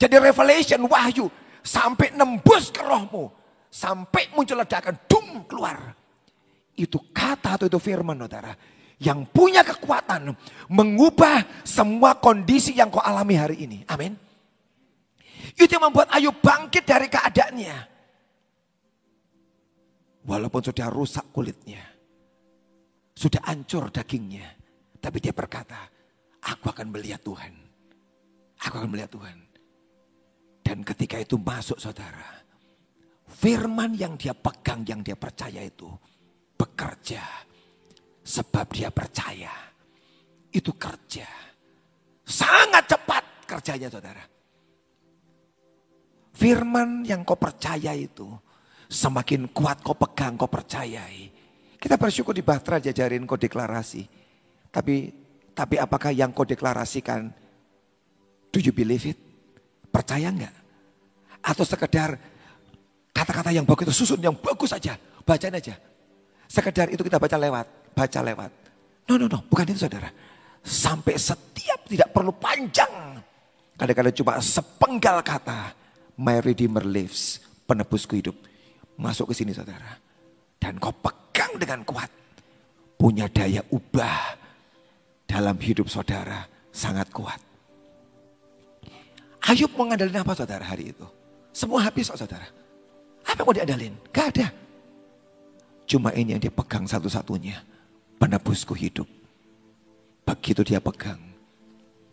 Jadi 0.00 0.16
revelation, 0.16 0.80
wahyu. 0.88 1.28
Sampai 1.60 2.16
nembus 2.16 2.72
ke 2.72 2.80
rohmu. 2.80 3.28
Sampai 3.68 4.32
muncul 4.32 4.56
ledakan, 4.56 4.96
dum 5.04 5.44
keluar 5.44 5.92
itu 6.76 7.00
kata 7.10 7.56
atau 7.56 7.66
itu 7.66 7.80
firman 7.80 8.20
saudara. 8.20 8.52
Yang 8.96 9.28
punya 9.32 9.60
kekuatan 9.60 10.32
mengubah 10.72 11.44
semua 11.64 12.16
kondisi 12.16 12.76
yang 12.76 12.88
kau 12.88 13.00
alami 13.04 13.36
hari 13.36 13.56
ini. 13.68 13.84
Amin. 13.88 14.16
Itu 15.56 15.68
yang 15.68 15.88
membuat 15.88 16.08
Ayub 16.12 16.36
bangkit 16.40 16.84
dari 16.84 17.08
keadaannya. 17.08 17.95
Walaupun 20.26 20.62
sudah 20.62 20.90
rusak 20.90 21.30
kulitnya. 21.30 21.82
Sudah 23.14 23.40
hancur 23.46 23.88
dagingnya. 23.88 24.44
Tapi 24.98 25.22
dia 25.22 25.30
berkata, 25.30 25.86
aku 26.42 26.68
akan 26.74 26.90
melihat 26.90 27.22
Tuhan. 27.22 27.54
Aku 28.66 28.82
akan 28.82 28.90
melihat 28.90 29.14
Tuhan. 29.14 29.38
Dan 30.66 30.82
ketika 30.82 31.22
itu 31.22 31.38
masuk 31.38 31.78
saudara. 31.78 32.42
Firman 33.26 33.94
yang 33.94 34.18
dia 34.18 34.34
pegang, 34.34 34.82
yang 34.82 35.00
dia 35.06 35.14
percaya 35.14 35.62
itu 35.62 35.86
bekerja 36.56 37.46
Sebab 38.26 38.66
dia 38.74 38.90
percaya. 38.90 39.54
Itu 40.50 40.74
kerja. 40.74 41.30
Sangat 42.26 42.90
cepat 42.90 43.24
kerjanya 43.46 43.86
saudara. 43.86 44.24
Firman 46.34 47.06
yang 47.06 47.22
kau 47.22 47.38
percaya 47.38 47.94
itu. 47.94 48.26
Semakin 48.86 49.50
kuat 49.50 49.82
kau 49.82 49.98
pegang, 49.98 50.38
kau 50.38 50.46
percayai. 50.46 51.30
Kita 51.76 51.98
bersyukur 51.98 52.32
di 52.32 52.42
Bahtera 52.42 52.78
jajarin 52.78 53.26
kau 53.26 53.38
deklarasi. 53.38 54.06
Tapi 54.70 55.26
tapi 55.56 55.80
apakah 55.80 56.12
yang 56.12 56.36
kau 56.36 56.44
deklarasikan, 56.44 57.32
do 58.52 58.58
you 58.60 58.76
believe 58.76 59.08
it? 59.08 59.18
Percaya 59.88 60.28
enggak? 60.28 60.52
Atau 61.40 61.64
sekedar 61.64 62.20
kata-kata 63.16 63.56
yang 63.56 63.64
bagus 63.64 63.88
itu 63.88 63.94
susun 64.04 64.20
yang 64.20 64.36
bagus 64.36 64.76
saja, 64.76 65.00
bacain 65.24 65.56
aja. 65.56 65.74
Sekedar 66.44 66.92
itu 66.92 67.00
kita 67.00 67.16
baca 67.16 67.40
lewat, 67.40 67.66
baca 67.96 68.20
lewat. 68.20 68.50
No, 69.08 69.16
no, 69.16 69.26
no, 69.26 69.40
bukan 69.48 69.72
itu 69.72 69.88
saudara. 69.88 70.12
Sampai 70.60 71.16
setiap 71.16 71.88
tidak 71.88 72.12
perlu 72.12 72.34
panjang. 72.36 73.22
Kadang-kadang 73.78 74.14
cuma 74.14 74.32
sepenggal 74.42 75.24
kata. 75.24 75.72
My 76.16 76.40
Redeemer 76.40 76.84
lives, 76.84 77.44
penebusku 77.68 78.16
hidup. 78.16 78.36
Masuk 78.96 79.32
ke 79.32 79.34
sini 79.36 79.52
saudara. 79.52 79.96
Dan 80.56 80.80
kau 80.80 80.92
pegang 80.92 81.52
dengan 81.60 81.84
kuat. 81.84 82.08
Punya 82.96 83.28
daya 83.28 83.60
ubah 83.68 84.36
dalam 85.28 85.60
hidup 85.60 85.86
saudara 85.92 86.48
sangat 86.72 87.12
kuat. 87.12 87.36
Ayub 89.46 89.70
mau 89.76 89.86
ngandalin 89.86 90.24
apa 90.24 90.32
saudara 90.32 90.64
hari 90.64 90.90
itu? 90.96 91.06
Semua 91.52 91.84
habis 91.86 92.08
saudara. 92.08 92.48
Apa 93.22 93.42
yang 93.42 93.46
mau 93.46 93.54
diandalin? 93.54 93.94
Gak 94.10 94.26
ada. 94.34 94.48
Cuma 95.86 96.10
ini 96.16 96.34
yang 96.34 96.42
dia 96.42 96.50
pegang 96.50 96.88
satu-satunya. 96.88 97.62
Penebusku 98.18 98.74
hidup. 98.74 99.06
Begitu 100.26 100.66
dia 100.66 100.82
pegang. 100.82 101.20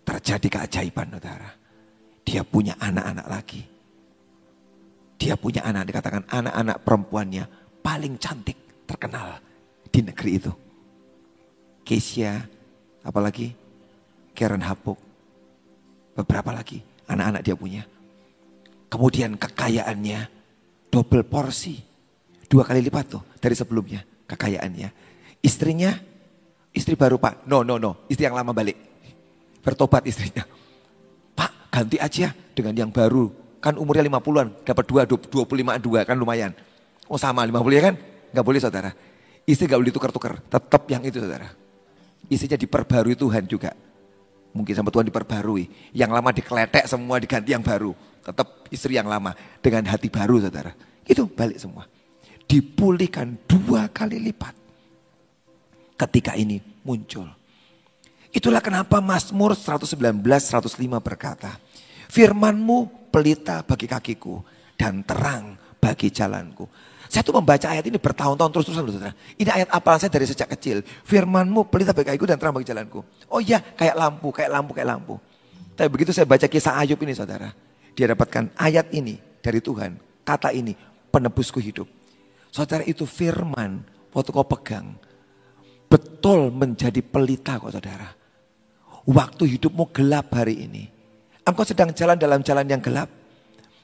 Terjadi 0.06 0.48
keajaiban 0.60 1.10
saudara. 1.16 1.50
Dia 2.22 2.46
punya 2.46 2.78
anak-anak 2.78 3.28
lagi. 3.28 3.73
Dia 5.18 5.40
punya 5.40 5.64
anak, 5.64 5.90
dikatakan 5.94 6.24
anak-anak 6.28 6.78
perempuannya 6.84 7.44
paling 7.84 8.16
cantik, 8.20 8.88
terkenal 8.88 9.40
di 9.88 10.00
negeri 10.02 10.32
itu. 10.40 10.52
Kesia, 11.84 12.40
apalagi 13.04 13.52
Karen 14.34 14.64
Hapuk, 14.64 14.98
beberapa 16.16 16.50
lagi 16.56 16.82
anak-anak 17.08 17.42
dia 17.44 17.56
punya. 17.56 17.84
Kemudian 18.90 19.38
kekayaannya 19.38 20.20
double 20.94 21.26
porsi. 21.26 21.82
Dua 22.46 22.62
kali 22.62 22.86
lipat 22.86 23.06
tuh 23.10 23.24
dari 23.42 23.58
sebelumnya 23.58 24.06
kekayaannya. 24.30 24.90
Istrinya, 25.42 25.92
istri 26.72 26.94
baru 26.94 27.18
pak. 27.18 27.50
No, 27.50 27.66
no, 27.66 27.82
no. 27.82 28.06
Istri 28.08 28.30
yang 28.30 28.38
lama 28.38 28.54
balik. 28.54 28.78
Bertobat 29.66 30.06
istrinya. 30.06 30.46
Pak 31.34 31.74
ganti 31.74 31.98
aja 31.98 32.32
dengan 32.54 32.78
yang 32.78 32.92
baru. 32.94 33.43
Kan 33.64 33.80
umurnya 33.80 34.04
50-an. 34.04 34.68
Dapat 34.68 34.84
dua, 34.84 35.02
25 35.08 35.80
dua 35.80 36.04
kan 36.04 36.20
lumayan. 36.20 36.52
Oh 37.08 37.16
sama 37.16 37.48
50 37.48 37.80
ya 37.80 37.82
kan? 37.88 37.96
Gak 38.36 38.44
boleh 38.44 38.60
saudara. 38.60 38.92
Istri 39.48 39.72
gak 39.72 39.80
boleh 39.80 39.94
tukar-tukar. 39.96 40.44
Tetap 40.52 40.84
yang 40.92 41.00
itu 41.08 41.24
saudara. 41.24 41.48
Istrinya 42.28 42.60
diperbarui 42.60 43.16
Tuhan 43.16 43.48
juga. 43.48 43.72
Mungkin 44.52 44.76
sama 44.76 44.92
Tuhan 44.92 45.08
diperbarui. 45.08 45.96
Yang 45.96 46.12
lama 46.12 46.30
dikeletek 46.36 46.84
semua 46.92 47.24
diganti 47.24 47.56
yang 47.56 47.64
baru. 47.64 47.96
Tetap 48.20 48.68
istri 48.68 49.00
yang 49.00 49.08
lama 49.08 49.32
dengan 49.64 49.88
hati 49.88 50.12
baru 50.12 50.44
saudara. 50.44 50.76
Itu 51.08 51.32
balik 51.32 51.60
semua. 51.60 51.88
Dipulihkan 52.44 53.40
dua 53.48 53.88
kali 53.88 54.20
lipat. 54.20 54.52
Ketika 55.96 56.36
ini 56.36 56.60
muncul. 56.84 57.32
Itulah 58.34 58.60
kenapa 58.60 58.98
Mazmur 58.98 59.54
119 59.54 59.94
105 59.94 60.74
berkata, 61.00 61.62
"Firmanmu 62.14 63.10
pelita 63.10 63.66
bagi 63.66 63.90
kakiku 63.90 64.38
dan 64.78 65.02
terang 65.02 65.58
bagi 65.82 66.14
jalanku." 66.14 66.70
Saya 67.10 67.22
tuh 67.22 67.38
membaca 67.38 67.70
ayat 67.70 67.86
ini 67.90 68.02
bertahun-tahun 68.02 68.50
terus-terusan 68.54 68.90
saudara. 68.90 69.14
Ini 69.38 69.50
ayat 69.50 69.70
apa 69.70 70.02
saya 70.02 70.10
dari 70.10 70.26
sejak 70.26 70.50
kecil. 70.58 70.82
Firmanmu 70.86 71.70
pelita 71.70 71.94
bagi 71.94 72.10
kakiku 72.14 72.26
dan 72.26 72.38
terang 72.42 72.58
bagi 72.58 72.70
jalanku. 72.70 73.06
Oh 73.30 73.38
iya 73.38 73.62
kayak 73.62 73.94
lampu, 73.94 74.34
kayak 74.34 74.50
lampu, 74.50 74.72
kayak 74.74 74.90
lampu. 74.94 75.16
Tapi 75.74 75.90
begitu 75.90 76.14
saya 76.14 76.30
baca 76.30 76.46
kisah 76.46 76.78
Ayub 76.78 76.98
ini 77.02 77.14
saudara. 77.18 77.50
Dia 77.94 78.10
dapatkan 78.14 78.58
ayat 78.58 78.90
ini 78.94 79.18
dari 79.42 79.62
Tuhan. 79.62 79.98
Kata 80.26 80.50
ini, 80.54 80.74
penebusku 81.12 81.60
hidup. 81.60 81.86
Saudara 82.54 82.86
itu 82.86 83.04
firman, 83.06 83.84
waktu 84.14 84.30
kau 84.30 84.46
pegang. 84.46 84.98
Betul 85.90 86.50
menjadi 86.50 87.02
pelita 87.06 87.62
kok 87.62 87.74
saudara. 87.74 88.10
Waktu 89.04 89.58
hidupmu 89.58 89.92
gelap 89.94 90.32
hari 90.34 90.66
ini. 90.66 90.93
Engkau 91.44 91.68
sedang 91.68 91.92
jalan 91.92 92.16
dalam 92.16 92.40
jalan 92.42 92.66
yang 92.68 92.80
gelap. 92.80 93.10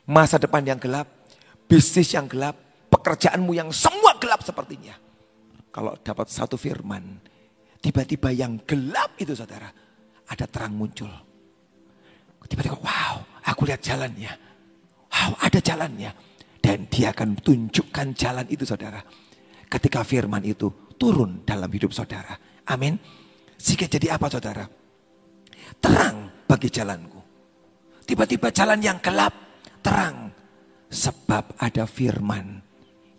Masa 0.07 0.39
depan 0.39 0.63
yang 0.63 0.79
gelap. 0.79 1.07
Bisnis 1.67 2.15
yang 2.15 2.25
gelap. 2.25 2.55
Pekerjaanmu 2.89 3.51
yang 3.53 3.69
semua 3.69 4.17
gelap 4.17 4.41
sepertinya. 4.41 4.95
Kalau 5.69 5.93
dapat 6.01 6.27
satu 6.31 6.55
firman. 6.55 7.19
Tiba-tiba 7.79 8.31
yang 8.31 8.59
gelap 8.63 9.15
itu 9.19 9.35
saudara. 9.35 9.69
Ada 10.29 10.45
terang 10.47 10.75
muncul. 10.75 11.11
Tiba-tiba 12.49 12.81
wow 12.81 13.29
Aku 13.49 13.65
lihat 13.65 13.81
jalannya. 13.81 14.31
Wow, 15.09 15.31
ada 15.41 15.59
jalannya. 15.59 16.11
Dan 16.61 16.85
dia 16.91 17.09
akan 17.09 17.39
tunjukkan 17.41 18.13
jalan 18.13 18.45
itu 18.51 18.67
saudara. 18.67 19.01
Ketika 19.65 20.05
firman 20.05 20.45
itu 20.45 20.69
turun 20.99 21.41
dalam 21.47 21.69
hidup 21.71 21.89
saudara. 21.89 22.37
Amin. 22.69 22.99
Sehingga 23.57 23.89
jadi 23.89 24.13
apa 24.13 24.29
saudara? 24.29 24.69
Terang 25.81 26.45
bagi 26.45 26.69
jalanku. 26.69 27.18
Tiba-tiba 28.09 28.49
jalan 28.49 28.81
yang 28.81 28.97
gelap 28.97 29.33
terang. 29.85 30.33
Sebab 30.89 31.61
ada 31.61 31.85
firman 31.85 32.57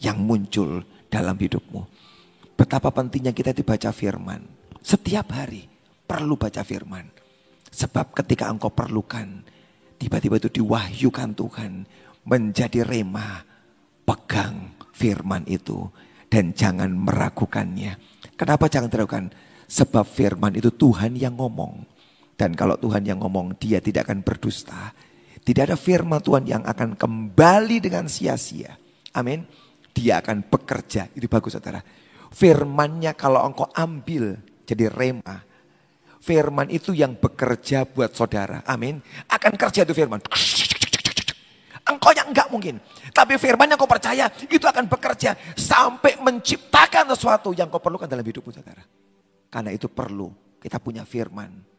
yang 0.03 0.19
muncul 0.19 0.83
dalam 1.07 1.39
hidupmu. 1.39 1.87
Betapa 2.59 2.91
pentingnya 2.91 3.31
kita 3.31 3.55
dibaca 3.55 3.95
firman. 3.95 4.43
Setiap 4.83 5.31
hari 5.31 5.71
perlu 6.03 6.35
baca 6.35 6.67
firman. 6.67 7.07
Sebab 7.71 8.11
ketika 8.19 8.51
engkau 8.51 8.75
perlukan 8.75 9.47
Tiba-tiba 10.01 10.41
itu 10.41 10.49
diwahyukan 10.49 11.37
Tuhan 11.37 11.73
menjadi 12.25 12.81
rema. 12.89 13.45
Pegang 14.09 14.75
firman 14.97 15.45
itu 15.45 15.87
dan 16.33 16.57
jangan 16.57 16.89
meragukannya. 16.89 18.01
Kenapa 18.35 18.67
jangan 18.67 18.89
meragukan? 18.89 19.29
Sebab 19.69 20.03
firman 20.09 20.57
itu 20.57 20.73
Tuhan 20.73 21.15
yang 21.15 21.37
ngomong. 21.37 21.85
Dan 22.41 22.57
kalau 22.57 22.81
Tuhan 22.81 23.05
yang 23.05 23.21
ngomong 23.21 23.61
dia 23.61 23.85
tidak 23.85 24.09
akan 24.09 24.25
berdusta. 24.25 24.97
Tidak 25.45 25.61
ada 25.69 25.77
firman 25.77 26.25
Tuhan 26.25 26.49
yang 26.49 26.65
akan 26.65 26.97
kembali 26.97 27.85
dengan 27.85 28.09
sia-sia. 28.09 28.81
Amin. 29.13 29.45
Dia 29.93 30.25
akan 30.25 30.49
bekerja. 30.49 31.13
Itu 31.13 31.29
bagus 31.29 31.53
saudara. 31.53 31.85
Firmannya 32.33 33.13
kalau 33.13 33.45
engkau 33.45 33.69
ambil 33.77 34.41
jadi 34.65 34.89
rema 34.89 35.51
Firman 36.21 36.69
itu 36.69 36.93
yang 36.93 37.17
bekerja 37.17 37.89
buat 37.89 38.13
saudara. 38.13 38.61
Amin. 38.69 39.01
Akan 39.25 39.57
kerja 39.57 39.89
itu 39.89 39.97
firman. 39.97 40.21
Engkau 41.89 42.13
yang 42.13 42.29
enggak 42.29 42.53
mungkin. 42.53 42.77
Tapi 43.09 43.41
firman 43.41 43.73
yang 43.73 43.81
kau 43.81 43.89
percaya 43.89 44.29
itu 44.49 44.69
akan 44.69 44.85
bekerja. 44.85 45.33
Sampai 45.57 46.21
menciptakan 46.21 47.17
sesuatu 47.17 47.57
yang 47.57 47.73
kau 47.73 47.81
perlukan 47.81 48.05
dalam 48.05 48.21
hidupmu 48.21 48.53
saudara. 48.53 48.85
Karena 49.49 49.73
itu 49.73 49.89
perlu 49.89 50.29
kita 50.61 50.77
punya 50.77 51.09
firman. 51.09 51.70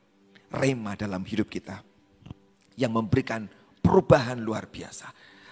Rema 0.51 0.99
dalam 0.99 1.23
hidup 1.23 1.47
kita. 1.47 1.79
Yang 2.75 2.91
memberikan 2.91 3.47
perubahan 3.81 4.39
luar 4.39 4.67
biasa. 4.67 5.09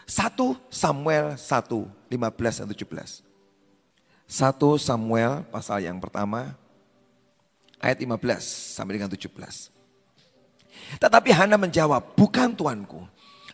1 0.10 0.36
Samuel 0.70 1.38
1, 1.38 1.40
15 1.40 2.60
dan 2.64 2.68
17. 2.68 3.24
1 4.30 4.78
Samuel 4.78 5.42
pasal 5.50 5.86
yang 5.86 5.98
pertama 5.98 6.54
ayat 7.82 7.98
15 8.02 8.78
sampai 8.78 9.02
dengan 9.02 9.10
17. 9.10 9.80
Tetapi 10.98 11.30
Hana 11.34 11.58
menjawab, 11.58 12.18
bukan 12.18 12.54
tuanku. 12.54 13.06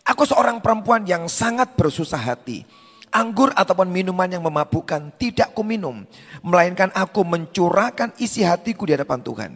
Aku 0.06 0.22
seorang 0.22 0.62
perempuan 0.62 1.02
yang 1.04 1.26
sangat 1.26 1.74
bersusah 1.74 2.20
hati. 2.20 2.62
Anggur 3.10 3.50
ataupun 3.56 3.88
minuman 3.88 4.28
yang 4.28 4.44
memabukkan 4.44 5.14
tidak 5.16 5.50
kuminum. 5.56 6.04
Melainkan 6.44 6.92
aku 6.92 7.24
mencurahkan 7.24 8.14
isi 8.20 8.44
hatiku 8.44 8.86
di 8.86 8.94
hadapan 8.94 9.20
Tuhan. 9.24 9.52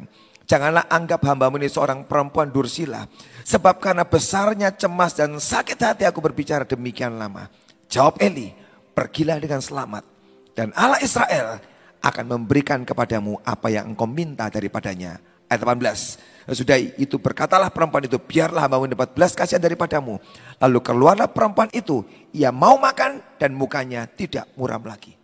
Janganlah 0.51 0.91
anggap 0.91 1.23
hambamu 1.23 1.63
ini 1.63 1.71
seorang 1.71 2.11
perempuan 2.11 2.51
dursila. 2.51 3.07
Sebab 3.47 3.79
karena 3.79 4.03
besarnya 4.03 4.75
cemas 4.75 5.15
dan 5.15 5.39
sakit 5.39 5.79
hati 5.79 6.03
aku 6.03 6.19
berbicara 6.19 6.67
demikian 6.67 7.15
lama. 7.23 7.47
Jawab 7.87 8.19
Eli, 8.19 8.51
pergilah 8.91 9.39
dengan 9.39 9.63
selamat. 9.63 10.03
Dan 10.51 10.75
Allah 10.75 10.99
Israel 11.07 11.63
akan 12.03 12.25
memberikan 12.27 12.83
kepadamu 12.83 13.39
apa 13.47 13.71
yang 13.71 13.95
engkau 13.95 14.11
minta 14.11 14.51
daripadanya. 14.51 15.23
Ayat 15.47 15.63
18. 15.63 16.51
Sudah 16.51 16.83
itu 16.83 17.15
berkatalah 17.23 17.71
perempuan 17.71 18.11
itu, 18.11 18.19
biarlah 18.19 18.67
hambamu 18.67 18.91
dapat 18.91 19.15
belas 19.15 19.39
kasihan 19.39 19.63
daripadamu. 19.63 20.19
Lalu 20.59 20.79
keluarlah 20.83 21.31
perempuan 21.31 21.71
itu, 21.71 22.03
ia 22.35 22.51
mau 22.51 22.75
makan 22.75 23.23
dan 23.39 23.55
mukanya 23.55 24.03
tidak 24.11 24.51
muram 24.59 24.83
lagi. 24.83 25.15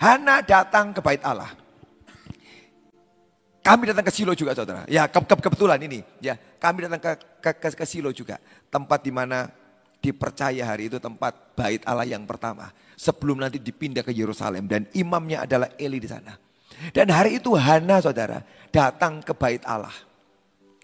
Hana 0.00 0.40
datang 0.40 0.96
ke 0.96 1.04
bait 1.04 1.20
Allah. 1.20 1.63
Kami 3.64 3.88
datang 3.88 4.04
ke 4.04 4.12
Silo 4.12 4.36
juga 4.36 4.52
saudara. 4.52 4.84
Ya 4.84 5.08
ke, 5.08 5.16
ke, 5.24 5.34
kebetulan 5.48 5.80
ini. 5.80 6.04
Ya 6.20 6.36
kami 6.60 6.84
datang 6.84 7.00
ke, 7.00 7.12
ke, 7.40 7.50
ke, 7.56 7.68
ke 7.80 7.84
Silo 7.88 8.12
juga. 8.12 8.36
Tempat 8.68 9.00
di 9.00 9.08
mana 9.08 9.48
dipercaya 10.04 10.68
hari 10.68 10.92
itu 10.92 11.00
tempat 11.00 11.56
bait 11.56 11.80
Allah 11.88 12.04
yang 12.04 12.28
pertama. 12.28 12.68
Sebelum 12.92 13.40
nanti 13.40 13.56
dipindah 13.56 14.04
ke 14.04 14.12
Yerusalem. 14.12 14.68
Dan 14.68 14.84
imamnya 14.92 15.48
adalah 15.48 15.72
Eli 15.80 15.96
di 15.96 16.04
sana. 16.04 16.36
Dan 16.92 17.08
hari 17.08 17.40
itu 17.40 17.56
Hana 17.56 18.04
saudara 18.04 18.44
datang 18.68 19.24
ke 19.24 19.32
bait 19.32 19.64
Allah. 19.64 19.96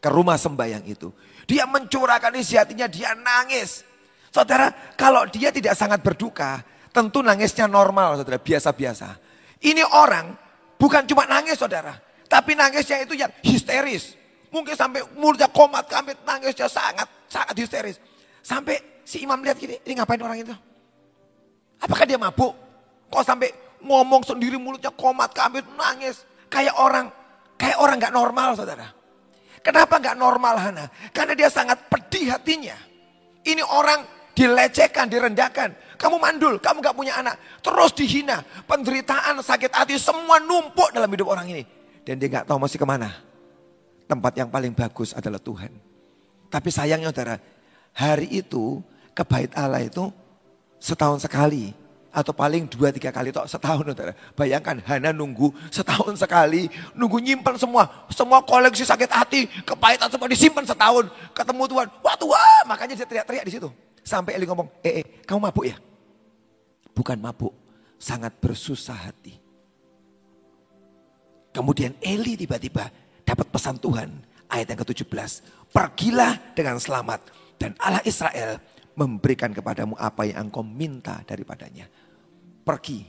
Ke 0.01 0.09
rumah 0.09 0.41
sembahyang 0.41 0.89
itu. 0.89 1.13
Dia 1.45 1.69
mencurahkan 1.69 2.33
isi 2.41 2.57
hatinya, 2.57 2.89
dia 2.89 3.13
nangis. 3.13 3.85
Saudara, 4.33 4.73
kalau 4.97 5.29
dia 5.29 5.53
tidak 5.53 5.77
sangat 5.77 6.01
berduka, 6.01 6.65
tentu 6.95 7.21
nangisnya 7.21 7.69
normal 7.69 8.17
saudara, 8.17 8.41
biasa-biasa. 8.41 9.21
Ini 9.61 9.85
orang 9.85 10.33
bukan 10.81 11.05
cuma 11.05 11.29
nangis 11.29 11.61
saudara, 11.61 11.93
tapi 12.31 12.55
nangisnya 12.55 13.03
itu 13.03 13.19
yang 13.19 13.35
histeris. 13.43 14.15
Mungkin 14.55 14.79
sampai 14.79 15.03
mulutnya 15.19 15.51
komat 15.51 15.91
kami 15.91 16.15
nangisnya 16.23 16.71
sangat 16.71 17.11
sangat 17.27 17.59
histeris. 17.59 17.99
Sampai 18.39 19.03
si 19.03 19.27
imam 19.27 19.43
lihat 19.43 19.59
gini, 19.59 19.83
ini 19.83 19.99
ngapain 19.99 20.23
orang 20.23 20.39
itu? 20.39 20.55
Apakah 21.83 22.07
dia 22.07 22.15
mabuk? 22.15 22.55
Kok 23.11 23.25
sampai 23.27 23.51
ngomong 23.83 24.23
sendiri 24.23 24.55
mulutnya 24.63 24.95
komat 24.95 25.35
kami 25.35 25.59
nangis. 25.75 26.23
Kayak 26.47 26.79
orang, 26.79 27.11
kayak 27.59 27.79
orang 27.83 27.99
gak 27.99 28.15
normal 28.15 28.55
saudara. 28.55 28.87
Kenapa 29.63 29.99
gak 29.99 30.19
normal 30.19 30.55
Hana? 30.59 30.87
Karena 31.11 31.35
dia 31.35 31.51
sangat 31.51 31.91
pedih 31.91 32.31
hatinya. 32.31 32.75
Ini 33.43 33.63
orang 33.63 34.03
dilecehkan, 34.35 35.07
direndahkan. 35.07 35.99
Kamu 35.99 36.17
mandul, 36.19 36.59
kamu 36.59 36.83
gak 36.83 36.97
punya 36.97 37.19
anak. 37.23 37.39
Terus 37.63 37.95
dihina, 37.95 38.43
penderitaan, 38.67 39.39
sakit 39.43 39.71
hati, 39.71 39.95
semua 39.99 40.43
numpuk 40.43 40.91
dalam 40.91 41.11
hidup 41.11 41.31
orang 41.31 41.51
ini. 41.55 41.80
Dan 42.11 42.19
dia 42.19 42.27
nggak 42.27 42.51
tahu 42.51 42.59
masih 42.59 42.75
ke 42.75 42.83
mana. 42.83 43.15
Tempat 44.11 44.35
yang 44.35 44.51
paling 44.51 44.75
bagus 44.75 45.15
adalah 45.15 45.39
Tuhan. 45.39 45.71
Tapi 46.51 46.67
sayangnya 46.75 47.15
saudara, 47.15 47.39
hari 47.95 48.27
itu 48.35 48.83
ke 49.15 49.23
bait 49.23 49.55
Allah 49.55 49.87
itu 49.87 50.11
setahun 50.83 51.23
sekali. 51.23 51.71
Atau 52.11 52.35
paling 52.35 52.67
dua 52.67 52.91
tiga 52.91 53.15
kali 53.15 53.31
toh 53.31 53.47
setahun 53.47 53.95
saudara. 53.95 54.19
Bayangkan 54.35 54.83
Hana 54.83 55.15
nunggu 55.15 55.55
setahun 55.71 56.19
sekali. 56.19 56.67
Nunggu 56.99 57.23
nyimpan 57.23 57.55
semua. 57.55 57.87
Semua 58.11 58.43
koleksi 58.43 58.83
sakit 58.83 59.07
hati. 59.07 59.47
Kepahitan 59.63 60.11
semua 60.11 60.27
disimpan 60.27 60.67
setahun. 60.67 61.07
Ketemu 61.31 61.63
Tuhan. 61.71 61.87
Wah 62.03 62.17
Tuhan. 62.19 62.63
Makanya 62.67 62.99
dia 62.99 63.07
teriak-teriak 63.07 63.47
di 63.47 63.55
situ. 63.55 63.71
Sampai 64.03 64.35
Eli 64.35 64.51
ngomong, 64.51 64.67
eh, 64.83 64.99
eh 64.99 65.05
kamu 65.23 65.47
mabuk 65.47 65.63
ya? 65.63 65.79
Bukan 66.91 67.23
mabuk. 67.23 67.55
Sangat 68.03 68.35
bersusah 68.43 68.99
hati. 68.99 69.40
Kemudian 71.51 71.99
Eli 71.99 72.39
tiba-tiba 72.39 72.87
dapat 73.27 73.47
pesan 73.51 73.79
Tuhan. 73.83 74.11
Ayat 74.51 74.75
yang 74.75 74.81
ke-17. 74.83 75.47
Pergilah 75.71 76.39
dengan 76.55 76.79
selamat. 76.79 77.23
Dan 77.59 77.75
Allah 77.79 78.03
Israel 78.03 78.59
memberikan 78.99 79.55
kepadamu 79.55 79.95
apa 79.95 80.27
yang 80.27 80.51
engkau 80.51 80.63
minta 80.67 81.23
daripadanya. 81.27 81.87
Pergi. 82.67 83.07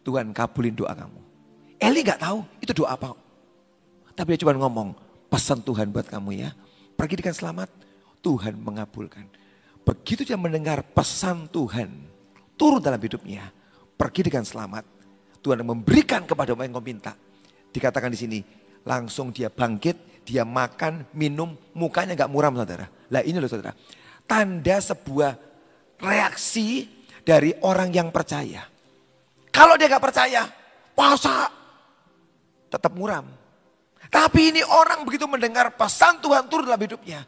Tuhan 0.00 0.32
kabulin 0.32 0.74
doa 0.74 0.96
kamu. 0.96 1.20
Eli 1.76 2.00
gak 2.00 2.24
tahu 2.24 2.40
itu 2.64 2.72
doa 2.72 2.96
apa. 2.96 3.12
Tapi 4.16 4.34
dia 4.34 4.40
cuma 4.42 4.56
ngomong. 4.56 4.96
Pesan 5.30 5.62
Tuhan 5.62 5.94
buat 5.94 6.10
kamu 6.10 6.42
ya. 6.42 6.50
Pergi 6.98 7.20
dengan 7.22 7.36
selamat. 7.36 7.68
Tuhan 8.24 8.58
mengabulkan. 8.58 9.26
Begitu 9.86 10.26
dia 10.26 10.38
mendengar 10.40 10.82
pesan 10.82 11.46
Tuhan. 11.52 11.88
Turun 12.58 12.82
dalam 12.82 12.98
hidupnya. 12.98 13.48
Pergi 13.94 14.26
dengan 14.26 14.42
selamat. 14.42 14.84
Tuhan 15.40 15.62
memberikan 15.62 16.26
kepada 16.26 16.52
yang 16.52 16.74
kau 16.74 16.84
minta 16.84 17.16
Dikatakan 17.70 18.10
di 18.10 18.18
sini, 18.18 18.38
langsung 18.84 19.30
dia 19.30 19.48
bangkit, 19.50 20.24
dia 20.26 20.42
makan, 20.42 21.06
minum, 21.14 21.54
mukanya 21.74 22.14
nggak 22.18 22.32
muram 22.32 22.54
saudara. 22.58 22.86
Lah 23.10 23.22
ini 23.22 23.38
loh 23.38 23.50
saudara, 23.50 23.74
tanda 24.26 24.76
sebuah 24.78 25.32
reaksi 26.02 26.86
dari 27.22 27.54
orang 27.62 27.90
yang 27.94 28.08
percaya. 28.10 28.66
Kalau 29.50 29.74
dia 29.78 29.90
nggak 29.90 30.04
percaya, 30.04 30.46
puasa 30.94 31.50
tetap 32.70 32.94
muram. 32.94 33.26
Tapi 34.10 34.50
ini 34.50 34.62
orang 34.66 35.06
begitu 35.06 35.30
mendengar 35.30 35.70
pesan 35.78 36.18
Tuhan 36.18 36.50
turun 36.50 36.66
dalam 36.66 36.82
hidupnya. 36.82 37.22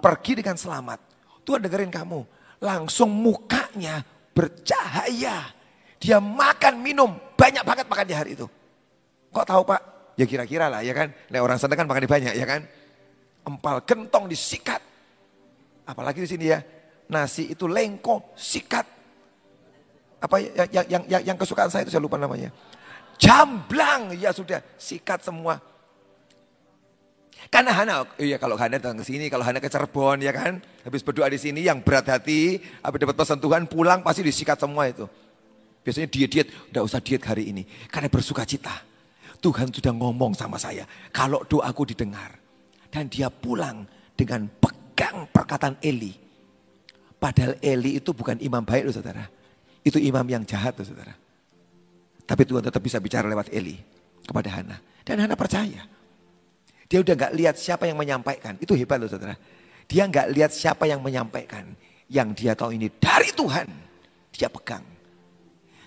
Pergi 0.00 0.40
dengan 0.40 0.56
selamat. 0.56 1.00
Tuhan 1.44 1.60
dengerin 1.60 1.92
kamu. 1.92 2.20
Langsung 2.64 3.12
mukanya 3.12 4.00
bercahaya. 4.32 5.52
Dia 6.00 6.20
makan, 6.20 6.80
minum. 6.80 7.16
Banyak 7.36 7.64
banget 7.64 7.86
makan 7.88 8.06
di 8.08 8.14
hari 8.16 8.30
itu. 8.36 8.48
Kok 9.34 9.46
tahu 9.46 9.62
pak? 9.66 9.80
Ya 10.14 10.24
kira-kira 10.30 10.70
lah 10.70 10.80
ya 10.86 10.94
kan. 10.94 11.10
Nah, 11.28 11.42
orang 11.42 11.58
sana 11.58 11.74
kan 11.74 11.90
makan 11.90 12.06
banyak 12.06 12.38
ya 12.38 12.46
kan. 12.46 12.62
Empal 13.42 13.82
gentong 13.82 14.30
disikat. 14.30 14.78
Apalagi 15.84 16.22
di 16.22 16.30
sini 16.30 16.46
ya. 16.54 16.62
Nasi 17.10 17.52
itu 17.52 17.68
lengko, 17.68 18.32
sikat. 18.32 18.86
Apa 20.24 20.40
ya, 20.40 20.64
yang, 20.72 20.86
yang, 20.88 21.02
yang, 21.04 21.22
yang 21.34 21.36
kesukaan 21.36 21.68
saya 21.68 21.84
itu 21.84 21.92
saya 21.92 22.00
lupa 22.00 22.16
namanya. 22.16 22.48
Jamblang, 23.20 24.16
ya 24.16 24.32
sudah 24.32 24.64
sikat 24.80 25.20
semua. 25.20 25.60
Karena 27.52 27.76
Hana, 27.76 28.08
iya 28.16 28.40
kalau 28.40 28.56
Hana 28.56 28.80
datang 28.80 28.96
ke 28.96 29.04
sini, 29.04 29.28
kalau 29.28 29.44
Hana 29.44 29.60
ke 29.60 29.68
Cirebon 29.68 30.24
ya 30.24 30.32
kan, 30.32 30.64
habis 30.80 31.04
berdoa 31.04 31.28
di 31.28 31.36
sini 31.36 31.68
yang 31.68 31.84
berat 31.84 32.08
hati, 32.08 32.56
habis 32.80 32.98
dapat 33.04 33.16
pesan 33.20 33.36
Tuhan 33.36 33.68
pulang 33.68 34.00
pasti 34.00 34.24
disikat 34.24 34.56
semua 34.56 34.88
itu. 34.88 35.04
Biasanya 35.84 36.08
diet-diet, 36.08 36.48
udah 36.72 36.82
usah 36.88 37.04
diet 37.04 37.20
hari 37.20 37.52
ini, 37.52 37.68
karena 37.92 38.08
bersuka 38.08 38.48
cita. 38.48 38.72
Tuhan 39.44 39.68
sudah 39.68 39.92
ngomong 39.92 40.32
sama 40.32 40.56
saya, 40.56 40.88
kalau 41.12 41.44
doaku 41.44 41.92
didengar. 41.92 42.40
Dan 42.88 43.12
dia 43.12 43.28
pulang 43.28 43.84
dengan 44.16 44.48
pegang 44.48 45.28
perkataan 45.28 45.76
Eli. 45.84 46.16
Padahal 47.20 47.60
Eli 47.60 48.00
itu 48.00 48.16
bukan 48.16 48.40
imam 48.40 48.64
baik 48.64 48.88
loh 48.88 48.94
saudara. 48.94 49.28
Itu 49.84 50.00
imam 50.00 50.24
yang 50.24 50.48
jahat 50.48 50.72
loh 50.80 50.86
saudara. 50.88 51.12
Tapi 52.24 52.42
Tuhan 52.48 52.64
tetap 52.64 52.80
bisa 52.80 52.96
bicara 53.04 53.28
lewat 53.28 53.52
Eli 53.52 53.76
kepada 54.24 54.48
Hana. 54.48 54.80
Dan 55.04 55.20
Hana 55.20 55.36
percaya. 55.36 55.84
Dia 56.88 56.98
udah 57.04 57.14
gak 57.18 57.32
lihat 57.36 57.58
siapa 57.60 57.84
yang 57.84 58.00
menyampaikan. 58.00 58.56
Itu 58.56 58.72
hebat 58.78 58.96
loh 58.96 59.10
saudara. 59.10 59.36
Dia 59.84 60.08
gak 60.08 60.32
lihat 60.32 60.54
siapa 60.54 60.88
yang 60.88 61.04
menyampaikan. 61.04 61.68
Yang 62.08 62.28
dia 62.40 62.52
tahu 62.56 62.78
ini 62.78 62.88
dari 62.96 63.28
Tuhan. 63.34 63.68
Dia 64.32 64.48
pegang. 64.48 64.86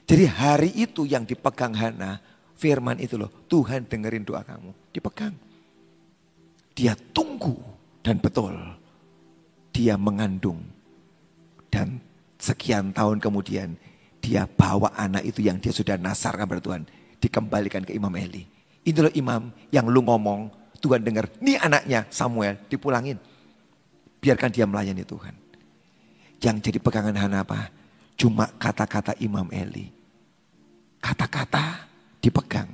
Jadi 0.05 0.25
hari 0.27 0.71
itu 0.77 1.07
yang 1.07 1.23
dipegang 1.25 1.73
Hana 1.73 2.21
firman 2.57 2.97
itu 2.97 3.15
loh, 3.15 3.29
Tuhan 3.45 3.85
dengerin 3.85 4.25
doa 4.25 4.41
kamu, 4.41 4.73
dipegang. 4.89 5.37
Dia 6.73 6.97
tunggu 7.13 7.57
dan 8.01 8.17
betul 8.17 8.53
dia 9.77 9.93
mengandung. 9.93 10.57
Dan 11.69 12.01
sekian 12.41 12.89
tahun 12.89 13.21
kemudian 13.21 13.77
dia 14.17 14.49
bawa 14.49 14.89
anak 14.97 15.21
itu 15.29 15.45
yang 15.45 15.61
dia 15.61 15.69
sudah 15.69 16.01
nasarkan 16.01 16.49
pada 16.49 16.61
Tuhan. 16.61 16.83
Dikembalikan 17.21 17.85
ke 17.85 17.93
Imam 17.93 18.13
Eli. 18.17 18.45
Ini 18.87 18.97
loh 18.97 19.13
imam 19.13 19.53
yang 19.69 19.85
lu 19.89 20.01
ngomong, 20.05 20.49
Tuhan 20.81 21.01
dengar, 21.01 21.29
ini 21.41 21.57
anaknya 21.57 22.05
Samuel 22.09 22.57
dipulangin. 22.69 23.17
Biarkan 24.17 24.49
dia 24.49 24.65
melayani 24.65 25.03
Tuhan. 25.05 25.35
Yang 26.41 26.55
jadi 26.69 26.79
pegangan 26.81 27.17
Hana 27.17 27.41
apa? 27.41 27.69
Cuma 28.17 28.49
kata-kata 28.57 29.17
Imam 29.21 29.49
Eli. 29.53 29.89
Kata-kata 31.01 31.86
dipegang. 32.27 32.67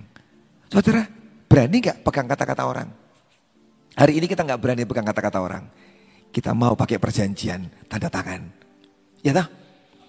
Saudara, 0.74 1.06
berani 1.46 1.78
gak 1.78 2.02
pegang 2.02 2.26
kata-kata 2.26 2.66
orang? 2.66 2.90
Hari 3.94 4.14
ini 4.18 4.26
kita 4.26 4.42
gak 4.42 4.58
berani 4.58 4.90
pegang 4.90 5.06
kata-kata 5.06 5.38
orang. 5.38 5.64
Kita 6.34 6.50
mau 6.58 6.74
pakai 6.74 6.98
perjanjian, 6.98 7.70
tanda 7.86 8.10
tangan. 8.10 8.42
Ya 9.22 9.38
tak? 9.38 9.54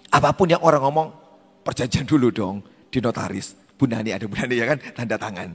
Apa 0.09 0.33
pun 0.33 0.49
yang 0.49 0.65
orang 0.65 0.81
ngomong, 0.81 1.13
perjanjian 1.61 2.09
dulu 2.09 2.33
dong 2.33 2.65
di 2.89 2.97
notaris. 2.97 3.53
Bu 3.77 3.85
Nani 3.85 4.09
ada 4.09 4.25
Bu 4.25 4.33
Nani 4.33 4.57
ya 4.57 4.65
kan, 4.65 4.81
tanda 4.97 5.21
tangan. 5.21 5.53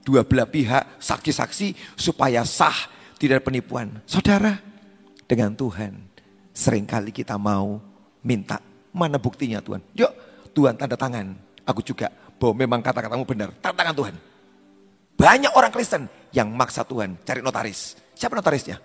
Dua 0.00 0.24
belah 0.24 0.48
pihak, 0.48 0.96
saksi-saksi 0.96 2.00
supaya 2.00 2.40
sah, 2.48 2.88
tidak 3.20 3.44
penipuan. 3.44 4.00
Saudara, 4.08 4.56
dengan 5.28 5.52
Tuhan, 5.52 6.00
sering 6.56 6.88
kali 6.88 7.12
kita 7.12 7.36
mau 7.36 7.76
minta, 8.24 8.64
mana 8.96 9.20
buktinya 9.20 9.60
Tuhan? 9.60 9.84
Yuk, 9.92 10.12
Tuhan 10.56 10.80
tanda 10.80 10.96
tangan, 10.96 11.36
aku 11.68 11.84
juga 11.84 12.08
bahwa 12.36 12.54
memang 12.56 12.80
kata-katamu 12.84 13.24
benar. 13.24 13.50
Tantangan 13.60 13.94
Tuhan. 13.96 14.14
Banyak 15.16 15.52
orang 15.56 15.72
Kristen 15.72 16.04
yang 16.32 16.52
maksa 16.52 16.84
Tuhan 16.84 17.16
cari 17.24 17.40
notaris. 17.40 17.96
Siapa 18.12 18.36
notarisnya? 18.36 18.76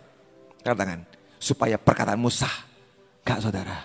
Tangan. 0.64 1.04
Supaya 1.36 1.76
perkataanmu 1.76 2.32
sah. 2.32 2.56
Gak 3.28 3.44
saudara. 3.44 3.84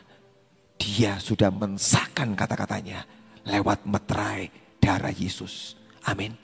Dia 0.79 1.19
sudah 1.19 1.51
mensahkan 1.51 2.37
kata-katanya 2.39 3.03
lewat 3.49 3.83
meterai 3.89 4.51
darah 4.79 5.11
Yesus. 5.11 5.75
Amin. 6.07 6.39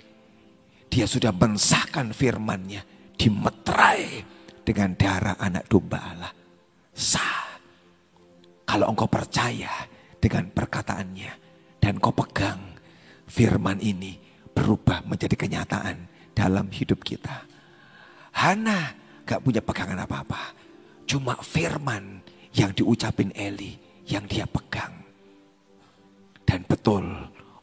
Dia 0.91 1.07
sudah 1.07 1.31
mensahkan 1.31 2.11
firmannya 2.11 2.83
dimeterai 3.15 4.25
dengan 4.67 4.99
darah 4.99 5.39
anak 5.39 5.71
domba 5.71 5.99
Allah. 6.03 6.33
Sah. 6.91 7.55
Kalau 8.67 8.89
engkau 8.89 9.07
percaya 9.07 9.71
dengan 10.17 10.49
perkataannya 10.49 11.33
dan 11.77 12.01
kau 12.01 12.15
pegang 12.15 12.72
firman 13.33 13.81
ini 13.81 14.21
berubah 14.53 15.01
menjadi 15.09 15.33
kenyataan 15.33 16.05
dalam 16.37 16.69
hidup 16.69 17.01
kita. 17.01 17.49
Hana 18.37 18.93
gak 19.25 19.41
punya 19.41 19.65
pegangan 19.65 20.05
apa-apa. 20.05 20.53
Cuma 21.09 21.41
firman 21.41 22.21
yang 22.53 22.77
diucapin 22.77 23.33
Eli 23.33 23.81
yang 24.05 24.29
dia 24.29 24.45
pegang. 24.45 24.93
Dan 26.45 26.69
betul 26.69 27.09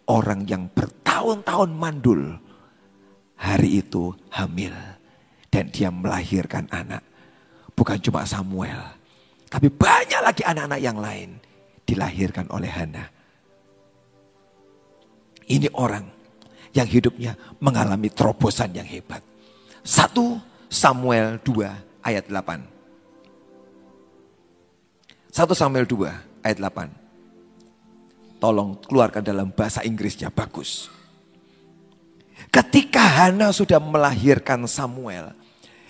orang 0.10 0.50
yang 0.50 0.66
bertahun-tahun 0.74 1.70
mandul 1.70 2.34
hari 3.38 3.86
itu 3.86 4.10
hamil. 4.34 4.74
Dan 5.50 5.74
dia 5.74 5.90
melahirkan 5.90 6.70
anak. 6.70 7.02
Bukan 7.74 7.98
cuma 8.06 8.22
Samuel. 8.22 8.78
Tapi 9.50 9.66
banyak 9.66 10.22
lagi 10.22 10.46
anak-anak 10.46 10.82
yang 10.82 10.98
lain 11.02 11.42
dilahirkan 11.90 12.46
oleh 12.54 12.70
Hana. 12.70 13.19
Ini 15.50 15.74
orang 15.74 16.06
yang 16.78 16.86
hidupnya 16.86 17.34
mengalami 17.58 18.14
terobosan 18.14 18.70
yang 18.78 18.86
hebat. 18.86 19.26
Satu 19.82 20.38
Samuel 20.70 21.42
2 21.42 22.06
ayat 22.06 22.30
8. 22.30 22.62
1 25.34 25.58
Samuel 25.58 25.90
2 25.90 26.46
ayat 26.46 26.58
8. 26.62 26.90
Tolong 28.40 28.78
keluarkan 28.86 29.26
dalam 29.26 29.50
bahasa 29.50 29.82
Inggrisnya 29.82 30.30
bagus. 30.30 30.88
Ketika 32.54 33.02
Hana 33.02 33.52
sudah 33.52 33.82
melahirkan 33.82 34.64
Samuel, 34.70 35.34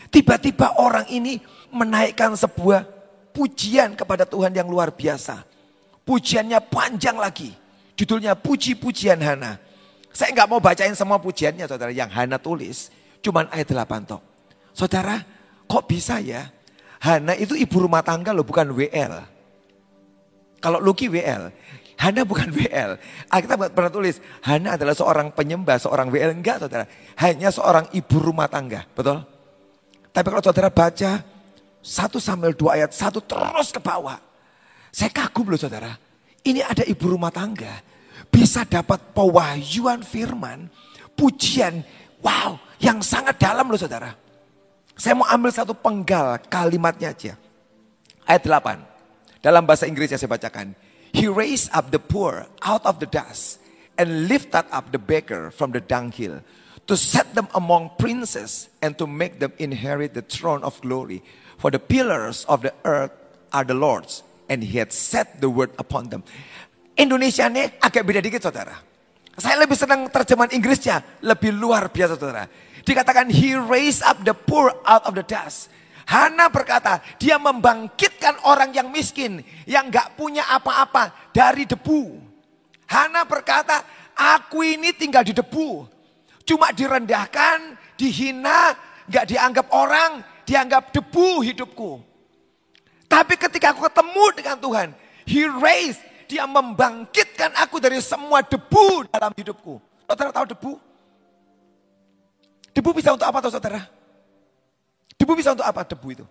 tiba-tiba 0.10 0.76
orang 0.80 1.06
ini 1.12 1.40
menaikkan 1.70 2.34
sebuah 2.34 2.84
pujian 3.32 3.94
kepada 3.94 4.26
Tuhan 4.26 4.52
yang 4.52 4.68
luar 4.68 4.92
biasa. 4.92 5.46
Pujiannya 6.04 6.58
panjang 6.68 7.16
lagi. 7.22 7.54
Judulnya 8.00 8.32
puji-pujian 8.32 9.20
Hana. 9.20 9.60
Saya 10.16 10.32
nggak 10.32 10.48
mau 10.48 10.64
bacain 10.64 10.96
semua 10.96 11.20
pujiannya 11.20 11.68
saudara 11.68 11.92
yang 11.92 12.08
Hana 12.08 12.40
tulis. 12.40 12.88
Cuman 13.20 13.52
ayat 13.52 13.76
8 13.76 14.08
toh. 14.08 14.24
Saudara 14.72 15.20
kok 15.68 15.84
bisa 15.84 16.24
ya? 16.24 16.48
Hana 17.04 17.36
itu 17.36 17.60
ibu 17.60 17.84
rumah 17.84 18.00
tangga 18.00 18.32
loh 18.32 18.48
bukan 18.48 18.72
WL. 18.72 19.20
Kalau 20.64 20.80
Luki 20.80 21.12
WL. 21.12 21.52
Hana 22.00 22.24
bukan 22.24 22.48
WL. 22.56 22.96
Kita 23.28 23.60
pernah 23.68 23.92
tulis, 23.92 24.24
Hana 24.48 24.80
adalah 24.80 24.96
seorang 24.96 25.36
penyembah, 25.36 25.76
seorang 25.76 26.08
WL. 26.08 26.32
Enggak 26.40 26.64
saudara. 26.64 26.88
Hanya 27.20 27.52
seorang 27.52 27.92
ibu 27.92 28.16
rumah 28.16 28.48
tangga. 28.48 28.88
Betul? 28.96 29.28
Tapi 30.16 30.28
kalau 30.32 30.44
saudara 30.44 30.72
baca 30.72 31.20
1 31.20 31.84
Samuel 32.16 32.56
2 32.56 32.80
ayat 32.80 32.96
1 32.96 33.12
terus 33.28 33.76
ke 33.76 33.84
bawah. 33.84 34.16
Saya 34.88 35.12
kagum 35.12 35.52
loh 35.52 35.60
saudara. 35.60 36.00
Ini 36.48 36.64
ada 36.64 36.88
ibu 36.88 37.12
rumah 37.12 37.36
tangga. 37.36 37.89
Bisa 38.30 38.64
dapat 38.64 39.02
pewahyuan 39.12 40.06
firman. 40.06 40.70
Pujian. 41.18 41.84
Wow. 42.24 42.62
Yang 42.80 43.10
sangat 43.10 43.36
dalam 43.42 43.68
loh 43.68 43.78
saudara. 43.78 44.16
Saya 44.96 45.16
mau 45.16 45.28
ambil 45.28 45.52
satu 45.52 45.72
penggal 45.76 46.40
kalimatnya 46.48 47.12
aja. 47.12 47.34
Ayat 48.28 48.44
8. 48.46 49.42
Dalam 49.44 49.64
bahasa 49.64 49.88
Inggris 49.88 50.12
yang 50.12 50.20
saya 50.20 50.32
bacakan. 50.32 50.76
He 51.16 51.26
raised 51.26 51.74
up 51.74 51.90
the 51.90 51.98
poor 51.98 52.46
out 52.62 52.86
of 52.86 53.02
the 53.02 53.10
dust 53.10 53.58
and 53.98 54.30
lifted 54.30 54.68
up 54.70 54.94
the 54.94 55.02
beggar 55.02 55.50
from 55.50 55.74
the 55.74 55.82
dunghill 55.82 56.44
to 56.86 56.94
set 56.98 57.34
them 57.34 57.48
among 57.56 57.94
princes 57.98 58.70
and 58.82 58.98
to 58.98 59.08
make 59.08 59.40
them 59.40 59.54
inherit 59.58 60.14
the 60.14 60.22
throne 60.22 60.62
of 60.62 60.78
glory. 60.82 61.24
For 61.58 61.72
the 61.72 61.80
pillars 61.80 62.46
of 62.46 62.62
the 62.62 62.74
earth 62.86 63.12
are 63.52 63.64
the 63.64 63.74
Lord's 63.74 64.22
and 64.50 64.64
he 64.64 64.78
had 64.78 64.92
set 64.92 65.40
the 65.42 65.50
word 65.50 65.72
upon 65.78 66.10
them. 66.10 66.24
Indonesia 67.00 67.48
ini 67.48 67.64
agak 67.80 68.04
beda 68.04 68.20
dikit 68.20 68.44
saudara. 68.44 68.76
Saya 69.40 69.56
lebih 69.64 69.80
senang 69.80 70.12
terjemahan 70.12 70.52
Inggrisnya, 70.52 71.00
lebih 71.24 71.56
luar 71.56 71.88
biasa 71.88 72.20
saudara. 72.20 72.44
Dikatakan 72.84 73.32
he 73.32 73.56
raised 73.56 74.04
up 74.04 74.20
the 74.28 74.36
poor 74.36 74.76
out 74.84 75.08
of 75.08 75.16
the 75.16 75.24
dust 75.24 75.72
Hana 76.10 76.50
berkata, 76.50 77.06
dia 77.22 77.38
membangkitkan 77.38 78.42
orang 78.50 78.74
yang 78.74 78.90
miskin, 78.90 79.46
yang 79.70 79.94
gak 79.94 80.18
punya 80.18 80.42
apa-apa 80.50 81.30
dari 81.30 81.70
debu. 81.70 82.18
Hana 82.90 83.30
berkata, 83.30 83.86
aku 84.18 84.66
ini 84.66 84.90
tinggal 84.90 85.22
di 85.22 85.38
debu. 85.38 85.86
Cuma 86.50 86.74
direndahkan, 86.74 87.78
dihina, 87.94 88.74
gak 89.06 89.30
dianggap 89.30 89.70
orang, 89.70 90.26
dianggap 90.50 90.90
debu 90.90 91.46
hidupku. 91.46 92.02
Tapi 93.06 93.38
ketika 93.38 93.78
aku 93.78 93.86
ketemu 93.86 94.26
dengan 94.34 94.58
Tuhan, 94.58 94.90
He 95.30 95.46
raised, 95.46 96.02
dia 96.30 96.46
membangkitkan 96.46 97.58
aku 97.58 97.82
dari 97.82 97.98
semua 98.06 98.46
debu 98.46 99.10
dalam 99.10 99.34
hidupku. 99.34 99.82
Saudara 100.06 100.30
tahu 100.30 100.46
debu? 100.54 100.72
Debu 102.70 102.90
bisa 102.94 103.18
untuk 103.18 103.26
apa 103.26 103.42
tuh 103.42 103.50
saudara? 103.50 103.82
Debu 105.18 105.34
bisa 105.34 105.58
untuk 105.58 105.66
apa 105.66 105.82
debu 105.82 106.08
itu? 106.14 106.26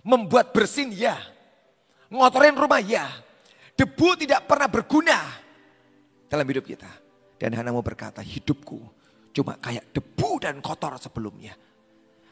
Membuat 0.00 0.56
bersin 0.56 0.88
ya. 0.88 1.20
Ngotorin 2.08 2.56
rumah 2.56 2.80
ya. 2.80 3.04
Debu 3.76 4.16
tidak 4.16 4.48
pernah 4.48 4.72
berguna 4.72 5.20
dalam 6.24 6.48
hidup 6.48 6.64
kita. 6.64 6.88
Dan 7.36 7.52
Hana 7.52 7.76
mau 7.76 7.84
berkata 7.84 8.24
hidupku 8.24 8.80
cuma 9.36 9.60
kayak 9.60 9.92
debu 9.92 10.40
dan 10.40 10.64
kotor 10.64 10.96
sebelumnya. 10.96 11.52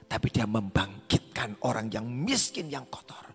Tapi 0.09 0.33
dia 0.33 0.49
membangkitkan 0.49 1.61
orang 1.69 1.93
yang 1.93 2.09
miskin 2.09 2.73
yang 2.73 2.89
kotor. 2.89 3.29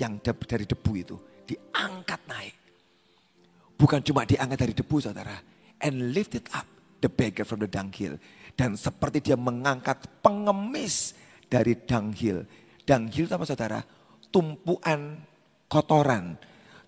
Yang 0.00 0.32
dari 0.48 0.64
debu 0.64 0.92
itu 0.96 1.16
diangkat 1.44 2.20
naik. 2.26 2.54
Bukan 3.74 4.00
cuma 4.00 4.24
diangkat 4.24 4.58
dari 4.58 4.74
debu 4.74 4.96
saudara. 5.00 5.36
And 5.82 6.16
lift 6.16 6.38
it 6.38 6.48
up 6.56 6.64
the 7.04 7.10
beggar 7.12 7.44
from 7.44 7.60
the 7.60 7.68
dunghill. 7.68 8.16
Dan 8.54 8.78
seperti 8.78 9.20
dia 9.20 9.36
mengangkat 9.36 10.08
pengemis 10.24 11.12
dari. 11.50 11.76
Dangil 11.84 13.24
itu 13.26 13.34
apa 13.34 13.44
saudara? 13.44 13.80
Tumpuan 14.32 15.20
kotoran. 15.68 16.38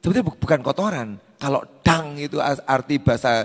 Sebetulnya 0.00 0.24
bukan 0.24 0.60
kotoran. 0.62 1.08
Kalau 1.36 1.60
dang 1.84 2.16
itu 2.16 2.40
arti 2.40 2.96
bahasa 3.02 3.44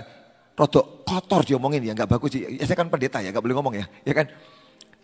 rodok 0.56 1.04
kotor 1.04 1.44
diomongin 1.44 1.82
ya. 1.84 1.92
nggak 1.92 2.08
bagus. 2.08 2.38
Ya, 2.38 2.64
saya 2.64 2.78
kan 2.78 2.88
pendeta 2.88 3.20
ya 3.20 3.34
nggak 3.34 3.44
boleh 3.44 3.56
ngomong 3.58 3.74
ya. 3.76 3.84
Ya 4.06 4.14
kan? 4.14 4.26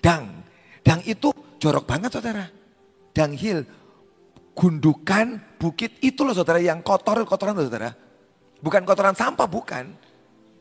Dang. 0.01 0.25
Dang 0.87 1.01
itu 1.05 1.35
jorok 1.59 1.85
banget 1.85 2.15
saudara. 2.15 2.47
Dangil. 3.13 3.67
Gundukan 4.59 5.39
bukit 5.55 6.03
itu 6.03 6.27
loh 6.27 6.35
saudara 6.35 6.59
yang 6.59 6.83
kotor 6.83 7.23
kotoran 7.23 7.55
loh 7.55 7.71
saudara. 7.71 7.95
Bukan 8.59 8.83
kotoran 8.83 9.15
sampah 9.15 9.47
bukan. 9.47 9.95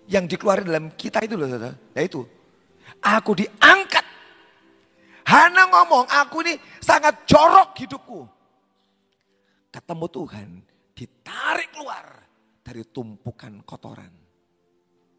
Yang 0.06 0.38
dikeluarin 0.38 0.70
dalam 0.70 0.86
kita 0.94 1.26
itu 1.26 1.34
loh 1.34 1.50
saudara. 1.50 1.74
Ya 1.98 2.06
itu 2.06 2.22
Aku 3.02 3.34
diangkat. 3.38 4.06
Hana 5.28 5.68
ngomong, 5.68 6.08
aku 6.08 6.40
ini 6.48 6.56
sangat 6.80 7.28
jorok 7.28 7.76
hidupku. 7.76 8.24
Ketemu 9.68 10.06
Tuhan, 10.08 10.50
ditarik 10.96 11.70
keluar 11.76 12.06
dari 12.64 12.82
tumpukan 12.88 13.60
kotoran. 13.68 14.14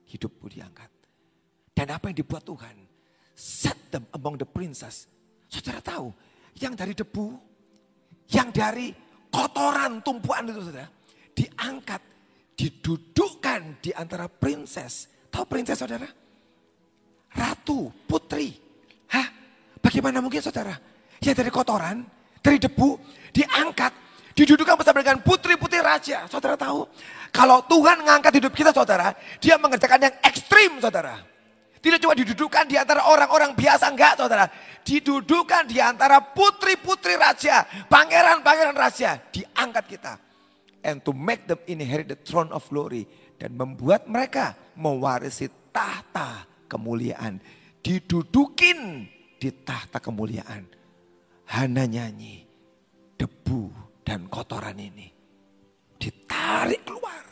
Hidupku 0.08 0.48
diangkat. 0.48 0.88
Dan 1.76 1.92
apa 1.92 2.08
yang 2.08 2.16
dibuat 2.16 2.42
Tuhan? 2.48 2.88
Set 3.36 3.92
them 3.92 4.08
among 4.16 4.40
the 4.40 4.48
princess. 4.48 5.04
Saudara 5.52 5.84
tahu, 5.84 6.10
yang 6.56 6.72
dari 6.72 6.96
debu, 6.96 7.47
yang 8.32 8.52
dari 8.52 8.92
kotoran 9.32 10.00
tumpuan 10.04 10.48
itu 10.48 10.60
saudara. 10.60 10.88
Diangkat, 11.32 12.02
didudukkan 12.58 13.80
di 13.82 13.90
antara 13.94 14.26
princess. 14.26 15.08
Tahu 15.30 15.44
princess 15.46 15.78
saudara? 15.78 16.08
ratu, 17.34 17.92
putri. 18.08 18.56
Hah? 19.12 19.26
Bagaimana 19.78 20.18
mungkin 20.18 20.40
saudara? 20.40 20.74
Ya 21.22 21.34
dari 21.34 21.50
kotoran, 21.50 22.06
dari 22.40 22.56
debu, 22.56 22.98
diangkat, 23.34 23.92
didudukan 24.34 24.78
bersama 24.78 25.02
dengan 25.02 25.20
putri-putri 25.20 25.82
raja. 25.82 26.24
Saudara 26.30 26.54
tahu? 26.54 26.86
Kalau 27.34 27.60
Tuhan 27.66 28.00
mengangkat 28.02 28.32
hidup 28.40 28.52
kita 28.54 28.70
saudara, 28.72 29.12
dia 29.42 29.60
mengerjakan 29.60 30.08
yang 30.08 30.14
ekstrim 30.24 30.78
saudara. 30.80 31.18
Tidak 31.78 31.98
cuma 32.02 32.14
didudukan 32.14 32.66
di 32.66 32.76
antara 32.76 33.06
orang-orang 33.06 33.54
biasa, 33.54 33.90
enggak 33.90 34.18
saudara. 34.18 34.46
Didudukan 34.82 35.66
di 35.70 35.78
antara 35.78 36.20
putri-putri 36.20 37.14
raja, 37.14 37.64
pangeran-pangeran 37.86 38.76
raja. 38.76 39.18
Diangkat 39.30 39.84
kita. 39.86 40.12
And 40.82 41.02
to 41.02 41.10
make 41.10 41.46
them 41.50 41.58
inherit 41.66 42.10
the 42.10 42.18
throne 42.18 42.50
of 42.50 42.66
glory. 42.70 43.06
Dan 43.38 43.54
membuat 43.54 44.10
mereka 44.10 44.58
mewarisi 44.74 45.46
tahta 45.70 46.46
kemuliaan. 46.66 47.38
Didudukin 47.78 49.06
di 49.38 49.50
tahta 49.62 50.02
kemuliaan. 50.02 50.66
Hana 51.48 51.88
nyanyi, 51.88 52.44
debu 53.16 53.72
dan 54.04 54.28
kotoran 54.28 54.76
ini 54.76 55.18
ditarik 55.98 56.86
keluar. 56.86 57.26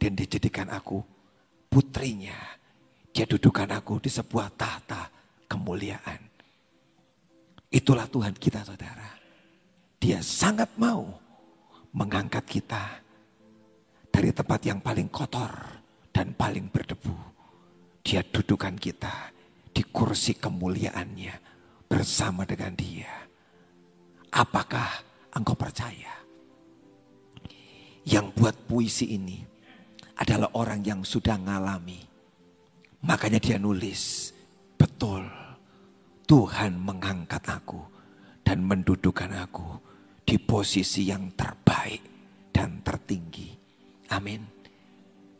Dan 0.00 0.18
dijadikan 0.18 0.72
aku 0.72 0.98
putrinya. 1.68 2.34
Dia 3.12 3.28
dudukan 3.28 3.68
aku 3.76 4.00
di 4.00 4.08
sebuah 4.08 4.48
tahta 4.56 5.08
kemuliaan. 5.44 6.20
Itulah 7.72 8.08
Tuhan 8.08 8.36
kita 8.36 8.64
saudara. 8.64 9.20
Dia 10.00 10.18
sangat 10.24 10.72
mau 10.80 11.06
mengangkat 11.92 12.44
kita 12.48 12.84
dari 14.08 14.32
tempat 14.32 14.60
yang 14.64 14.80
paling 14.80 15.08
kotor 15.12 15.52
dan 16.12 16.32
paling 16.36 16.68
berdebu 16.72 17.32
dia 18.02 18.20
dudukan 18.26 18.74
kita 18.76 19.30
di 19.70 19.82
kursi 19.88 20.34
kemuliaannya 20.34 21.34
bersama 21.86 22.42
dengan 22.42 22.74
dia. 22.74 23.08
Apakah 24.34 24.90
engkau 25.32 25.54
percaya? 25.54 26.10
Yang 28.02 28.26
buat 28.34 28.56
puisi 28.66 29.14
ini 29.14 29.38
adalah 30.18 30.50
orang 30.58 30.82
yang 30.82 31.00
sudah 31.06 31.38
ngalami. 31.38 32.11
Makanya 33.02 33.42
dia 33.42 33.58
nulis, 33.58 34.30
betul 34.78 35.26
Tuhan 36.22 36.78
mengangkat 36.78 37.42
aku 37.50 37.82
dan 38.46 38.62
mendudukan 38.62 39.30
aku 39.42 39.82
di 40.22 40.38
posisi 40.38 41.10
yang 41.10 41.34
terbaik 41.34 42.02
dan 42.54 42.78
tertinggi. 42.86 43.50
Amin. 44.14 44.46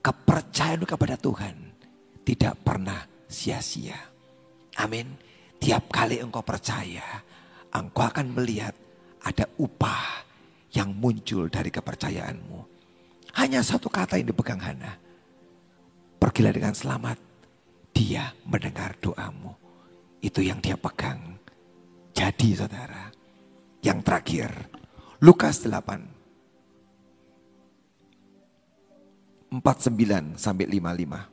Kepercayaan 0.02 0.82
kepada 0.82 1.14
Tuhan 1.14 1.54
tidak 2.26 2.58
pernah 2.66 2.98
sia-sia. 3.30 3.96
Amin. 4.82 5.14
Tiap 5.62 5.86
kali 5.86 6.18
engkau 6.18 6.42
percaya, 6.42 7.22
engkau 7.70 8.02
akan 8.02 8.34
melihat 8.34 8.74
ada 9.22 9.46
upah 9.62 10.26
yang 10.74 10.90
muncul 10.90 11.46
dari 11.46 11.70
kepercayaanmu. 11.70 12.58
Hanya 13.38 13.62
satu 13.62 13.86
kata 13.86 14.18
yang 14.18 14.34
dipegang 14.34 14.58
Hana. 14.58 14.98
Pergilah 16.18 16.52
dengan 16.52 16.74
selamat. 16.74 17.31
Dia 17.92 18.32
mendengar 18.48 18.96
doamu. 18.98 19.52
Itu 20.20 20.40
yang 20.40 20.60
dia 20.60 20.76
pegang. 20.76 21.38
Jadi 22.12 22.56
saudara. 22.56 23.12
Yang 23.84 23.98
terakhir. 24.04 24.50
Lukas 25.22 25.62
8. 25.64 26.22
49 29.52 30.40
sampai 30.40 30.64
55. 30.64 31.32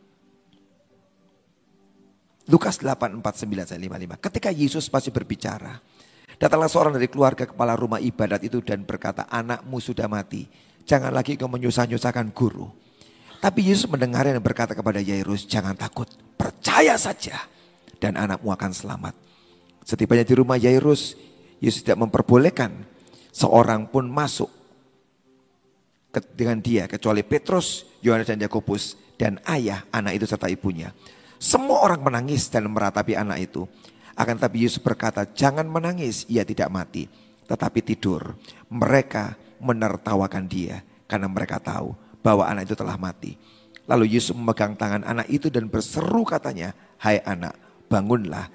Lukas 2.49 2.82
8, 2.82 3.22
49 3.22 3.70
sampai 3.70 3.86
55. 3.88 4.18
Ketika 4.20 4.49
Yesus 4.51 4.91
masih 4.91 5.14
berbicara, 5.16 5.80
datanglah 6.36 6.68
seorang 6.68 6.97
dari 6.97 7.07
keluarga 7.07 7.45
kepala 7.47 7.78
rumah 7.80 8.01
ibadat 8.01 8.41
itu 8.43 8.60
dan 8.60 8.84
berkata, 8.84 9.30
anakmu 9.30 9.78
sudah 9.80 10.10
mati. 10.10 10.49
Jangan 10.84 11.14
lagi 11.14 11.38
kau 11.38 11.47
menyusah-nyusahkan 11.47 12.34
guru. 12.34 12.68
Tapi 13.40 13.72
Yesus 13.72 13.88
mendengar 13.88 14.28
dan 14.28 14.44
berkata 14.44 14.76
kepada 14.76 15.00
Yairus, 15.00 15.48
jangan 15.48 15.72
takut, 15.72 16.12
percaya 16.36 17.00
saja. 17.00 17.40
Dan 18.00 18.16
anakmu 18.16 18.52
akan 18.52 18.72
selamat. 18.72 19.16
Setibanya 19.84 20.24
di 20.28 20.36
rumah 20.36 20.60
Yairus, 20.60 21.16
Yesus 21.60 21.84
tidak 21.84 22.04
memperbolehkan 22.08 22.72
seorang 23.32 23.88
pun 23.88 24.08
masuk 24.08 24.48
dengan 26.36 26.60
dia 26.64 26.88
kecuali 26.88 27.24
Petrus, 27.24 27.88
Yohanes 28.04 28.28
dan 28.28 28.40
Yakobus 28.40 28.96
dan 29.20 29.40
ayah 29.48 29.84
anak 29.92 30.20
itu 30.20 30.26
serta 30.28 30.48
ibunya. 30.48 30.96
Semua 31.40 31.84
orang 31.84 32.04
menangis 32.04 32.48
dan 32.52 32.68
meratapi 32.68 33.16
anak 33.16 33.52
itu. 33.52 33.64
Akan 34.20 34.36
tetapi 34.36 34.68
Yesus 34.68 34.84
berkata, 34.84 35.24
jangan 35.32 35.64
menangis, 35.64 36.28
ia 36.28 36.44
tidak 36.44 36.68
mati, 36.72 37.08
tetapi 37.48 37.80
tidur. 37.84 38.36
Mereka 38.68 39.40
menertawakan 39.64 40.44
dia 40.48 40.84
karena 41.08 41.32
mereka 41.32 41.60
tahu 41.60 42.09
bahwa 42.20 42.47
anak 42.47 42.70
itu 42.70 42.76
telah 42.76 42.95
mati. 42.99 43.36
Lalu 43.89 44.05
Yesus 44.20 44.38
memegang 44.38 44.78
tangan 44.78 45.01
anak 45.01 45.26
itu 45.34 45.49
dan 45.49 45.65
berseru 45.65 46.22
katanya, 46.22 46.78
hai 47.01 47.17
anak, 47.26 47.57
bangunlah. 47.89 48.45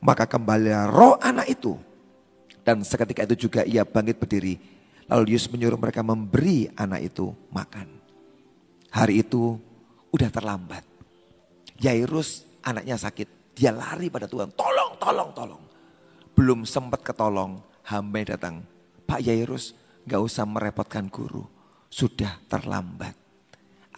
Maka 0.00 0.24
kembalilah 0.24 0.88
roh 0.88 1.20
anak 1.20 1.52
itu. 1.52 1.76
Dan 2.64 2.80
seketika 2.80 3.28
itu 3.28 3.48
juga 3.48 3.60
ia 3.68 3.84
bangkit 3.84 4.16
berdiri. 4.16 4.56
Lalu 5.04 5.36
Yesus 5.36 5.52
menyuruh 5.52 5.76
mereka 5.76 6.00
memberi 6.00 6.72
anak 6.78 7.12
itu 7.12 7.28
makan. 7.52 7.92
Hari 8.88 9.20
itu 9.20 9.60
udah 10.14 10.30
terlambat. 10.32 10.86
Yairus 11.76 12.48
anaknya 12.64 12.96
sakit. 12.96 13.28
Dia 13.52 13.76
lari 13.76 14.08
pada 14.08 14.24
Tuhan. 14.24 14.54
Tolong, 14.56 14.96
tolong, 14.96 15.30
tolong. 15.36 15.62
Belum 16.32 16.64
sempat 16.64 17.04
ketolong. 17.04 17.60
Hamba 17.84 18.22
datang. 18.24 18.64
Pak 19.04 19.20
Yairus 19.20 19.76
gak 20.08 20.22
usah 20.24 20.48
merepotkan 20.48 21.10
guru. 21.10 21.44
Sudah 21.90 22.38
terlambat. 22.46 23.12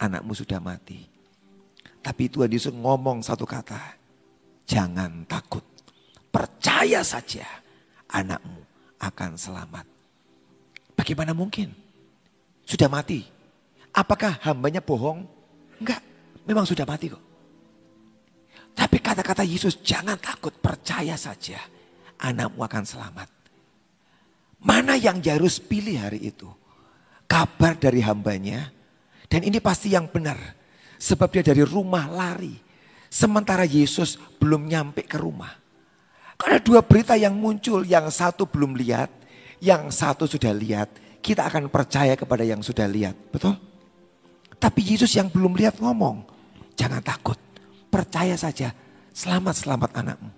Anakmu 0.01 0.33
sudah 0.33 0.57
mati. 0.57 1.05
Tapi 2.03 2.27
Tuhan 2.27 2.51
Yesus 2.51 2.73
ngomong 2.73 3.21
satu 3.23 3.45
kata. 3.45 3.79
Jangan 4.67 5.23
takut. 5.29 5.63
Percaya 6.33 7.05
saja 7.05 7.45
anakmu 8.09 8.59
akan 8.97 9.31
selamat. 9.37 9.85
Bagaimana 10.97 11.31
mungkin? 11.37 11.69
Sudah 12.65 12.89
mati. 12.89 13.21
Apakah 13.93 14.41
hambanya 14.41 14.81
bohong? 14.81 15.29
Enggak, 15.77 16.01
memang 16.49 16.65
sudah 16.65 16.83
mati 16.87 17.13
kok. 17.13 17.21
Tapi 18.73 18.97
kata-kata 18.97 19.45
Yesus, 19.45 19.77
jangan 19.85 20.17
takut, 20.17 20.49
percaya 20.57 21.13
saja. 21.13 21.61
Anakmu 22.17 22.65
akan 22.65 22.83
selamat. 22.87 23.29
Mana 24.63 24.97
yang 24.97 25.21
Jairus 25.21 25.61
pilih 25.61 25.99
hari 25.99 26.33
itu? 26.33 26.49
Kabar 27.33 27.73
dari 27.81 28.05
hambanya. 28.05 28.69
Dan 29.25 29.41
ini 29.41 29.57
pasti 29.57 29.89
yang 29.89 30.05
benar. 30.05 30.37
Sebab 31.01 31.33
dia 31.33 31.41
dari 31.41 31.65
rumah 31.65 32.05
lari. 32.05 32.53
Sementara 33.09 33.65
Yesus 33.65 34.21
belum 34.37 34.69
nyampe 34.69 35.09
ke 35.09 35.17
rumah. 35.17 35.57
Karena 36.37 36.61
dua 36.61 36.85
berita 36.85 37.17
yang 37.17 37.33
muncul. 37.33 37.81
Yang 37.81 38.21
satu 38.21 38.45
belum 38.45 38.77
lihat 38.77 39.23
yang 39.63 39.87
satu 39.87 40.27
sudah 40.27 40.51
lihat, 40.51 40.91
kita 41.23 41.47
akan 41.47 41.71
percaya 41.71 42.19
kepada 42.19 42.43
yang 42.43 42.59
sudah 42.59 42.83
lihat. 42.83 43.15
Betul? 43.31 43.55
Tapi 44.59 44.83
Yesus 44.83 45.15
yang 45.15 45.31
belum 45.31 45.55
lihat 45.55 45.79
ngomong, 45.79 46.27
jangan 46.75 46.99
takut, 46.99 47.39
percaya 47.87 48.35
saja, 48.35 48.75
selamat-selamat 49.15 49.91
anakmu. 49.95 50.31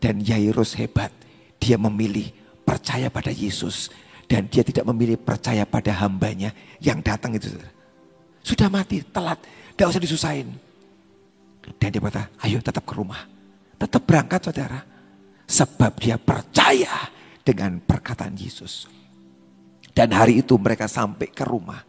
Dan 0.00 0.24
Yairus 0.24 0.72
hebat, 0.80 1.12
dia 1.60 1.76
memilih 1.76 2.32
percaya 2.64 3.12
pada 3.12 3.28
Yesus. 3.28 3.92
Dan 4.32 4.48
dia 4.48 4.64
tidak 4.64 4.88
memilih 4.88 5.20
percaya 5.20 5.68
pada 5.68 5.92
hambanya 6.00 6.56
yang 6.80 7.04
datang 7.04 7.36
itu. 7.36 7.52
Sudah 8.40 8.72
mati, 8.72 9.04
telat, 9.04 9.36
tidak 9.76 9.92
usah 9.92 10.00
disusahin. 10.00 10.48
Dan 11.76 11.92
dia 11.92 12.00
berkata, 12.00 12.32
ayo 12.40 12.56
tetap 12.64 12.88
ke 12.88 12.96
rumah. 12.96 13.28
Tetap 13.76 14.00
berangkat 14.08 14.40
saudara. 14.40 14.80
Sebab 15.44 16.00
dia 16.00 16.16
percaya 16.16 17.12
dengan 17.44 17.76
perkataan 17.84 18.32
Yesus. 18.32 18.88
Dan 19.92 20.16
hari 20.16 20.40
itu 20.40 20.56
mereka 20.56 20.88
sampai 20.88 21.28
ke 21.28 21.44
rumah. 21.44 21.84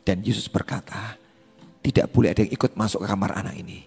Dan 0.00 0.24
Yesus 0.24 0.48
berkata, 0.48 1.20
tidak 1.84 2.08
boleh 2.08 2.32
ada 2.32 2.48
yang 2.48 2.52
ikut 2.56 2.80
masuk 2.80 3.04
ke 3.04 3.12
kamar 3.12 3.44
anak 3.44 3.60
ini. 3.60 3.84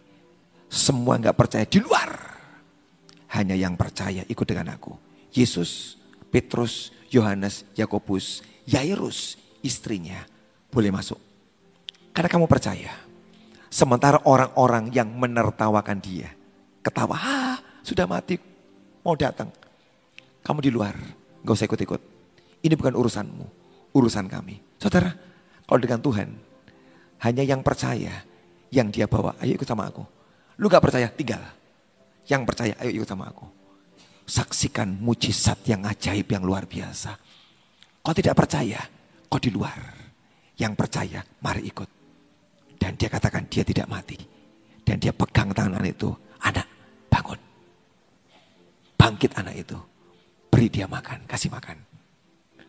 Semua 0.69 1.17
nggak 1.17 1.33
percaya 1.33 1.65
di 1.65 1.81
luar. 1.81 2.13
Hanya 3.33 3.57
yang 3.57 3.73
percaya 3.73 4.21
ikut 4.29 4.45
dengan 4.45 4.77
aku. 4.77 4.93
Yesus, 5.33 6.00
Petrus, 6.31 6.95
Yohanes, 7.11 7.67
Yakobus, 7.75 8.41
Yairus, 8.63 9.35
istrinya 9.61 10.23
boleh 10.71 10.89
masuk. 10.89 11.19
Karena 12.15 12.31
kamu 12.31 12.47
percaya. 12.47 12.95
Sementara 13.71 14.19
orang-orang 14.27 14.91
yang 14.91 15.11
menertawakan 15.11 15.99
dia. 15.99 16.31
Ketawa, 16.81 17.15
ah, 17.15 17.55
sudah 17.83 18.07
mati, 18.07 18.39
mau 19.03 19.15
datang. 19.15 19.51
Kamu 20.41 20.59
di 20.59 20.71
luar, 20.73 20.95
gak 21.45 21.55
usah 21.55 21.69
ikut-ikut. 21.69 22.01
Ini 22.65 22.73
bukan 22.75 22.95
urusanmu, 22.97 23.45
urusan 23.93 24.27
kami. 24.27 24.59
Saudara, 24.81 25.13
kalau 25.67 25.79
dengan 25.79 26.01
Tuhan, 26.01 26.29
hanya 27.21 27.43
yang 27.45 27.61
percaya, 27.61 28.25
yang 28.73 28.89
dia 28.89 29.05
bawa, 29.05 29.37
ayo 29.39 29.55
ikut 29.55 29.67
sama 29.67 29.87
aku. 29.87 30.03
Lu 30.57 30.67
gak 30.67 30.83
percaya, 30.83 31.07
tinggal. 31.07 31.39
Yang 32.25 32.41
percaya, 32.43 32.73
ayo 32.81 32.91
ikut 32.91 33.07
sama 33.07 33.29
aku. 33.29 33.60
Saksikan 34.31 34.95
mujizat 35.03 35.59
yang 35.67 35.83
ajaib, 35.83 36.31
yang 36.31 36.47
luar 36.47 36.63
biasa. 36.63 37.19
Kau 37.99 38.15
tidak 38.15 38.39
percaya, 38.39 38.79
kau 39.27 39.43
di 39.43 39.51
luar. 39.51 39.75
Yang 40.55 40.73
percaya, 40.79 41.19
mari 41.43 41.67
ikut. 41.67 41.89
Dan 42.79 42.95
dia 42.95 43.11
katakan 43.11 43.43
dia 43.51 43.67
tidak 43.67 43.91
mati. 43.91 44.15
Dan 44.87 45.03
dia 45.03 45.11
pegang 45.11 45.51
tangan 45.51 45.83
itu, 45.83 46.07
anak 46.47 46.63
bangun. 47.11 47.39
Bangkit 48.95 49.35
anak 49.35 49.55
itu 49.67 49.77
Beri 50.51 50.67
dia 50.67 50.83
makan, 50.83 51.23
kasih 51.31 51.47
makan. 51.47 51.79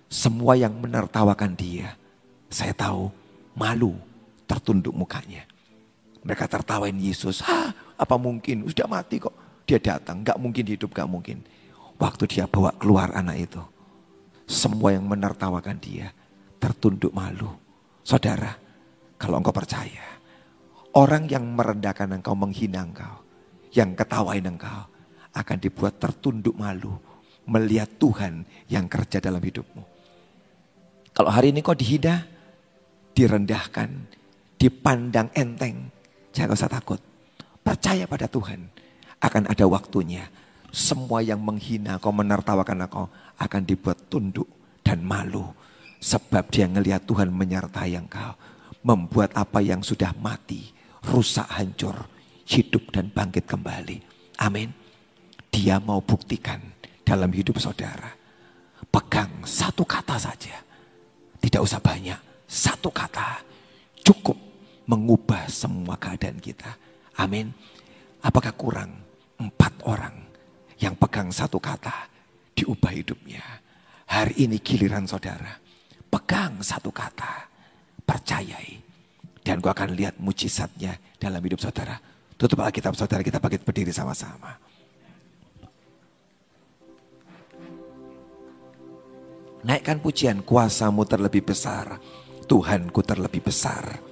Semua 0.06 0.54
yang 0.54 0.70
menertawakan 0.78 1.58
dia, 1.58 1.98
saya 2.46 2.70
tahu 2.70 3.10
malu 3.58 3.98
tertunduk 4.46 4.94
mukanya. 4.94 5.42
Mereka 6.22 6.46
tertawain 6.46 6.94
Yesus, 6.94 7.42
Hah, 7.42 7.74
apa 7.98 8.14
mungkin, 8.14 8.70
sudah 8.70 8.86
mati 8.86 9.18
kok. 9.18 9.34
Dia 9.66 9.82
datang, 9.82 10.22
gak 10.22 10.38
mungkin 10.38 10.62
hidup, 10.62 10.94
gak 10.94 11.10
mungkin. 11.10 11.42
Waktu 12.02 12.26
dia 12.26 12.50
bawa 12.50 12.74
keluar 12.74 13.14
anak 13.14 13.46
itu, 13.46 13.62
semua 14.50 14.90
yang 14.90 15.06
menertawakan 15.06 15.78
dia 15.78 16.10
tertunduk 16.58 17.14
malu. 17.14 17.46
Saudara, 18.02 18.58
kalau 19.14 19.38
engkau 19.38 19.54
percaya, 19.54 20.18
orang 20.98 21.30
yang 21.30 21.46
merendahkan 21.54 22.10
engkau, 22.10 22.34
menghina 22.34 22.82
engkau, 22.82 23.22
yang 23.70 23.94
ketawain 23.94 24.42
engkau, 24.42 24.90
akan 25.30 25.58
dibuat 25.62 26.02
tertunduk 26.02 26.58
malu 26.58 26.98
melihat 27.46 27.86
Tuhan 28.02 28.50
yang 28.66 28.90
kerja 28.90 29.22
dalam 29.22 29.38
hidupmu. 29.38 29.82
Kalau 31.14 31.30
hari 31.30 31.54
ini 31.54 31.62
kau 31.62 31.78
dihina, 31.78 32.26
direndahkan, 33.14 33.90
dipandang 34.58 35.30
enteng, 35.38 35.86
jangan 36.34 36.58
usah 36.58 36.66
takut. 36.66 36.98
Percaya 37.62 38.10
pada 38.10 38.26
Tuhan. 38.26 38.66
Akan 39.22 39.46
ada 39.46 39.70
waktunya. 39.70 40.26
Semua 40.72 41.20
yang 41.20 41.36
menghina 41.36 42.00
kau 42.00 42.16
menertawakan 42.16 42.88
kau 42.88 43.06
akan 43.36 43.62
dibuat 43.68 44.08
tunduk 44.08 44.48
dan 44.80 45.04
malu. 45.04 45.44
Sebab 46.00 46.48
dia 46.48 46.64
ngelihat 46.64 47.04
Tuhan 47.04 47.28
menyertai 47.28 47.92
engkau. 48.00 48.32
Membuat 48.82 49.36
apa 49.38 49.62
yang 49.62 49.84
sudah 49.84 50.10
mati, 50.18 50.74
rusak, 51.06 51.46
hancur, 51.46 51.94
hidup 52.48 52.90
dan 52.90 53.12
bangkit 53.12 53.46
kembali. 53.46 54.02
Amin. 54.42 54.72
Dia 55.52 55.78
mau 55.78 56.00
buktikan 56.02 56.58
dalam 57.04 57.30
hidup 57.30 57.60
saudara. 57.60 58.10
Pegang 58.88 59.44
satu 59.44 59.84
kata 59.84 60.18
saja. 60.18 60.56
Tidak 61.38 61.62
usah 61.62 61.78
banyak. 61.78 62.48
Satu 62.48 62.88
kata 62.88 63.44
cukup 64.02 64.34
mengubah 64.88 65.46
semua 65.46 65.94
keadaan 66.00 66.40
kita. 66.42 66.74
Amin. 67.20 67.52
Apakah 68.24 68.56
kurang 68.56 68.90
empat 69.38 69.74
orang 69.86 70.21
yang 70.82 70.98
pegang 70.98 71.30
satu 71.30 71.62
kata 71.62 72.10
diubah 72.58 72.90
hidupnya. 72.90 73.42
Hari 74.10 74.44
ini 74.44 74.58
giliran 74.58 75.06
saudara. 75.06 75.54
Pegang 76.10 76.58
satu 76.58 76.90
kata. 76.90 77.46
Percayai. 78.02 78.82
Dan 79.38 79.62
gua 79.62 79.72
akan 79.72 79.94
lihat 79.94 80.18
mujizatnya 80.18 80.98
dalam 81.16 81.38
hidup 81.38 81.62
saudara. 81.62 81.96
Tutup 82.34 82.58
Alkitab 82.58 82.98
saudara 82.98 83.22
kita 83.22 83.38
bangkit 83.38 83.62
berdiri 83.62 83.94
sama-sama. 83.94 84.58
Naikkan 89.62 90.02
pujian 90.02 90.42
kuasamu 90.42 91.06
terlebih 91.06 91.46
besar. 91.46 92.02
Tuhanku 92.50 93.00
terlebih 93.06 93.46
besar. 93.46 94.11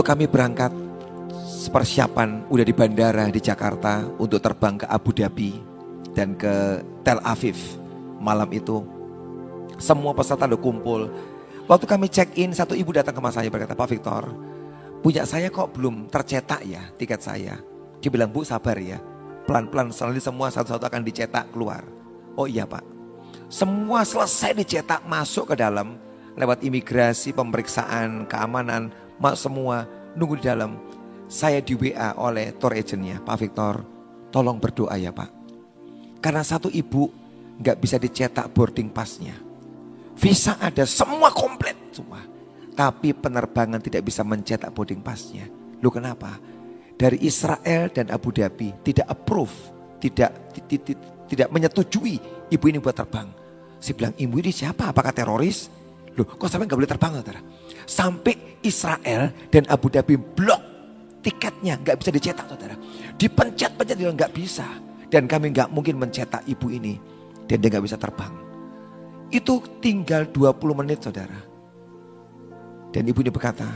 Waktu 0.00 0.16
kami 0.16 0.32
berangkat 0.32 0.72
persiapan 1.68 2.48
udah 2.48 2.64
di 2.64 2.72
bandara 2.72 3.28
di 3.28 3.36
Jakarta 3.36 4.08
untuk 4.16 4.40
terbang 4.40 4.80
ke 4.80 4.88
Abu 4.88 5.12
Dhabi 5.12 5.60
dan 6.16 6.40
ke 6.40 6.80
Tel 7.04 7.20
Aviv 7.20 7.60
malam 8.16 8.48
itu. 8.48 8.80
Semua 9.76 10.16
peserta 10.16 10.48
udah 10.48 10.56
kumpul. 10.56 11.12
Waktu 11.68 11.84
kami 11.84 12.08
check 12.08 12.32
in, 12.40 12.56
satu 12.56 12.72
ibu 12.72 12.96
datang 12.96 13.12
ke 13.12 13.20
mas 13.20 13.36
saya 13.36 13.52
berkata, 13.52 13.76
Pak 13.76 13.92
Victor, 13.92 14.32
punya 15.04 15.28
saya 15.28 15.52
kok 15.52 15.76
belum 15.76 16.08
tercetak 16.08 16.64
ya 16.64 16.80
tiket 16.96 17.20
saya. 17.20 17.60
Dia 18.00 18.08
bilang, 18.08 18.32
Bu 18.32 18.40
sabar 18.40 18.80
ya, 18.80 18.96
pelan-pelan 19.44 19.92
selanjutnya 19.92 20.32
semua 20.32 20.48
satu-satu 20.48 20.88
akan 20.88 21.04
dicetak 21.04 21.52
keluar. 21.52 21.84
Oh 22.40 22.48
iya 22.48 22.64
Pak, 22.64 22.88
semua 23.52 24.08
selesai 24.08 24.64
dicetak 24.64 25.04
masuk 25.04 25.52
ke 25.52 25.60
dalam 25.60 26.00
lewat 26.40 26.64
imigrasi, 26.64 27.36
pemeriksaan, 27.36 28.24
keamanan, 28.24 28.88
semua 29.36 29.84
nunggu 30.16 30.40
di 30.40 30.44
dalam 30.48 30.80
saya 31.30 31.62
di 31.62 31.76
WA 31.76 32.16
oleh 32.18 32.56
tour 32.56 32.74
agentnya, 32.74 33.22
Pak 33.22 33.36
Victor, 33.38 33.74
tolong 34.34 34.58
berdoa 34.58 34.96
ya 34.96 35.14
Pak. 35.14 35.30
Karena 36.18 36.42
satu 36.42 36.72
ibu 36.72 37.06
nggak 37.60 37.76
bisa 37.78 38.00
dicetak 38.00 38.50
boarding 38.50 38.90
passnya. 38.90 39.36
Visa 40.16 40.56
ada 40.58 40.84
semua 40.88 41.30
komplit 41.30 41.76
semua. 41.92 42.24
Tapi 42.74 43.12
penerbangan 43.12 43.78
tidak 43.78 44.08
bisa 44.08 44.24
mencetak 44.24 44.72
boarding 44.72 45.04
passnya. 45.04 45.44
Lu 45.84 45.92
kenapa? 45.92 46.40
Dari 46.96 47.20
Israel 47.24 47.88
dan 47.92 48.12
Abu 48.12 48.32
Dhabi 48.32 48.72
tidak 48.84 49.08
approve, 49.08 49.52
tidak 50.00 50.52
tidak, 50.68 50.96
tidak 51.28 51.48
menyetujui 51.48 52.20
ibu 52.52 52.64
ini 52.68 52.80
buat 52.80 52.96
terbang. 52.96 53.28
Saya 53.80 53.96
bilang, 53.96 54.12
ibu 54.20 54.36
ini 54.36 54.52
siapa? 54.52 54.92
Apakah 54.92 55.14
teroris? 55.14 55.72
Loh, 56.12 56.28
kok 56.28 56.52
sampai 56.52 56.68
nggak 56.68 56.78
boleh 56.84 56.90
terbang, 56.90 57.12
saudara? 57.16 57.40
Sampai 57.90 58.38
Israel 58.62 59.34
dan 59.50 59.66
Abu 59.66 59.90
Dhabi 59.90 60.14
blok 60.14 60.62
tiketnya 61.26 61.74
nggak 61.82 61.98
bisa 61.98 62.14
dicetak 62.14 62.46
saudara. 62.46 62.78
Dipencet-pencet 63.18 63.98
juga 63.98 64.12
nggak 64.14 64.32
bisa. 64.38 64.66
Dan 65.10 65.26
kami 65.26 65.50
nggak 65.50 65.74
mungkin 65.74 65.98
mencetak 65.98 66.46
ibu 66.46 66.70
ini. 66.70 66.94
Dan 67.50 67.58
dia 67.58 67.66
nggak 67.66 67.82
bisa 67.82 67.98
terbang. 67.98 68.30
Itu 69.34 69.58
tinggal 69.82 70.30
20 70.30 70.54
menit 70.78 71.02
saudara. 71.02 71.34
Dan 72.94 73.10
ibu 73.10 73.18
ini 73.26 73.34
berkata, 73.34 73.66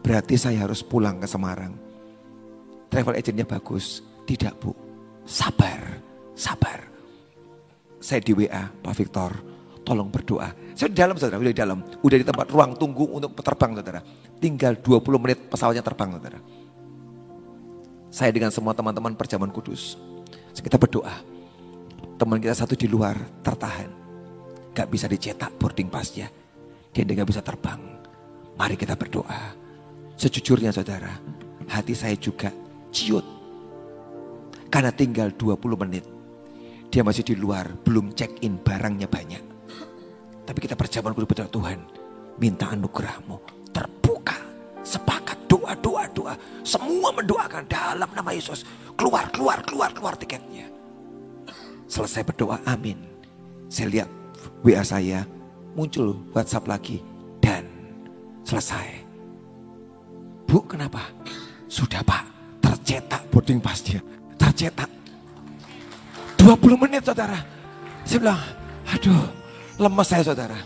berarti 0.00 0.40
saya 0.40 0.64
harus 0.64 0.80
pulang 0.80 1.20
ke 1.20 1.28
Semarang. 1.28 1.76
Travel 2.88 3.20
agentnya 3.20 3.44
bagus. 3.44 4.00
Tidak 4.24 4.56
bu, 4.56 4.72
sabar, 5.28 6.00
sabar. 6.32 6.80
Saya 8.00 8.24
di 8.24 8.32
WA, 8.32 8.72
Pak 8.72 8.94
Victor, 8.96 9.32
tolong 9.82 10.08
berdoa. 10.08 10.52
Saya 10.76 10.88
di 10.92 10.96
dalam 10.96 11.16
saudara, 11.16 11.40
udah 11.40 11.52
di 11.52 11.60
dalam. 11.60 11.78
Udah 12.00 12.16
di 12.20 12.26
tempat 12.26 12.46
ruang 12.52 12.76
tunggu 12.76 13.08
untuk 13.10 13.34
terbang 13.40 13.76
saudara. 13.76 14.00
Tinggal 14.40 14.80
20 14.80 15.22
menit 15.22 15.38
pesawatnya 15.48 15.84
terbang 15.84 16.16
saudara. 16.16 16.38
Saya 18.10 18.30
dengan 18.34 18.50
semua 18.50 18.74
teman-teman 18.74 19.14
perjamuan 19.14 19.52
kudus. 19.54 19.94
Kita 20.54 20.76
berdoa. 20.76 21.14
Teman 22.20 22.36
kita 22.42 22.52
satu 22.52 22.76
di 22.76 22.84
luar 22.84 23.16
tertahan. 23.40 23.88
Gak 24.76 24.88
bisa 24.92 25.08
dicetak 25.08 25.56
boarding 25.56 25.88
passnya. 25.88 26.28
Dia 26.90 27.02
gak 27.06 27.28
bisa 27.28 27.40
terbang. 27.40 27.80
Mari 28.58 28.76
kita 28.76 28.92
berdoa. 28.98 29.56
Sejujurnya 30.20 30.68
saudara, 30.68 31.16
hati 31.64 31.96
saya 31.96 32.12
juga 32.12 32.52
ciut. 32.92 33.24
Karena 34.68 34.92
tinggal 34.92 35.32
20 35.32 35.80
menit. 35.80 36.04
Dia 36.92 37.00
masih 37.00 37.24
di 37.24 37.38
luar, 37.38 37.72
belum 37.86 38.12
check 38.12 38.42
in 38.44 38.60
barangnya 38.60 39.08
banyak. 39.08 39.49
Tapi 40.50 40.66
kita 40.66 40.74
kudus 40.74 41.30
berdoa 41.30 41.46
Tuhan. 41.46 41.78
Minta 42.42 42.74
anugerahmu 42.74 43.38
terbuka 43.70 44.34
sepakat 44.82 45.38
doa, 45.46 45.78
doa, 45.78 46.10
doa. 46.10 46.34
Semua 46.66 47.14
mendoakan 47.14 47.70
dalam 47.70 48.10
nama 48.10 48.34
Yesus. 48.34 48.66
Keluar, 48.98 49.30
keluar, 49.30 49.62
keluar, 49.62 49.94
keluar 49.94 50.18
tiketnya. 50.18 50.66
Selesai 51.86 52.26
berdoa, 52.26 52.58
amin. 52.66 52.98
Saya 53.70 53.86
lihat 53.94 54.10
WA 54.66 54.82
saya, 54.82 55.22
muncul 55.78 56.18
WhatsApp 56.34 56.66
lagi. 56.66 56.98
Dan 57.38 57.62
selesai. 58.42 59.06
Bu, 60.50 60.66
kenapa? 60.66 61.14
Sudah 61.70 62.02
pak, 62.02 62.26
tercetak 62.58 63.22
boarding 63.30 63.62
passnya. 63.62 64.02
Tercetak. 64.34 64.90
20 66.42 66.82
menit 66.82 67.06
saudara. 67.06 67.38
Saya 68.02 68.18
bilang, 68.18 68.42
aduh 68.90 69.39
lemes 69.80 70.06
saya 70.06 70.22
saudara. 70.22 70.58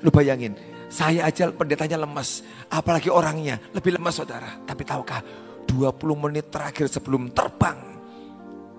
Lu 0.00 0.08
bayangin, 0.08 0.56
saya 0.88 1.28
aja 1.28 1.52
pendetanya 1.52 2.00
lemas. 2.00 2.40
Apalagi 2.72 3.12
orangnya 3.12 3.60
lebih 3.76 4.00
lemas 4.00 4.16
saudara. 4.16 4.56
Tapi 4.64 4.82
tahukah 4.88 5.20
20 5.68 6.24
menit 6.24 6.48
terakhir 6.48 6.88
sebelum 6.88 7.28
terbang. 7.28 7.76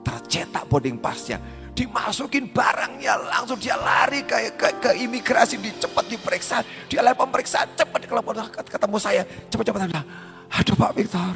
Tercetak 0.01 0.65
boarding 0.65 0.97
passnya. 0.97 1.37
Dimasukin 1.77 2.49
barangnya 2.49 3.13
langsung 3.29 3.55
dia 3.61 3.77
lari 3.77 4.25
ke, 4.25 4.57
ke, 4.57 4.67
ke 4.81 4.91
imigrasi. 5.05 5.61
Di, 5.61 5.69
cepat 5.77 6.09
diperiksa. 6.09 6.65
Dia 6.89 7.05
lari 7.05 7.15
pemeriksaan 7.15 7.69
cepat 7.77 8.09
kalau 8.09 8.25
ketemu 8.65 8.97
saya. 8.97 9.21
Cepat-cepat. 9.53 10.01
Aduh 10.49 10.75
Pak 10.75 10.91
Victor. 10.97 11.35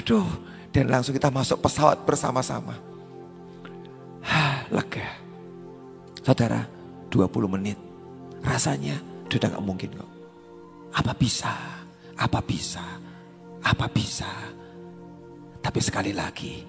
Aduh. 0.00 0.26
Dan 0.70 0.86
langsung 0.86 1.12
kita 1.12 1.28
masuk 1.34 1.60
pesawat 1.60 2.06
bersama-sama. 2.06 2.78
Lega. 4.70 5.18
Saudara 6.22 6.79
20 7.10 7.54
menit. 7.58 7.76
Rasanya 8.40 8.96
sudah 9.26 9.50
gak 9.52 9.66
mungkin 9.66 9.90
kok. 9.92 10.10
Apa 10.94 11.12
bisa? 11.12 11.52
Apa 12.16 12.40
bisa? 12.40 12.82
Apa 13.60 13.86
bisa? 13.90 14.30
Tapi 15.60 15.80
sekali 15.82 16.16
lagi, 16.16 16.64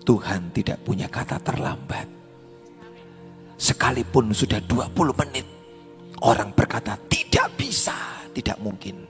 Tuhan 0.00 0.54
tidak 0.54 0.80
punya 0.80 1.10
kata 1.10 1.36
terlambat. 1.44 2.08
Sekalipun 3.60 4.32
sudah 4.32 4.56
20 4.64 5.12
menit, 5.20 5.44
orang 6.24 6.56
berkata 6.56 6.96
tidak 7.12 7.52
bisa, 7.60 8.24
tidak 8.32 8.56
mungkin. 8.64 9.04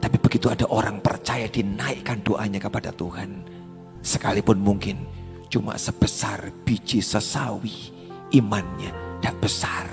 Tapi 0.00 0.16
begitu 0.18 0.48
ada 0.48 0.64
orang 0.72 1.04
percaya 1.04 1.46
dinaikkan 1.46 2.24
doanya 2.24 2.58
kepada 2.58 2.90
Tuhan. 2.90 3.44
Sekalipun 4.00 4.58
mungkin 4.58 5.04
cuma 5.52 5.76
sebesar 5.76 6.50
biji 6.64 7.04
sesawi, 7.04 7.92
imannya 8.32 9.11
tidak 9.22 9.38
besar. 9.38 9.86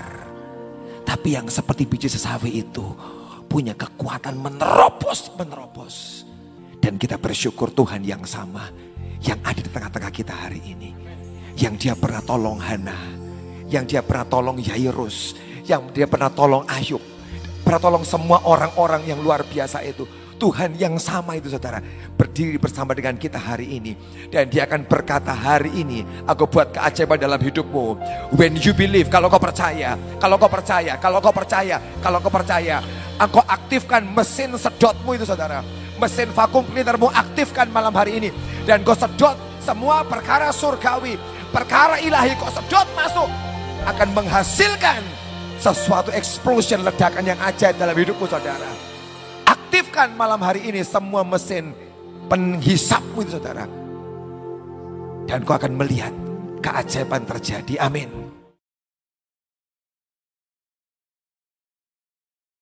Tapi 1.06 1.38
yang 1.38 1.46
seperti 1.46 1.86
biji 1.86 2.10
sesawi 2.10 2.66
itu 2.66 2.82
punya 3.46 3.78
kekuatan 3.78 4.34
menerobos, 4.34 5.30
menerobos. 5.38 6.26
Dan 6.82 6.98
kita 6.98 7.14
bersyukur 7.14 7.70
Tuhan 7.70 8.02
yang 8.02 8.26
sama 8.26 8.74
yang 9.22 9.38
ada 9.46 9.62
di 9.62 9.70
tengah-tengah 9.70 10.10
kita 10.10 10.34
hari 10.34 10.58
ini. 10.66 10.90
Yang 11.54 11.74
dia 11.86 11.94
pernah 11.94 12.18
tolong 12.26 12.58
Hana, 12.58 12.98
yang 13.70 13.86
dia 13.86 14.02
pernah 14.02 14.26
tolong 14.26 14.58
Yairus, 14.58 15.38
yang 15.62 15.86
dia 15.94 16.10
pernah 16.10 16.32
tolong 16.32 16.66
Ayub, 16.66 17.02
pernah 17.62 17.78
tolong 17.78 18.02
semua 18.02 18.42
orang-orang 18.42 19.06
yang 19.06 19.22
luar 19.22 19.46
biasa 19.46 19.86
itu. 19.86 20.08
Tuhan 20.40 20.80
yang 20.80 20.96
sama 20.96 21.36
itu 21.36 21.52
saudara 21.52 21.84
berdiri 22.16 22.56
bersama 22.56 22.96
dengan 22.96 23.20
kita 23.20 23.36
hari 23.36 23.76
ini. 23.76 23.92
Dan 24.32 24.48
dia 24.48 24.64
akan 24.64 24.88
berkata 24.88 25.36
hari 25.36 25.68
ini 25.84 26.00
aku 26.24 26.48
buat 26.48 26.72
keajaiban 26.72 27.20
dalam 27.20 27.36
hidupmu. 27.36 28.00
When 28.40 28.56
you 28.56 28.72
believe 28.72 29.12
kalau 29.12 29.28
kau 29.28 29.36
percaya 29.36 30.00
kalau 30.16 30.40
kau 30.40 30.48
percaya 30.48 30.96
kalau 30.96 31.20
kau 31.20 31.36
percaya 31.36 31.76
kalau 32.00 32.18
kau 32.24 32.32
percaya 32.32 32.80
engkau 33.20 33.44
aktifkan 33.44 34.00
mesin 34.16 34.56
sedotmu 34.56 35.20
itu 35.20 35.28
saudara. 35.28 35.60
Mesin 36.00 36.32
vakum 36.32 36.64
cleanermu 36.64 37.12
aktifkan 37.12 37.68
malam 37.68 37.92
hari 37.92 38.16
ini. 38.16 38.32
Dan 38.64 38.80
kau 38.80 38.96
sedot 38.96 39.36
semua 39.60 40.00
perkara 40.08 40.48
surgawi 40.56 41.20
perkara 41.52 42.00
ilahi 42.00 42.32
kau 42.40 42.48
sedot 42.48 42.88
masuk 42.96 43.28
akan 43.84 44.08
menghasilkan 44.16 45.04
sesuatu 45.60 46.08
explosion 46.16 46.80
ledakan 46.80 47.28
yang 47.28 47.38
ajaib 47.44 47.76
dalam 47.76 47.92
hidupmu 47.92 48.24
saudara 48.24 48.89
aktifkan 49.70 50.18
malam 50.18 50.42
hari 50.42 50.66
ini 50.66 50.82
semua 50.82 51.22
mesin 51.22 51.70
penghisapmu 52.26 53.22
saudara. 53.22 53.70
Dan 55.30 55.46
kau 55.46 55.54
akan 55.54 55.78
melihat 55.78 56.10
keajaiban 56.58 57.22
terjadi. 57.22 57.78
Amin. 57.78 58.19